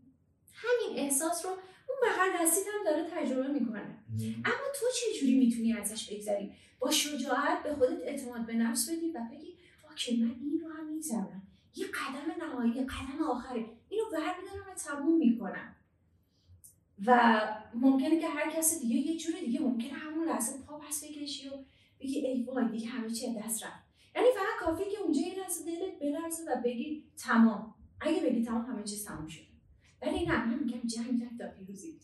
همین 0.53 0.99
احساس 0.99 1.45
رو 1.45 1.51
اون 1.51 1.97
بغل 2.03 2.43
دستیت 2.43 2.65
هم 2.67 2.83
داره 2.85 3.09
تجربه 3.15 3.47
می‌کنه. 3.47 3.97
اما 4.45 4.65
تو 4.79 4.85
چجوری 4.95 5.39
می‌تونی 5.39 5.73
ازش 5.73 6.13
بگذری؟ 6.13 6.51
با 6.79 6.91
شجاعت 6.91 7.63
به 7.63 7.73
خودت 7.73 8.01
اعتماد 8.03 8.45
به 8.45 8.53
نفس 8.53 8.89
بدی 8.89 9.11
و 9.11 9.19
بگی 9.31 9.53
اوکی 9.89 10.23
من 10.23 10.35
این 10.41 10.61
رو 10.63 10.73
هم 10.73 10.93
می‌ذارم 10.93 11.41
یه 11.75 11.85
قدم 11.87 12.45
نهایی 12.45 12.73
قدم 12.73 13.23
آخره. 13.29 13.65
اینو 13.89 14.03
ور 14.05 14.35
میدارم 14.41 14.67
و 14.71 14.73
تموم 14.73 15.17
می‌کنم. 15.17 15.75
و 17.05 17.41
ممکنه 17.73 18.19
که 18.19 18.27
هر 18.27 18.51
کسی 18.51 18.79
دیگه 18.79 18.95
یه 18.95 19.17
جور 19.17 19.35
دیگه 19.45 19.59
ممکنه 19.59 19.93
همون 19.93 20.27
لحظه 20.27 20.65
پا 20.67 20.77
پس 20.77 21.03
بکشی 21.03 21.47
و 21.47 21.51
بگی 21.99 22.19
ای 22.19 22.43
وای 22.43 22.69
دیگه 22.71 22.87
همه 22.87 23.09
چی 23.09 23.25
دست 23.39 23.63
رفت. 23.63 23.83
یعنی 24.15 24.27
فقط 24.35 24.65
کافیه 24.67 24.85
که 24.85 24.97
اونجا 25.03 25.21
یه 25.21 25.39
لحظه 25.39 25.65
دلت 25.65 25.99
بلرزه 25.99 26.43
و 26.43 26.61
بگی 26.65 27.03
تمام. 27.17 27.73
اگه 28.01 28.21
بگی 28.21 28.43
تمام 28.43 28.65
همه 28.65 28.83
چیز 28.83 29.05
تمام 29.05 29.27
شد 29.27 29.41
ولی 30.01 30.25
نه 30.25 30.45
من 30.45 30.59
میگم 30.63 30.87
جنگ 30.87 31.19
جنگ 31.19 31.37
تا 31.37 31.47
پیروزی. 31.57 31.99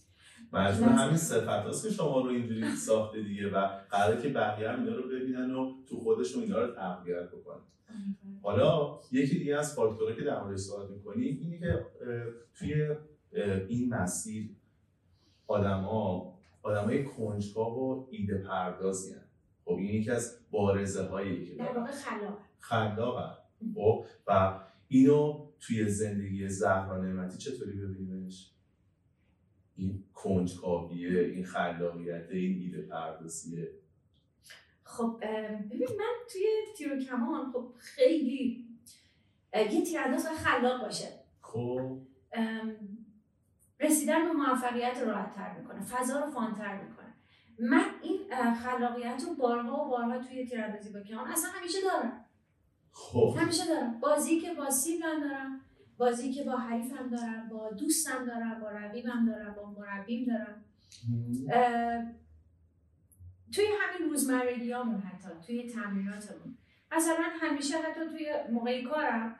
مجموع 0.54 0.90
همین 0.90 1.18
صفت 1.18 1.48
هاست 1.48 1.88
که 1.88 1.94
شما 1.94 2.22
رو 2.22 2.30
اینجوری 2.30 2.76
ساخته 2.76 3.24
دیگه 3.24 3.50
و 3.50 3.68
قراره 3.92 4.22
که 4.22 4.30
بقیه 4.30 4.70
هم 4.70 4.80
اینا 4.80 4.96
رو 4.96 5.10
ببینن 5.10 5.52
و 5.52 5.74
تو 5.90 6.00
خودشون 6.00 6.44
اینا 6.44 6.62
رو 6.62 6.76
تقویت 6.76 7.28
بکنن. 7.28 7.62
حالا 8.44 9.00
یکی 9.12 9.40
دیگه 9.40 9.58
از 9.58 9.76
فاکتورها 9.76 10.16
که 10.16 10.22
در 10.22 10.44
موردش 10.44 10.60
صحبت 10.60 10.90
می‌کنیم 10.90 11.38
اینه 11.42 11.60
که 11.60 11.86
توی 12.54 12.74
این 13.70 13.90
مسیر 13.90 14.50
آدما 15.48 16.34
آدمای 16.64 17.04
کنجکاو 17.04 17.78
و 17.78 18.08
ایده 18.12 18.38
پردازی 18.38 19.14
هن. 19.14 19.22
خب 19.66 19.72
این 19.72 20.02
یکی 20.02 20.12
از 20.12 20.40
بارزه 20.52 21.04
هایی 21.04 21.46
که 21.46 21.56
در 21.56 21.78
واقع 21.78 21.92
خلاق. 21.92 22.38
خلاق 22.60 23.38
خب 23.76 24.06
و 24.28 24.60
اینو 24.88 25.48
توی 25.60 25.90
زندگی 25.90 26.50
زهرا 26.50 26.98
نعمتی 26.98 27.38
چطوری 27.38 27.72
ببینیمش؟ 27.72 28.52
این 29.76 30.04
کنجکاویه 30.14 31.22
این 31.22 31.46
خلاقیت 31.46 32.30
این 32.32 32.62
ایده 32.62 32.82
پردازیه. 32.82 33.72
خب 34.84 35.20
ببین 35.72 35.88
من 35.98 36.14
توی 36.32 36.42
تیر 36.78 36.94
و 36.94 37.00
کمان 37.00 37.52
خب 37.52 37.74
خیلی 37.78 38.66
یه 39.54 39.86
تیرانداز 39.86 40.28
خلاق 40.28 40.82
باشه. 40.82 41.08
خب. 41.42 41.98
رسیدن 43.86 44.26
به 44.26 44.32
موفقیت 44.32 44.98
رو 45.02 45.10
راحت 45.10 45.58
می‌کنه 45.58 45.82
فضا 45.82 46.20
رو 46.20 46.32
فانتر 46.32 46.82
می‌کنه. 46.82 47.14
من 47.60 47.86
این 48.02 48.20
خلاقیت 48.54 49.24
رو 49.28 49.36
بارها 49.36 49.86
و 49.86 49.90
بارها 49.90 50.20
توی 50.20 50.46
تیراندازی 50.46 50.94
با 50.94 51.00
کمان 51.00 51.28
اصلا 51.28 51.50
همیشه 51.52 51.78
دارم. 51.82 52.26
خب. 52.92 53.36
همیشه 53.40 53.68
دارم. 53.68 54.00
بازی 54.00 54.40
که 54.40 54.54
با 54.54 54.70
سیبم 54.70 55.20
دارم 55.22 55.62
بازی 55.98 56.34
که 56.34 56.44
با 56.44 56.52
حریفم 56.52 57.10
دارم 57.10 57.50
با 57.50 57.72
دوستم 57.72 58.26
دارم 58.26 58.60
با 58.62 58.70
رقیبم 58.70 59.26
دارم 59.26 59.54
با 59.54 59.76
مربیم 59.80 60.26
دارم. 60.26 60.66
توی 63.56 63.66
همین 63.82 64.10
روزمرگیامون 64.10 65.02
حتی 65.02 65.30
توی 65.46 65.70
تمریناتمون. 65.70 66.58
مثلا 66.92 67.24
همیشه 67.42 67.78
حتی 67.78 68.10
توی 68.10 68.34
موقع 68.52 68.84
کارم 68.84 69.36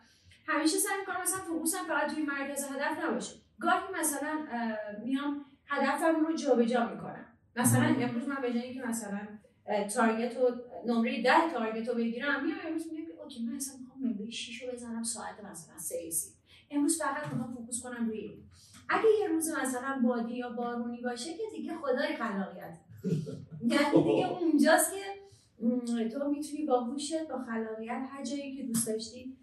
همیشه 0.48 0.78
سعی 0.78 1.00
می‌کنم 1.00 1.22
مثلا 1.22 1.40
focus 1.40 1.78
م 1.78 1.86
فقط 1.88 2.14
توی 2.14 2.24
مرکز 2.24 2.64
هدف 2.64 3.04
نباشه. 3.04 3.45
گاهی 3.60 4.00
مثلا 4.00 4.46
میام 5.04 5.46
هدفم 5.68 6.26
رو 6.26 6.36
جابجا 6.36 6.90
می‌کنم. 6.90 7.26
مثلا 7.56 7.96
امروز 8.00 8.28
من 8.28 8.42
به 8.42 8.74
که 8.74 8.82
مثلا 8.82 9.20
target 9.96 10.38
و 10.38 10.50
نمره 10.86 11.24
ده 11.24 11.54
target 11.54 11.88
رو 11.88 11.96
بگیرم 11.96 12.46
میام 12.46 12.58
امروز 12.68 12.94
میگم 12.94 13.06
OK 13.24 13.46
من 13.46 13.56
اصلا 13.56 13.76
می‌خوام 13.80 14.04
نمره 14.04 14.30
6 14.30 14.64
رو 14.64 14.72
بزنم 14.74 15.04
ساعت 15.04 15.44
مثلا 15.52 15.78
3 15.78 15.96
امروز 16.72 17.02
فقط 17.02 17.34
می‌خوام 17.34 17.54
focus 17.56 17.84
کنم 17.84 18.08
روی 18.08 18.20
این. 18.20 18.44
اگه 18.90 19.06
یه 19.22 19.28
روز 19.28 19.52
مثلا 19.52 20.00
بادی 20.04 20.34
یا 20.34 20.50
بارونی 20.50 21.02
باشه 21.02 21.34
که 21.34 21.44
دیگه 21.56 21.74
خدای 21.74 22.16
خلاقیت. 22.16 22.78
یعنی 23.72 24.04
دیگه 24.04 24.28
اونجاست 24.28 24.92
که 24.94 25.00
تو 26.10 26.30
می‌تونی 26.30 26.66
با 26.66 26.80
هوشت 26.80 27.28
با 27.28 27.38
خلاقیت 27.38 28.04
هر 28.10 28.24
جایی 28.24 28.56
که 28.58 28.64
دوست 28.64 28.88
داشتی 28.88 29.38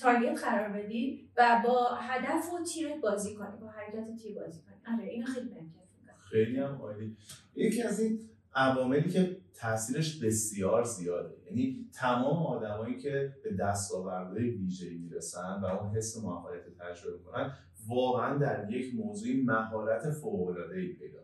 تارگت 0.00 0.44
قرار 0.44 0.68
بدی 0.68 1.28
و 1.36 1.62
با 1.64 1.94
هدف 1.94 2.52
و 2.52 2.64
تیرت 2.64 3.00
بازی 3.00 3.34
کنی 3.34 3.56
با 3.60 3.68
حرکت 3.68 4.22
تیر 4.22 4.34
بازی 4.34 4.60
کنی. 4.60 4.94
آره 4.94 5.08
اینو 5.08 5.26
خیلی 5.26 5.48
بهم 5.48 5.74
خیلی 6.30 6.58
هم 6.58 6.74
عالی. 6.74 7.16
یکی 7.54 7.82
از 7.82 8.00
این 8.00 8.20
عواملی 8.54 9.10
که 9.10 9.36
تاثیرش 9.54 10.20
بسیار 10.22 10.84
زیاده 10.84 11.34
یعنی 11.46 11.90
تمام 11.92 12.46
آدمایی 12.46 12.96
که 12.96 13.36
به 13.44 13.54
دستاوردهای 13.54 14.50
ویژه‌ای 14.50 14.98
می‌رسن 14.98 15.60
و 15.62 15.64
اون 15.64 15.96
حس 15.96 16.16
موفقیت 16.24 16.62
تجربه 16.78 17.18
کنن 17.18 17.52
واقعا 17.88 18.38
در 18.38 18.70
یک 18.70 18.94
موضوعی 18.94 19.42
مهارت 19.42 20.10
فوق‌العاده‌ای 20.10 20.88
پیدا 20.88 21.18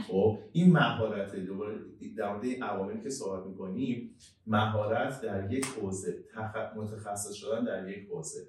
خب 0.00 0.38
این 0.52 0.72
مهارت 0.72 1.36
دوباره 1.36 1.78
در 2.16 2.76
مورد 2.76 3.02
که 3.02 3.10
صحبت 3.10 3.46
می‌کنیم 3.46 4.14
مهارت 4.46 5.22
در 5.22 5.52
یک 5.52 5.66
حوزه 5.66 6.24
متخصص 6.76 7.32
شدن 7.32 7.64
در 7.64 7.88
یک 7.88 8.08
حوزه. 8.08 8.46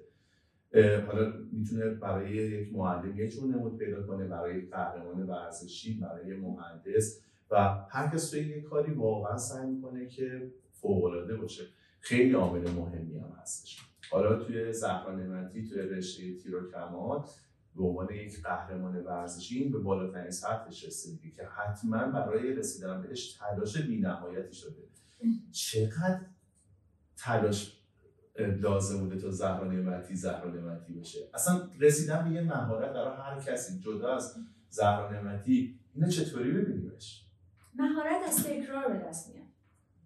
حالا 1.06 1.32
می‌تونه 1.52 1.90
برای 1.90 2.36
یک 2.36 2.72
معلم 2.72 3.18
یک 3.18 3.30
جور 3.30 3.44
نمود 3.44 3.78
پیدا 3.78 4.06
کنه 4.06 4.28
برای 4.28 4.60
قهرمان 4.60 5.22
ورزشی 5.22 5.94
برای 5.94 6.36
مهندس 6.36 7.20
و 7.50 7.84
هر 7.90 8.14
کس 8.14 8.30
توی 8.30 8.40
یک 8.40 8.64
کاری 8.64 8.92
واقعا 8.92 9.38
سعی 9.38 9.70
می‌کنه 9.70 10.06
که 10.06 10.50
فوق 10.72 11.36
باشه. 11.40 11.64
خیلی 12.00 12.32
عامل 12.32 12.70
مهمی 12.70 13.18
هم 13.18 13.32
هستش. 13.42 13.80
حالا 14.10 14.44
توی 14.44 14.72
زهرا 14.72 15.14
نعمتی 15.14 15.68
توی 15.68 15.82
رشته 15.82 16.34
تیر 16.34 16.56
و 16.56 16.70
کمان 16.70 17.24
به 17.76 17.84
عنوان 17.84 18.14
یک 18.14 18.42
قهرمان 18.42 19.04
ورزشی 19.04 19.58
این 19.58 19.72
به 19.72 19.78
بالاترین 19.78 20.30
سطحش 20.30 20.84
رسیدگی 20.84 21.30
که 21.30 21.44
حتما 21.44 21.98
برای 21.98 22.52
رسیدن 22.52 23.02
بهش 23.02 23.32
تلاش 23.32 23.76
بینهایتی 23.76 24.54
شده. 24.54 24.82
چقدر 25.52 26.20
تلاش 27.16 27.80
لازم 28.38 28.98
بوده 29.00 29.20
تا 29.20 29.30
زهرا 29.30 29.72
نعمتی 29.72 30.16
زهرا 30.16 30.50
نعمتی 30.50 30.92
بشه 30.92 31.18
اصلا 31.34 31.68
رسیدن 31.80 32.28
به 32.28 32.34
یه 32.34 32.40
مهارت 32.40 32.92
برای 32.92 33.16
هر 33.16 33.40
کسی 33.40 33.80
جدا 33.80 34.14
از 34.16 34.34
زهرا 34.68 35.10
نعمتی 35.12 35.78
اینو 35.94 36.08
چطوری 36.08 36.52
ببینیمش؟ 36.52 37.24
مهارت 37.74 38.28
از 38.28 38.44
تکرار 38.44 38.92
به 38.92 38.98
دست 38.98 39.34
میاد. 39.34 39.46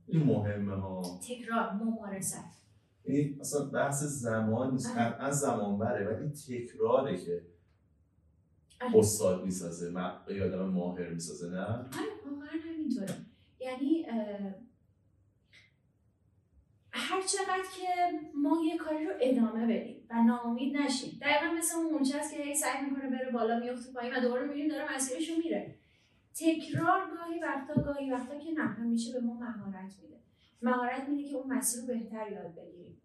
این 0.07 0.23
مهمه 0.23 0.75
ها. 0.75 1.21
تکرار 1.29 1.73
ممارست. 1.73 2.39
یعنی 3.05 3.37
اصلا 3.41 3.64
بحث 3.64 4.03
زمان 4.03 4.71
نیست. 4.71 4.97
قطعا 4.97 5.31
زمان 5.31 5.79
بره 5.79 6.07
ولی 6.07 6.29
تکراره 6.31 7.16
که 7.25 7.43
استاد 8.81 9.45
می‌سازه 9.45 9.93
یه 10.29 10.45
آدم 10.45 10.68
ماهر 10.68 11.09
می‌سازه 11.09 11.51
نه؟ 11.51 11.66
آره 11.66 12.31
واقعا 12.31 12.49
همینطوره. 12.64 13.14
یعنی 13.61 14.07
هر 16.91 17.22
چقدر 17.22 17.64
که 17.76 17.87
ما 18.35 18.62
یه 18.64 18.76
کاری 18.76 19.07
رو 19.07 19.12
ادامه 19.20 19.66
بدیم 19.66 20.07
و 20.11 20.22
ناامید 20.22 20.76
نشیم 20.76 21.18
دقیقا 21.20 21.55
مثل 21.59 21.76
اون 21.76 21.93
مونچه 21.93 22.12
که 22.12 22.43
هی 22.43 22.55
سعی 22.55 22.85
می‌کنه 22.85 23.11
بره 23.11 23.31
بالا 23.31 23.59
میفته 23.59 23.93
پایین 23.93 24.14
و 24.14 24.20
دوباره 24.20 24.47
می‌بینیم 24.47 24.68
داره 24.68 24.95
مسیرش 24.95 25.29
رو 25.29 25.37
میره. 25.37 25.74
تکرار 26.35 27.01
گاهی 27.16 27.41
وقتا 27.41 27.83
گاهی 27.83 28.11
وقتا 28.11 28.39
که 28.39 28.51
نه 28.51 28.62
همیشه 28.62 29.12
به 29.12 29.20
ما 29.20 29.35
مهارت 29.35 29.93
میده. 30.03 30.20
مهارت 30.62 31.09
میده 31.09 31.29
که 31.29 31.37
اون 31.37 31.53
مسیر 31.53 31.81
رو 31.81 31.87
بهتر 31.87 32.33
یاد 32.33 32.55
بگیریم. 32.55 33.03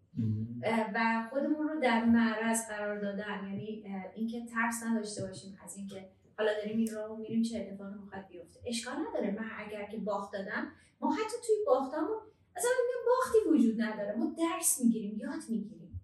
و 0.94 1.28
خودمون 1.30 1.68
رو 1.68 1.80
در 1.80 2.04
معرض 2.04 2.68
قرار 2.68 3.00
دادن. 3.00 3.48
یعنی 3.48 3.84
اینکه 4.14 4.46
ترس 4.46 4.82
نداشته 4.86 5.26
باشیم 5.26 5.58
از 5.64 5.76
اینکه 5.76 6.08
حالا 6.38 6.52
داریم 6.54 6.78
این 6.78 6.88
رو 6.88 7.16
میریم 7.16 7.42
چه 7.42 7.58
اتفاقی 7.58 7.98
می‌خواد 8.02 8.26
بیفته. 8.28 8.60
اشکال 8.66 8.94
نداره. 8.94 9.30
من 9.30 9.50
اگر 9.58 9.84
که 9.90 9.96
باخت 9.96 10.32
دادم 10.32 10.72
ما 11.00 11.12
حتی 11.12 11.36
توی 11.46 11.56
باختامون 11.66 12.16
اصلا 12.56 12.70
باختی 13.06 13.38
وجود 13.50 13.82
نداره. 13.82 14.14
ما 14.18 14.34
درس 14.38 14.80
می‌گیریم 14.84 15.18
یاد 15.18 15.42
می‌گیریم. 15.48 16.00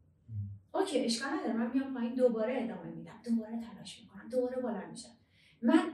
اوکی 0.74 1.04
اشکال 1.04 1.30
نداره. 1.32 1.52
من 1.52 1.70
میام 1.74 1.94
پایین 1.94 2.14
دوباره 2.14 2.62
ادامه 2.62 2.90
میدم. 2.96 3.20
دوباره 3.24 3.60
تلاش 3.60 4.00
می‌کنم. 4.00 4.28
دوباره 4.30 4.62
بالا 4.62 4.90
میشم. 4.90 5.08
من 5.62 5.92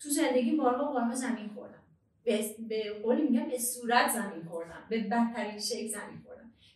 تو 0.00 0.08
زندگی 0.08 0.56
بارها 0.56 0.92
بارها 0.92 1.14
زمین 1.14 1.48
خوردم. 1.48 1.82
به, 2.24 2.54
به 2.68 3.00
قولی 3.02 3.22
میگم 3.22 3.48
به 3.48 3.58
صورت 3.58 4.10
زمین 4.10 4.44
خوردم. 4.44 4.86
به 4.88 5.00
بدترین 5.00 5.58
شکل 5.58 5.88
زمین 5.88 6.22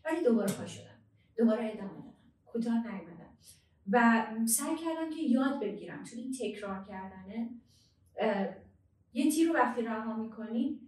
ولی 0.05 0.25
دوباره 0.25 0.53
پا 0.53 0.67
شدم. 0.67 0.99
دوباره 1.37 1.71
ادامه 1.73 1.89
دادم. 1.89 2.15
کوتاه 2.47 2.75
نیومدم. 2.75 3.37
و 3.91 4.27
سعی 4.47 4.77
کردم 4.77 5.11
که 5.11 5.23
یاد 5.23 5.61
بگیرم. 5.61 6.05
تو 6.05 6.17
این 6.17 6.33
تکرار 6.41 6.85
کردنه 6.89 7.51
یه 9.13 9.31
تیر 9.31 9.49
رو 9.49 9.55
وقتی 9.55 9.83
رها 9.83 10.17
می‌کنی 10.17 10.81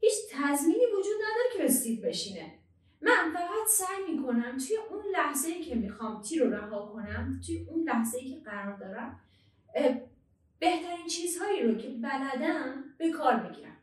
هیچ 0.00 0.14
تضمینی 0.32 0.84
وجود 0.86 1.16
نداره 1.16 1.48
که 1.52 1.58
به 1.58 2.08
بشینه. 2.08 2.54
من 3.00 3.32
فقط 3.34 3.66
سعی 3.68 4.14
می‌کنم 4.14 4.58
توی 4.58 4.76
اون 4.90 5.04
لحظه 5.12 5.48
ای 5.48 5.62
که 5.62 5.74
می‌خوام 5.74 6.22
تیر 6.22 6.44
رو 6.44 6.54
رها 6.54 6.86
کنم 6.86 7.40
توی 7.46 7.66
اون 7.70 7.82
لحظه 7.82 8.18
ای 8.18 8.30
که 8.30 8.40
قرار 8.40 8.78
دارم 8.78 9.20
بهترین 10.58 11.06
چیزهایی 11.10 11.62
رو 11.62 11.74
که 11.74 11.88
بلدم 11.88 12.84
به 12.98 13.10
کار 13.10 13.36
بگیرم. 13.36 13.76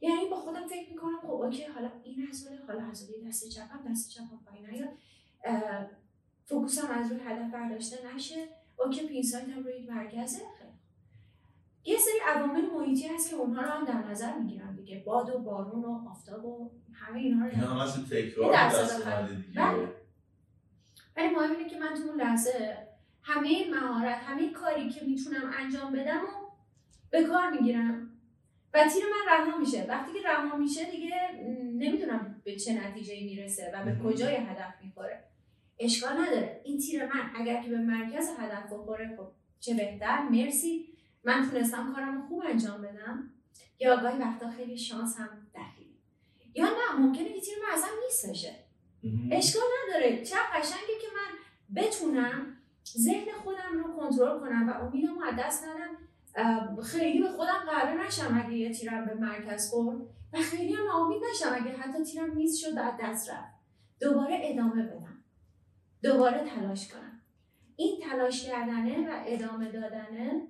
یعنی 0.00 0.28
با 0.30 0.36
خودم 0.36 0.66
فکر 0.66 0.90
می‌کنم 0.90 1.20
خب 1.22 1.30
okay 1.30 1.64
حالا 1.64 1.90
این 2.04 2.26
حساله 2.26 2.58
حالا 2.66 2.80
حساله 2.90 3.28
دست 3.28 3.48
چپم 3.48 3.80
دست 3.90 4.10
چپم 4.10 4.40
پایین 4.46 4.70
نیاد. 4.70 4.88
focus 6.44 6.79
م 6.79 6.86
از 6.86 7.12
روی 7.12 7.20
هدف 7.20 7.52
برداشته 7.52 8.14
نشه. 8.14 8.48
okay 8.76 9.06
pin 9.06 9.25
sight 9.25 9.56
م 9.56 9.62
روی 9.62 9.86
مرکزه. 9.88 10.38
یه 11.84 11.98
سری 11.98 12.18
عوامل 12.26 12.70
محیطی 12.70 13.08
هست 13.08 13.30
که 13.30 13.36
اونها 13.36 13.62
رو 13.62 13.68
هم 13.68 13.84
در 13.84 14.10
نظر 14.10 14.38
می‌گیرم 14.38 14.76
دیگه. 14.76 15.02
باد 15.06 15.34
و 15.34 15.38
بارون 15.38 15.84
و 15.84 16.08
آفتاب 16.10 16.44
و 16.44 16.70
همه 16.92 17.18
اینها 17.18 17.46
رو 17.46 17.52
اینا 17.52 17.66
همش 17.66 17.92
تکرار 17.92 18.54
دست 18.54 19.06
بله. 19.54 19.88
ولی 21.16 21.28
مهم 21.28 21.50
اینه 21.50 21.68
که 21.68 21.78
من 21.78 21.94
تو 21.94 22.02
اون 22.08 22.20
لحظه 22.20 22.78
همه 23.22 23.70
مهارت 23.70 24.18
همه 24.18 24.50
کاری 24.50 24.90
که 24.90 25.04
می‌تونم 25.04 25.52
انجام 25.58 25.92
بدم 25.92 26.24
و 26.24 26.50
به 27.10 27.24
کار 27.24 27.50
می‌گیرم. 27.50 27.99
و 28.74 28.88
تیر 28.88 29.04
من 29.04 29.32
رها 29.32 29.58
میشه. 29.58 29.86
وقتی 29.88 30.12
که 30.12 30.28
رها 30.28 30.56
میشه 30.56 30.90
دیگه 30.90 31.14
نمی‌دونم 31.74 32.42
به 32.44 32.56
چه 32.56 32.72
نتیجه 32.72 33.24
می‌رسه 33.24 33.72
و 33.74 33.84
به 33.84 33.98
کجای 34.04 34.36
هدف 34.36 34.74
می‌خوره. 34.84 35.24
اشکال 35.78 36.12
نداره. 36.12 36.60
این 36.64 36.78
تیر 36.78 37.06
من 37.06 37.30
اگر 37.34 37.62
که 37.62 37.70
به 37.70 37.78
مرکز 37.78 38.28
هدف 38.38 38.72
بخوره 38.72 39.16
خب 39.16 39.28
چه 39.60 39.74
بهتر. 39.74 40.28
مرسی. 40.28 40.86
من 41.24 41.50
تونستم 41.50 41.92
کارم 41.94 42.26
خوب 42.28 42.42
انجام 42.46 42.82
بدم. 42.82 43.30
یا 43.78 43.96
گاهی 43.96 44.18
وقتا 44.18 44.50
خیلی 44.50 44.78
شانس 44.78 45.18
هم 45.18 45.28
دخیل 45.54 45.86
یا 46.54 46.64
نه 46.64 46.98
ممکنه 46.98 47.32
که 47.32 47.40
تیر 47.40 47.54
من 47.58 47.74
اصلا 47.74 47.90
نیست 48.04 48.30
بشه. 48.30 48.54
اشکال 49.30 49.62
نداره. 49.88 50.24
چه 50.24 50.36
قشنگه 50.54 50.94
که 51.00 51.06
من 51.14 51.38
بتونم 51.82 52.56
ذهن 52.98 53.32
خودم 53.44 53.84
رو 53.84 53.96
کنترل 53.96 54.40
کنم 54.40 54.68
و 54.68 54.84
امیدم 54.84 55.18
رو 55.18 55.24
از 55.24 55.34
دست 55.38 55.64
ندم 55.64 55.96
خیلی 56.84 57.22
به 57.22 57.28
خودم 57.28 57.62
قرار 57.66 58.06
نشم 58.06 58.42
اگه 58.44 58.56
یه 58.56 58.74
تیرم 58.74 59.06
به 59.06 59.14
مرکز 59.14 59.70
خورد 59.70 60.00
و 60.32 60.38
خیلی 60.38 60.72
هم 60.72 60.86
ناامید 60.86 61.22
نشم 61.30 61.52
اگه 61.54 61.76
حتی 61.76 62.04
تیرم 62.04 62.32
نیست 62.34 62.60
شد 62.60 62.76
و 62.76 62.92
دست 63.02 63.30
رفت. 63.30 63.54
دوباره 64.00 64.40
ادامه 64.42 64.82
بدم. 64.82 65.24
دوباره 66.02 66.44
تلاش 66.44 66.88
کنم. 66.88 67.20
این 67.76 68.00
تلاش 68.10 68.46
کردنه 68.46 69.10
و 69.10 69.22
ادامه 69.26 69.72
دادنه 69.72 70.46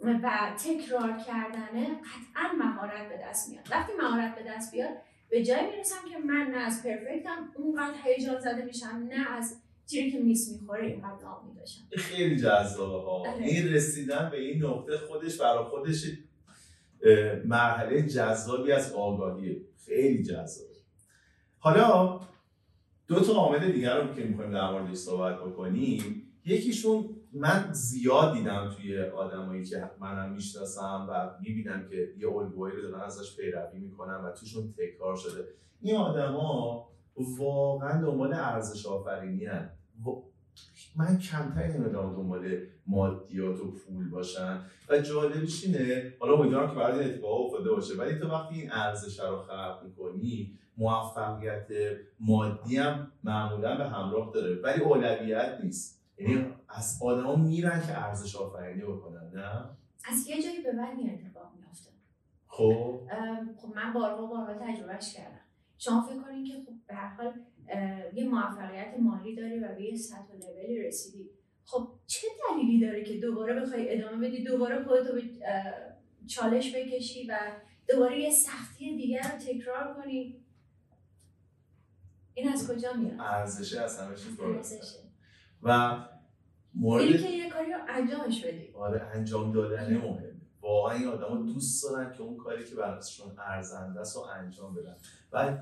و 0.00 0.20
تکرار 0.58 1.16
کردنه 1.16 1.86
قطعا 1.86 2.52
مهارت 2.58 3.08
به 3.08 3.20
دست 3.28 3.50
میاد. 3.50 3.68
وقتی 3.70 3.92
مهارت 3.92 4.34
به 4.34 4.42
دست 4.42 4.72
بیاد 4.72 4.90
به 5.30 5.44
جای 5.44 5.70
می‌رسم 5.70 6.08
که 6.08 6.18
من 6.18 6.46
نه 6.46 6.56
از 6.56 6.82
پرفکتم 6.82 7.52
اونقدر 7.56 7.94
هیجان 8.04 8.40
زده 8.40 8.64
میشم 8.64 9.08
نه 9.08 9.30
از 9.30 9.61
چیزی 9.86 10.10
که 10.10 10.18
میس 10.20 10.52
می‌خوره 10.52 10.86
اینقدر 10.86 11.24
نام 11.24 11.48
میداشم 11.48 11.80
خیلی 11.96 12.36
جذابه 12.36 13.04
ها 13.04 13.10
آره. 13.10 13.44
این 13.44 13.68
رسیدن 13.68 14.28
به 14.30 14.40
این 14.40 14.64
نقطه 14.64 14.98
خودش 14.98 15.40
برای 15.40 15.64
خودش 15.64 16.04
مرحله 17.44 18.02
جذابی 18.02 18.72
از 18.72 18.92
آگاهیه. 18.92 19.60
خیلی 19.86 20.22
جذابه. 20.22 20.72
حالا 21.58 22.20
دو 23.08 23.20
تا 23.20 23.32
عامل 23.32 23.72
دیگر 23.72 24.00
رو 24.00 24.14
که 24.14 24.24
می‌خوایم 24.24 24.52
در 24.52 24.70
موردش 24.70 24.96
صحبت 24.96 25.40
بکنیم. 25.40 26.22
یکیشون 26.44 27.16
من 27.32 27.68
زیاد 27.72 28.34
دیدم 28.34 28.74
توی 28.76 29.02
آدمایی 29.02 29.64
که 29.64 29.90
منم 30.00 30.32
می‌شناسم 30.32 31.06
و 31.10 31.30
می‌بینم 31.40 31.88
که 31.90 32.14
یه 32.18 32.28
الگوهایی 32.28 32.76
رو 32.76 32.82
دارن 32.82 33.00
ازش 33.00 33.36
پیروی 33.36 33.78
می‌کنن 33.78 34.14
و 34.14 34.32
توشون 34.32 34.74
تکرار 34.78 35.16
شده. 35.16 35.48
این 35.80 35.96
آدما 35.96 36.88
واقعا 37.16 38.02
دنبال 38.02 38.32
ارزش 38.34 38.86
آفرینی 38.86 39.44
هن. 39.44 39.70
من 40.96 41.18
کمتر 41.18 41.66
نمی‌دونم 41.66 42.12
دنبال 42.12 42.58
مادیات 42.86 43.60
و 43.60 43.72
پول 43.72 44.10
باشن. 44.10 44.60
و 44.88 44.98
جالبش 44.98 45.64
اینه 45.64 46.14
حالا 46.20 46.34
امیدوارم 46.34 46.70
که 46.70 46.74
برای 46.74 47.00
این 47.00 47.14
اتفاق 47.14 47.40
افتاده 47.40 47.70
باشه 47.70 47.94
ولی 47.94 48.18
تو 48.18 48.28
وقتی 48.28 48.54
این 48.54 48.72
ارزش 48.72 49.20
رو 49.20 49.42
خلق 49.42 49.82
می‌کنی 49.84 50.58
موفقیت 50.76 51.66
مادی 52.20 52.76
هم 52.76 53.12
معمولا 53.24 53.76
به 53.76 53.88
همراه 53.88 54.30
داره 54.34 54.54
ولی 54.54 54.82
اولویت 54.82 55.58
نیست. 55.62 56.02
یعنی 56.18 56.46
از 56.68 56.98
آدما 57.02 57.36
میرن 57.36 57.82
که 57.86 58.02
ارزش 58.04 58.36
آفرینی 58.36 58.82
بکنن 58.82 59.30
نه؟ 59.34 59.64
از 60.04 60.26
یه 60.26 60.42
جایی 60.42 60.62
به 60.62 60.72
بعد 60.72 60.98
این 60.98 61.10
اتفاق 61.10 61.52
میفته 61.56 61.90
خب. 62.48 63.00
خب 63.56 63.68
من 63.74 63.92
بارها 63.92 64.26
بارها 64.26 64.54
تجربهش 64.54 65.14
کردم. 65.14 65.41
شما 65.84 66.02
فکر 66.02 66.22
کنین 66.22 66.44
که 66.44 66.54
خب 66.66 66.72
به 66.88 66.94
هر 66.94 67.08
حال 67.08 67.32
یه 68.14 68.28
موفقیت 68.28 68.94
مالی 69.00 69.36
داری 69.36 69.58
و 69.60 69.74
به 69.74 69.82
یه 69.82 69.96
سطح 69.96 70.32
و 70.32 70.36
لولی 70.36 70.82
رسیدی. 70.82 71.30
خب 71.64 71.88
چه 72.06 72.26
دلیلی 72.48 72.80
داره 72.80 73.04
که 73.04 73.20
دوباره 73.20 73.60
بخوای 73.60 73.98
ادامه 73.98 74.28
بدی 74.28 74.44
دوباره 74.44 74.84
خودتو 74.84 75.12
به 75.12 75.22
چالش 76.26 76.76
بکشی 76.76 77.26
و 77.26 77.38
دوباره 77.88 78.20
یه 78.20 78.30
سختی 78.30 78.96
دیگر 78.96 79.22
رو 79.22 79.38
تکرار 79.38 79.94
کنی؟ 79.94 80.44
این 82.34 82.48
از 82.48 82.70
کجا 82.70 82.92
میاد؟ 82.92 83.20
ارزشه 83.20 83.80
از 83.80 83.98
همه 84.00 84.16
چیز 84.16 84.38
و 85.62 85.98
مورد 86.74 87.22
که 87.22 87.30
یه 87.30 87.50
کاری 87.50 87.72
رو 87.72 87.78
انجامش 87.88 88.44
بدی. 88.44 88.72
آره 88.74 89.02
انجام 89.14 89.52
دادن 89.52 89.96
مهمه. 89.96 90.31
واقعا 90.62 90.98
این 90.98 91.08
آدم 91.08 91.46
دوست 91.46 91.84
دارن 91.84 92.12
که 92.12 92.22
اون 92.22 92.36
کاری 92.36 92.64
که 92.64 92.74
براشون 92.74 93.26
ارزنده 93.38 94.00
است 94.00 94.16
رو 94.16 94.22
انجام 94.22 94.74
بدن. 94.74 94.96
و 95.32 95.58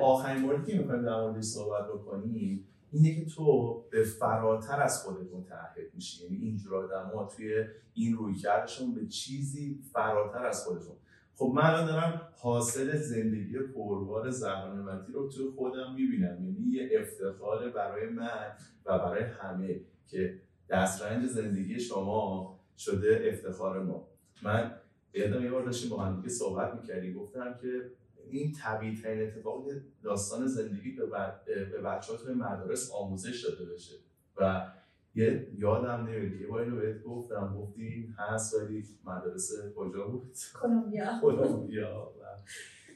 آخرین 0.00 0.42
موردی 0.42 0.72
که 0.72 0.78
می‌خوایم 0.78 1.02
در 1.02 1.20
موردش 1.20 1.44
صحبت 1.44 1.88
بکنیم 1.88 2.68
اینه 2.90 3.14
که 3.14 3.30
تو 3.30 3.74
به 3.90 4.02
فراتر 4.02 4.82
از 4.82 5.04
خودت 5.04 5.32
متعهد 5.32 5.94
میشی. 5.94 6.24
یعنی 6.24 6.36
اینجور 6.36 6.74
آدم 6.74 7.28
توی 7.36 7.64
این 7.94 8.16
روی 8.16 8.34
کردشون 8.34 8.94
به 8.94 9.06
چیزی 9.06 9.80
فراتر 9.92 10.46
از 10.46 10.64
خودشون. 10.64 10.96
خب 11.34 11.52
من 11.54 11.62
الان 11.62 11.86
دارم 11.86 12.22
حاصل 12.36 12.96
زندگی 12.96 13.58
پربار 13.58 14.30
زهرانمتی 14.30 15.12
رو 15.12 15.28
توی 15.28 15.50
خودم 15.56 15.94
می‌بینم. 15.94 16.44
یعنی 16.44 16.66
یه 16.70 16.90
افتخار 17.00 17.70
برای 17.70 18.08
من 18.08 18.52
و 18.86 18.98
برای 18.98 19.22
همه 19.22 19.80
که 20.06 20.40
دسترنج 20.70 21.26
زندگی 21.26 21.80
شما 21.80 22.57
شده 22.78 23.22
افتخار 23.24 23.82
ما. 23.82 24.08
من 24.42 24.74
یادم 25.14 25.44
یه 25.44 25.50
بار 25.50 25.64
داشتیم 25.64 25.90
با 25.90 26.02
هم 26.02 26.28
صحبت 26.28 26.74
می‌کردیم 26.74 27.14
گفتم 27.14 27.58
که 27.62 27.90
این 28.30 28.52
طبیعی 28.52 28.96
ترین 28.96 29.28
اتفاق 29.28 29.64
داستان 30.02 30.46
زندگی 30.46 30.90
به, 30.90 31.06
به 31.46 31.78
بچه 31.80 32.12
ها 32.12 32.18
توی 32.18 32.34
مدارس 32.34 32.90
آموزش 32.92 33.44
داده 33.44 33.72
بشه. 33.72 33.94
و 34.36 34.66
یه 35.14 35.48
یادم 35.58 36.06
نمیاد 36.06 36.40
یه 36.40 36.46
باری 36.46 36.70
رو 36.70 36.76
بهت 36.76 37.02
گفتم 37.02 37.56
گفتی 37.58 38.14
هست 38.18 38.54
ولی 38.54 38.84
مدرسه 39.04 39.72
کجا 39.76 40.06
بود؟ 40.06 40.32
کلمبیا. 40.62 41.06
کلمبیا. 41.22 42.12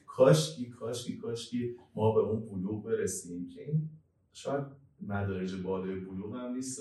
کاشکی 0.07 0.70
کاشکی 0.70 1.16
کاشکی 1.16 1.76
ما 1.95 2.14
به 2.14 2.20
اون 2.20 2.41
بلوغ 2.47 2.85
برسیم 2.85 3.49
که 3.49 3.62
این 3.62 3.91
شاید 4.33 4.64
مدارج 5.01 5.62
بالای 5.62 6.01
بلوغ 6.01 6.37
هم 6.37 6.55
نیست 6.55 6.80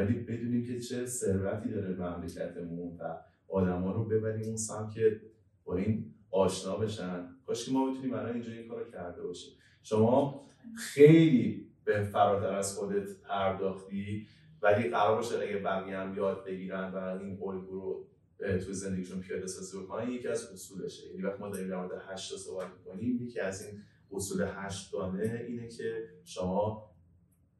ولی 0.00 0.14
بدونیم 0.14 0.66
که 0.66 0.80
چه 0.80 1.06
ثروتی 1.06 1.68
داره 1.68 1.96
مملکتمون 1.96 2.96
و 2.96 3.16
آدما 3.48 3.92
رو 3.92 4.04
ببریم 4.04 4.46
اون 4.46 4.56
سم 4.56 4.90
که 4.94 5.20
با 5.64 5.76
این 5.76 6.14
آشنا 6.30 6.76
بشن. 6.76 7.28
کاش 7.46 7.66
که 7.66 7.72
ما 7.72 7.90
بتونیم 7.90 8.14
الان 8.14 8.32
اینجا 8.32 8.52
این 8.52 8.68
کارو 8.68 8.90
کرده 8.90 9.22
باشیم. 9.22 9.52
شما 9.82 10.46
خیلی 10.76 11.70
به 11.84 12.02
فراتر 12.02 12.54
از 12.54 12.78
خودت 12.78 13.20
پرداختی 13.20 14.26
ولی 14.62 14.88
قرار 14.88 15.16
باشه 15.16 15.38
اگه 15.38 15.58
بقیه 15.58 15.98
هم 15.98 16.16
یاد 16.16 16.44
بگیرن 16.44 16.92
و 16.92 16.96
این 16.96 17.38
الگو 17.42 17.52
رو 17.52 18.06
تو 18.38 18.72
زندگیشون 18.72 19.20
پیاده 19.20 19.46
سازی 19.46 19.78
بکنن 19.78 20.10
یکی 20.10 20.28
از 20.28 20.52
اصولشه. 20.52 21.08
یعنی 21.08 21.22
وقتی 21.22 21.40
ما 21.40 21.48
داریم 21.48 21.68
در 21.68 21.76
مورد 21.76 22.02
هشت 22.08 22.36
صحبت 22.36 22.68
می‌کنیم 22.78 23.22
یکی 23.22 23.40
از 23.40 23.66
این 23.66 23.82
اصول 24.12 24.46
هشت 24.54 24.92
دانه 24.92 25.44
اینه 25.48 25.68
که 25.68 26.08
شما 26.24 26.90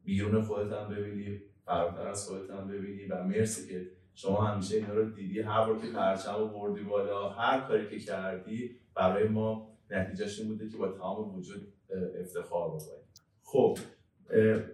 بیرون 0.05 0.43
خودت 0.43 0.73
هم 0.73 0.89
ببینی 0.89 1.41
فراتر 1.71 2.09
از 2.09 2.29
خودت 2.29 2.51
هم 2.51 2.69
ببینی 2.69 3.05
و 3.05 3.25
مرسی 3.25 3.69
که 3.69 3.91
شما 4.15 4.45
همیشه 4.45 4.77
اینا 4.77 4.95
رو 4.95 5.11
دیدی. 5.11 5.41
هر 5.41 5.67
بار 5.67 5.79
که 5.79 5.87
پرچم 5.87 6.49
بردی 6.49 6.83
بالا 6.83 7.29
هر 7.29 7.61
کاری 7.61 7.89
که 7.89 7.99
کردی 7.99 8.77
برای 8.95 9.29
ما 9.29 9.77
نتیجهش 9.91 10.41
این 10.41 10.49
بوده 10.49 10.69
که 10.69 10.77
با 10.77 10.89
تمام 10.89 11.35
وجود 11.35 11.73
افتخار 12.21 12.69
بکنیم 12.69 13.05
خب 13.43 13.79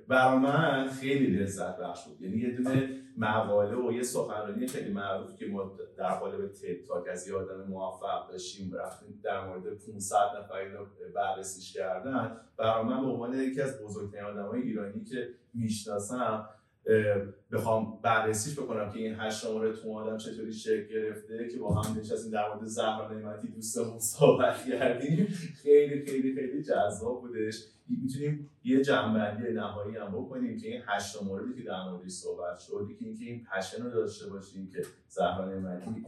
برای 0.09 0.38
من 0.38 0.88
خیلی 0.88 1.26
لذت 1.26 1.76
بخش 1.76 2.09
بود. 2.09 2.20
یعنی 2.20 2.36
یه 2.36 2.57
دونه 2.57 2.88
مقاله 3.16 3.76
و 3.76 3.92
یه 3.92 4.03
سخنرانی 4.03 4.66
خیلی 4.66 4.92
معروف 4.92 5.36
که 5.36 5.47
ما 5.47 5.78
در 5.97 6.14
قالب 6.14 6.53
تد 6.53 6.84
تاک 6.88 7.09
از 7.09 7.28
یه 7.28 7.34
آدم 7.34 7.64
موفق 7.68 8.30
داشتیم 8.30 8.74
رفتیم 8.74 9.20
در 9.24 9.47
مورد 9.47 9.74
500 9.74 10.16
نفر 10.38 10.55
اینو 10.55 10.86
بررسیش 11.14 11.72
کردن. 11.72 12.36
برای 12.57 12.84
من 12.84 13.01
به 13.01 13.07
عنوان 13.07 13.34
یکی 13.34 13.61
از 13.61 13.82
بزرگترین 13.82 14.24
آدمای 14.24 14.62
ایرانی 14.62 15.05
که 15.05 15.28
می‌شناسم 15.55 16.49
بخوام 17.53 17.99
بررسیش 18.03 18.59
بکنم 18.59 18.91
که 18.91 18.99
این 18.99 19.14
هشت 19.18 19.47
مورد 19.47 19.74
تو 19.74 19.93
آدم 19.93 20.16
چطوری 20.16 20.53
شکل 20.53 20.89
گرفته 20.89 21.49
که 21.53 21.59
با 21.59 21.74
هم 21.74 21.99
نشستیم 21.99 22.32
در 22.32 22.55
مورد 22.55 22.64
زهرا 22.64 23.12
نعمتی 23.12 23.49
دوستمون 23.49 23.99
صحبت 23.99 24.64
کردیم. 24.70 25.26
خیلی 25.62 26.07
خیلی 26.07 26.34
خیلی 26.34 26.62
جذاب 26.62 27.20
بودش. 27.20 27.64
می‌تونیم 27.89 28.51
یه 28.64 28.84
جنبندی 28.84 29.53
نهایی 29.53 29.97
هم 29.97 30.12
بکنیم 30.12 30.59
که 30.59 30.68
این 30.68 30.82
هشت 30.87 31.22
موردی 31.22 31.55
که 31.55 31.62
در 31.62 31.91
موردش 31.91 32.11
صحبت 32.11 32.59
شد 32.59 32.89
که 32.99 33.05
اینکه 33.05 33.24
این 33.24 33.45
پشن 33.45 33.82
رو 33.82 33.91
داشته 33.91 34.30
باشیم 34.30 34.68
که 34.68 34.82
زهرا 35.09 35.45
نعمتی 35.45 36.07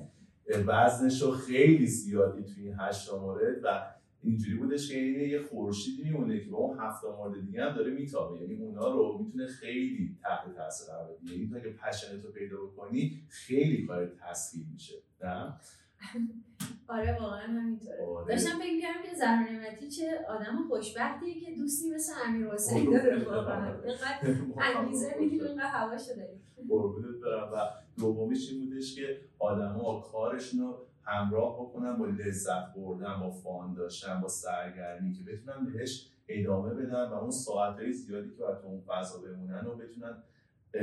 وزنش 0.67 1.23
رو 1.23 1.31
خیلی 1.31 1.87
زیادی 1.87 2.45
توی 2.45 2.65
این 2.65 2.77
هشت 2.79 3.15
مورد 3.15 3.57
و 3.65 3.98
اینجوری 4.23 4.59
بودش 4.59 4.89
که 4.89 4.99
این 4.99 5.31
یه 5.31 5.43
خورشیدی 5.43 6.03
میمونه 6.03 6.41
که 6.41 6.51
با 6.51 6.59
اون 6.59 6.79
هفت 6.79 7.05
مورد 7.05 7.47
دیگه 7.47 7.65
هم 7.65 7.77
داره 7.77 7.91
میتابه. 7.91 8.41
یعنی 8.41 8.55
اونا 8.55 8.89
رو 8.89 9.19
می‌تونه 9.19 9.47
خیلی 9.47 10.17
تحت 10.23 10.57
تاثیر 10.57 10.87
قرار 10.87 11.17
بده. 11.23 11.33
یعنی 11.33 11.57
اگه 11.57 11.73
پشنت 11.73 12.25
رو 12.25 12.31
پیدا 12.31 12.57
بکنی 12.57 13.23
خیلی 13.29 13.87
کار 13.87 14.07
تسهیل 14.07 14.65
میشه. 14.73 14.95
نه؟ 15.25 15.55
آره 16.89 17.19
واقعا 17.21 17.47
همینطوره. 17.47 18.07
آره. 18.07 18.35
داشتم 18.35 18.59
فکر 18.59 18.73
می‌کردم 18.73 19.03
که 19.11 19.17
زهرا 19.17 19.53
نعمتی 19.53 19.89
چه 19.91 20.07
آدم 20.29 20.69
خوشبختیه 20.69 21.41
که 21.41 21.55
دوستی 21.55 21.91
مثل 21.91 22.13
امیر 22.27 22.47
حسین 22.47 22.91
داره 22.91 23.25
واقعا. 23.25 23.83
اینقدر 23.83 24.37
انگیزه 24.77 25.15
میدیم 25.21 25.45
اینقدر 25.45 25.67
هواشو 25.67 26.15
داریم 26.17 26.41
قربونت 26.69 27.21
برم. 27.25 27.53
و 27.53 27.57
دومیش 27.99 28.51
این 28.53 28.65
بودش 28.65 28.95
که 28.95 29.21
آدما 29.39 30.01
کارشون 30.01 30.61
رو 30.61 30.87
همراه 31.09 31.61
بکنن 31.61 31.97
با 31.97 32.07
لذت 32.07 32.75
بردن 32.77 33.21
با 33.21 33.31
فان 33.31 33.75
داشتن 33.75 34.21
با 34.21 34.29
سرگرمی 34.29 35.13
که 35.13 35.23
بتونن 35.23 35.65
بهش 35.65 36.11
ادامه 36.29 36.75
بدن 36.75 37.09
و 37.09 37.15
اون 37.15 37.31
ساعتهای 37.31 37.93
زیادی 37.93 38.31
که 38.31 38.37
باید 38.37 38.59
اون 38.65 38.81
فضا 38.81 39.19
بمونن 39.19 39.67
و 39.67 39.75
بتونن 39.75 40.23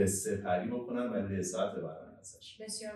سپری 0.06 0.70
بکنن 0.70 1.10
و 1.10 1.16
لذت 1.16 1.76
ببرن 1.76 2.14
ازش. 2.20 2.58
بسیار 2.62 2.94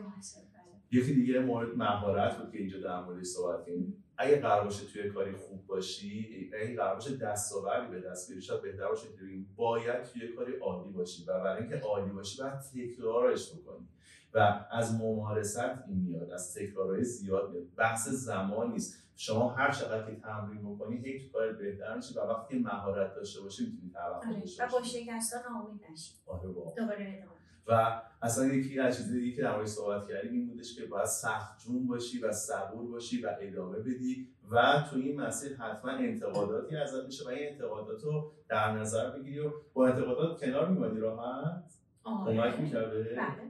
یکی 0.91 1.13
دیگه 1.13 1.39
مورد 1.39 1.77
مهارت 1.77 2.37
بود 2.37 2.51
که 2.51 2.57
اینجا 2.57 2.79
در 2.79 3.03
موردش 3.03 3.25
صحبت 3.25 3.65
کنیم 3.65 4.03
اگه 4.17 4.39
قرار 4.39 4.63
باشه 4.63 4.85
توی 4.85 5.09
کاری 5.09 5.31
خوب 5.31 5.67
باشی 5.67 6.49
اگه 6.61 6.75
قرار 6.75 6.95
باشه 6.95 7.17
دستاوردی 7.17 7.91
به 7.91 8.01
دست 8.01 8.29
بیاری. 8.29 8.41
شاید 8.41 8.61
بهتر 8.61 8.87
باشه 8.87 9.07
باید 9.55 10.03
توی 10.03 10.27
کاری 10.27 10.53
عالی 10.53 10.91
باشی 10.91 11.25
و 11.25 11.39
برای 11.39 11.61
اینکه 11.61 11.77
عالی 11.77 12.11
باشی 12.11 12.41
باید 12.41 12.59
تکرارش 12.59 13.53
بکنی. 13.53 13.87
و 14.33 14.65
از 14.71 15.01
ممارست 15.01 15.59
این 15.87 15.97
میاد 15.97 16.31
از 16.31 16.55
تکرارهای 16.55 17.03
زیاد 17.03 17.51
میاد. 17.51 17.63
بحث 17.77 18.09
زمان 18.09 18.71
نیست. 18.71 19.03
شما 19.15 19.49
هر 19.49 19.71
چقدر 19.71 20.05
که 20.05 20.21
تمرین 20.21 20.75
بکنی 20.75 20.97
هی 20.97 21.19
تو 21.19 21.31
کارت 21.33 21.57
بهتر 21.57 21.95
میشی 21.95 22.13
و 22.13 22.21
وقتی 22.21 22.59
مهارت 22.59 23.15
داشته 23.15 23.41
باشی 23.41 23.65
می‌تونی 23.65 23.91
توقع 23.91 24.27
آره. 24.27 24.39
داشته 24.39 24.65
و 24.65 24.69
با 24.71 24.83
شکستان 24.83 25.41
ناامید 25.51 25.81
نشی. 25.91 26.13
آره 26.27 26.47
دوباره 26.47 27.23
و 27.67 28.01
اصلا 28.21 28.45
یکی 28.45 28.79
از 28.79 28.97
چیزایی 28.97 29.33
که 29.33 29.41
در 29.41 29.65
صحبت 29.65 30.07
کردیم 30.07 30.31
این 30.31 30.47
بودش 30.47 30.75
که 30.75 30.85
باید 30.85 31.05
سخت 31.05 31.59
جون 31.59 31.87
باشی 31.87 32.19
و 32.19 32.31
صبور 32.31 32.91
باشی 32.91 33.21
و 33.21 33.35
ادامه 33.41 33.79
بدی 33.79 34.27
و 34.51 34.83
تو 34.89 34.95
این 34.95 35.21
مسیر 35.21 35.57
حتما 35.57 35.91
انتقاداتی 35.91 36.75
ازت 36.75 37.05
میشه 37.05 37.25
و 37.25 37.27
این 37.27 37.49
انتقادات 37.49 38.03
رو 38.03 38.31
در 38.49 38.71
نظر 38.71 39.09
بگیری 39.09 39.39
و 39.39 39.51
با 39.73 39.87
انتقادات 39.87 40.39
کنار 40.39 40.69
میمادی 40.69 40.99
راحت؟ 40.99 41.63
کمک 42.03 42.59
می‌کرده؟ 42.59 43.03
بله. 43.03 43.48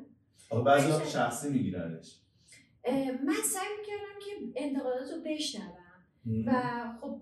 بعضی 0.65 1.11
شخصی 1.11 1.49
میگیرنش. 1.49 2.19
من 3.25 3.33
سعی 3.43 3.67
می‌کردم 3.79 4.19
که 4.25 4.31
انتقادات 4.55 5.11
رو 5.11 5.21
بشنوم 5.25 5.73
و 6.45 6.61
خب 7.01 7.21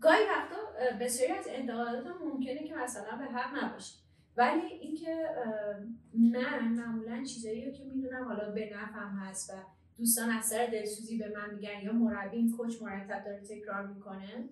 گاهی 0.00 0.22
وقتا 0.28 0.56
بسیاری 1.00 1.32
از 1.32 1.46
انتقادات 1.48 2.06
ممکنه 2.06 2.68
که 2.68 2.74
مثلا 2.74 3.16
به 3.18 3.24
حق 3.24 3.64
نباشه. 3.64 3.94
ولی 4.36 4.66
اینکه 4.66 5.28
من 6.14 6.68
معمولا 6.68 7.24
چیزایی 7.24 7.72
که 7.72 7.84
می‌دونم 7.84 8.24
حالا 8.24 8.50
به 8.50 8.70
نفهم 8.76 9.16
هست 9.16 9.50
و 9.50 9.52
دوستان 9.98 10.30
از 10.30 10.44
سر 10.44 10.66
دلسوزی 10.66 11.18
به 11.18 11.32
من 11.36 11.54
میگن 11.54 11.80
یا 11.82 11.92
مربی 11.92 12.36
این 12.36 12.56
کوچ 12.56 12.82
مرتب 12.82 13.24
داره 13.24 13.40
تکرار 13.40 13.86
می‌کنه 13.86 14.48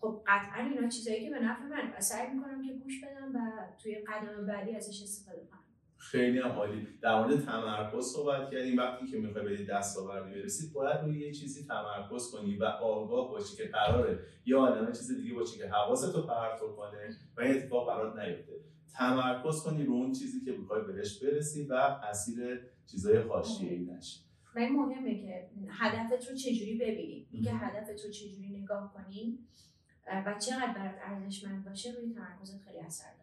خب 0.00 0.22
قطعا 0.26 0.64
اینا 0.64 0.88
چیزایی 0.88 1.24
که 1.24 1.30
به 1.30 1.40
نفع 1.40 1.62
من. 1.62 1.92
و 1.98 2.00
سعی 2.00 2.30
می‌کنم 2.30 2.66
که 2.66 2.72
گوش 2.72 3.04
بدم 3.04 3.34
و 3.34 3.38
توی 3.82 3.94
قدم 3.94 4.46
بعدی 4.46 4.76
ازش 4.76 5.02
استفاده 5.02 5.46
کنم. 5.50 5.61
خیلی 6.02 6.38
هم 6.38 6.50
عالی. 6.50 6.88
در 7.02 7.18
مورد 7.18 7.44
تمرکز 7.44 8.04
صحبت 8.04 8.50
کردیم. 8.50 8.78
وقتی 8.78 9.06
که 9.06 9.18
می‌خوای 9.18 9.56
به 9.56 9.64
دستاوردی 9.64 10.40
برسید 10.40 10.72
باید 10.72 11.00
روی 11.00 11.18
یه 11.18 11.32
چیزی 11.32 11.66
تمرکز 11.66 12.30
کنی 12.30 12.56
و 12.56 12.64
آگاه 12.64 13.30
باشی 13.30 13.56
که 13.56 13.64
قراره. 13.64 14.18
یا 14.46 14.58
عالمه 14.58 14.92
چیز 14.92 15.16
دیگه 15.16 15.34
باشه 15.34 15.58
که 15.58 15.68
حواست 15.68 16.16
رو 16.16 16.22
پرتو 16.22 16.72
کنه 16.76 17.16
و 17.36 17.40
این 17.40 17.56
اتفاق 17.56 17.88
برات 17.88 18.16
نیفته. 18.16 18.52
تمرکز 18.98 19.62
کنی 19.62 19.84
رو 19.84 19.92
اون 19.92 20.12
چیزی 20.12 20.40
که 20.44 20.52
می‌خوای 20.52 20.82
بهش 20.84 21.22
برسی 21.22 21.66
و 21.66 21.74
اسیر 21.74 22.60
چیزای 22.90 23.16
ای 23.16 23.78
نشی. 23.78 24.20
و 24.56 24.58
این 24.58 24.72
مهمه 24.72 25.20
که 25.20 25.50
هدفت 25.70 26.30
رو 26.30 26.36
چجوری 26.36 26.74
ببینی. 26.74 27.26
اینکه 27.30 27.50
هدفت 27.50 28.04
رو 28.04 28.10
چجوری 28.10 28.48
نگاه 28.62 28.92
کنی 28.94 29.38
و 30.06 30.34
چقدر 30.38 30.72
برات 30.74 30.94
ارزشمند 31.02 31.64
باشه 31.64 31.90
روی 31.90 32.14
تمرکزت 32.14 32.64
خیلی 32.64 32.78
اثر 32.78 33.04
داره. 33.04 33.21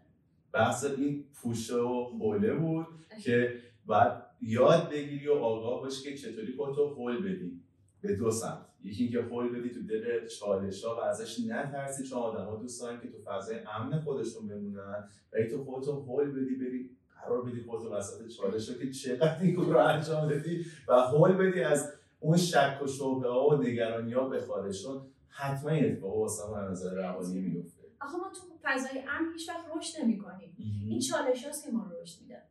بحث 0.53 0.85
این 0.85 1.25
پوشه 1.33 1.75
و 1.75 2.09
حوله 2.19 2.53
بود 2.53 2.87
که 3.23 3.53
باید 3.85 4.11
یاد 4.41 4.89
بگیری 4.89 5.27
و 5.27 5.33
آگاه 5.33 5.81
باشی 5.81 6.03
که 6.03 6.17
چطوری 6.17 6.53
خودتو 6.57 6.89
حول 6.89 7.21
بدی 7.21 7.61
به 8.01 8.15
دو 8.15 8.31
سمت. 8.31 8.65
یکی 8.83 9.03
اینکه 9.03 9.21
حول 9.21 9.59
بدی 9.59 9.69
تو 9.69 9.81
دل 9.81 10.27
چالش 10.27 10.83
ها 10.83 10.95
و 10.95 10.99
ازش 10.99 11.39
نترسی 11.39 12.03
چون 12.03 12.19
آدما 12.19 12.55
دوست 12.55 12.81
دارن 12.81 13.01
که 13.01 13.07
تو 13.07 13.17
فضای 13.25 13.59
امن 13.59 13.99
خودشون 13.99 14.47
بمونن 14.47 15.09
و 15.33 15.43
تو 15.51 15.63
خودتو 15.63 15.91
حول 15.91 16.31
بدی 16.31 16.55
بری 16.55 16.89
قرار 17.21 17.41
بدی 17.41 17.61
خودتو 17.61 17.93
وسط 17.93 18.27
چالش 18.27 18.69
ها 18.69 18.75
که 18.75 18.91
چقدر 18.91 19.41
این 19.41 19.55
رو 19.55 19.77
انجام 19.77 20.27
بدی 20.27 20.65
و 20.87 21.01
حول 21.01 21.31
بدی 21.31 21.61
از 21.61 21.93
اون 22.19 22.37
شک 22.37 22.79
و 22.83 22.87
شبهه 22.87 23.27
ها 23.27 23.47
و 23.47 23.63
نگرانی 23.63 24.13
ها 24.13 24.29
بخواره 24.29 24.73
چون 24.73 25.01
حتما 25.27 25.69
این 25.69 25.91
اتفاق 25.91 26.17
واسه 26.17 26.51
من 26.51 26.71
نظر 26.71 26.95
روانی 26.95 27.39
میفته 27.39 27.78
آخه 28.01 28.17
ما 28.17 28.29
تو 28.29 28.41
فضای 28.63 29.01
امن 29.07 29.33
هیچ 29.33 29.49
وقت 29.49 29.65
رشد 29.77 30.01
نمی‌کنیم. 30.01 30.55
این 30.89 30.99
چالش 30.99 31.45
هاست 31.45 31.65
که 31.65 31.71
ما 31.71 31.83
رو 31.83 32.01
رشد 32.01 32.21
میده. 32.21 32.41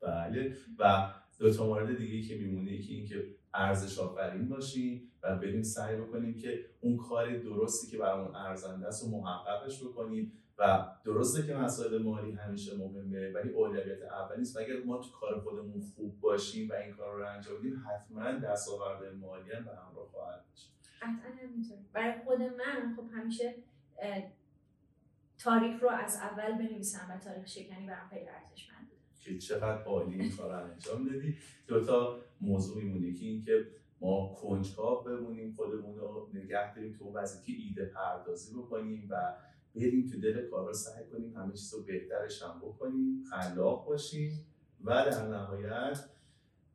بله. 0.00 0.56
و 0.78 1.12
دو 1.38 1.52
تا 1.52 1.66
مورد 1.66 1.96
دیگه 1.96 2.28
که 2.28 2.36
میمونه 2.36 2.72
یکی 2.72 2.94
اینکه 2.94 3.24
ارزش 3.54 3.98
آفرین 3.98 4.48
باشیم 4.48 5.12
و 5.22 5.36
بریم 5.36 5.62
سعی 5.62 5.96
بکنیم 5.96 6.34
که 6.34 6.64
اون 6.80 6.96
کار 6.96 7.38
درستی 7.38 7.90
که 7.90 7.98
برامون 7.98 8.34
ارزنده 8.34 8.86
است 8.86 9.04
و 9.04 9.10
محققش 9.10 9.84
بکنیم. 9.84 10.32
و 10.60 10.86
درسته 11.04 11.46
که 11.46 11.54
مسائل 11.54 12.02
مالی 12.02 12.32
همیشه 12.32 12.76
مهمه 12.76 13.32
ولی 13.32 13.50
اولویت 13.50 14.02
اول 14.02 14.38
نیست 14.38 14.56
و 14.56 14.60
اگر 14.60 14.82
ما 14.84 14.98
تو 14.98 15.10
کار 15.10 15.40
خودمون 15.40 15.80
خوب 15.80 16.20
باشیم 16.20 16.70
و 16.70 16.72
این 16.72 16.92
کار 16.92 17.16
رو 17.16 17.26
انجام 17.28 17.58
بدیم 17.58 17.84
حتما 17.88 18.32
دستاورد 18.32 19.14
مالی 19.14 19.52
هم 19.52 19.64
به 19.64 19.70
همراه 19.70 20.08
خواهد 20.10 20.44
داشت 20.50 20.72
قطعا 21.02 21.32
همینطور. 21.42 21.76
برای 21.92 22.14
خود 22.24 22.42
من 22.42 22.96
خب 22.96 23.04
همیشه 23.12 23.54
تاریخ 25.42 25.82
رو 25.82 25.88
از 25.90 26.16
اول 26.16 26.58
بنویسم 26.58 27.06
و 27.10 27.24
تاریخ 27.24 27.46
شکنی 27.46 27.86
برام 27.86 28.08
خیلی 28.10 28.28
ارزشمند 28.28 28.90
که 29.20 29.38
چقدر 29.38 29.82
عالی 29.82 30.20
این 30.20 30.36
کار 30.36 30.52
انجام 30.52 31.08
دادی. 31.08 31.36
دو 31.66 31.84
تا 31.84 32.20
موضوع 32.40 32.82
میمونه 32.82 33.12
که 33.12 33.26
اینکه 33.26 33.66
ما 34.00 34.34
کنجکاو 34.34 35.04
بمونیم 35.04 35.52
خودمون 35.56 35.98
رو 35.98 36.30
نگه 36.34 36.74
داریم 36.74 36.96
تو 36.98 37.12
وضعی 37.12 37.46
که 37.46 37.62
ایده 37.62 37.84
پردازی 37.84 38.54
بکنیم 38.54 39.08
و 39.10 39.34
بریم 39.74 40.06
تو 40.06 40.20
دل 40.20 40.48
کارا 40.50 40.72
سعی 40.72 41.04
کنیم 41.12 41.36
همه 41.36 41.52
چیز 41.52 41.74
رو 41.74 41.82
بهترش 41.82 42.42
هم 42.42 42.60
بکنیم 42.60 43.24
خلاق 43.30 43.86
باشیم 43.86 44.46
و 44.84 44.90
در 44.90 45.28
نهایت 45.28 45.98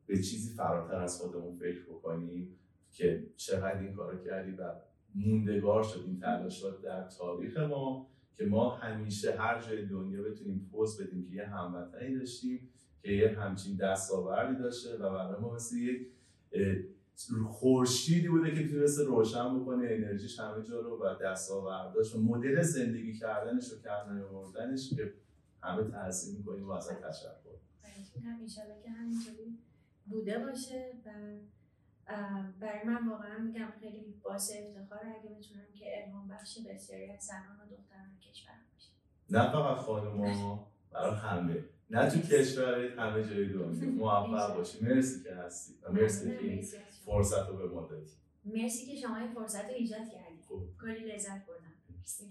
به 0.06 0.16
چیزی 0.16 0.54
فراتر 0.54 1.00
از 1.00 1.20
خودمون 1.20 1.56
فکر 1.56 1.82
بکنیم 1.82 2.58
که 2.90 3.26
چقدر 3.36 3.78
این 3.78 3.94
کارو 3.94 4.24
کردی 4.24 4.50
و 4.50 4.72
موندگار 5.14 5.82
شد 5.82 6.04
این 6.06 6.20
تلاشات 6.20 6.82
در 6.82 7.08
تاریخ 7.08 7.56
ما. 7.56 8.15
که 8.36 8.44
ما 8.44 8.70
همیشه 8.70 9.32
هر 9.38 9.60
جای 9.60 9.86
دنیا 9.86 10.22
بتونیم 10.22 10.68
پوز 10.72 11.00
بدیم 11.00 11.28
که 11.28 11.34
یه 11.34 11.46
هموطنی 11.46 12.18
داشتیم 12.18 12.68
که 13.02 13.12
یه 13.12 13.28
همچین 13.40 13.76
دستاوردی 13.76 14.62
داشته 14.62 14.96
و 14.96 15.10
برای 15.10 15.40
ما 15.40 15.54
مثل 15.54 15.76
یک 15.76 16.08
خورشیدی 17.50 18.28
بوده 18.28 18.54
که 18.54 18.68
تونسته 18.68 19.04
روشن 19.04 19.60
بکنه 19.60 19.88
انرژیش 19.90 20.40
همه 20.40 20.62
جا 20.62 20.80
رو 20.80 21.02
و 21.02 21.14
دستاورداش 21.22 22.14
و 22.14 22.22
مدل 22.22 22.62
زندگی 22.62 23.12
کردنش 23.12 23.72
و 23.72 23.82
کردن 23.82 24.22
آوردنش 24.22 24.90
که 24.90 25.12
همه 25.62 25.90
تحصیل 25.90 26.36
می‌کنیم 26.36 26.68
و 26.68 26.70
ازش 26.70 26.94
تشکر. 27.08 27.56
کنم 28.14 28.46
که 28.82 28.90
همینجوری 28.90 29.58
بوده 30.06 30.38
باشه 30.38 30.92
و 31.06 31.10
برای 32.60 32.84
من 32.86 33.08
واقعا 33.08 33.38
میگم 33.38 33.72
خیلی 33.80 34.14
باعث 34.22 34.52
افتخار 34.56 35.00
اگه 35.06 35.34
بتونم 35.34 35.66
که 35.74 36.04
الهام 36.04 36.28
بخش 36.28 36.58
بسیاری 36.68 37.10
از 37.10 37.22
زنان 37.22 37.56
و 37.60 37.76
دختران 37.76 38.18
کشور 38.30 38.54
باشه. 38.72 38.88
نه 39.30 39.52
فقط 39.52 39.76
خانم‌ها 39.76 40.66
برای 40.90 41.16
همه. 41.16 41.64
نه 41.90 42.10
تو 42.10 42.20
کشور 42.20 42.86
همه 42.98 43.24
جای 43.24 43.48
دنیا. 43.48 43.90
موفق 44.00 44.56
باشی. 44.56 44.84
مرسی 44.84 45.22
که 45.22 45.34
هستی 45.34 45.74
و 45.82 45.92
مرسی 45.92 46.30
که 46.30 46.44
این 46.44 46.66
فرصت 47.04 47.48
رو 47.48 47.56
به 47.56 47.66
ما 47.74 47.86
دادی. 47.86 48.10
مرسی 48.44 48.86
که 48.86 49.00
شما 49.00 49.16
این 49.16 49.34
فرصت 49.34 49.64
رو 49.64 49.74
ایجاد 49.74 50.10
کردید 50.12 50.44
خب. 50.48 50.62
کلی 50.80 51.12
لذت 51.14 51.46
بردم. 51.46 51.72
مرسی. 51.98 52.30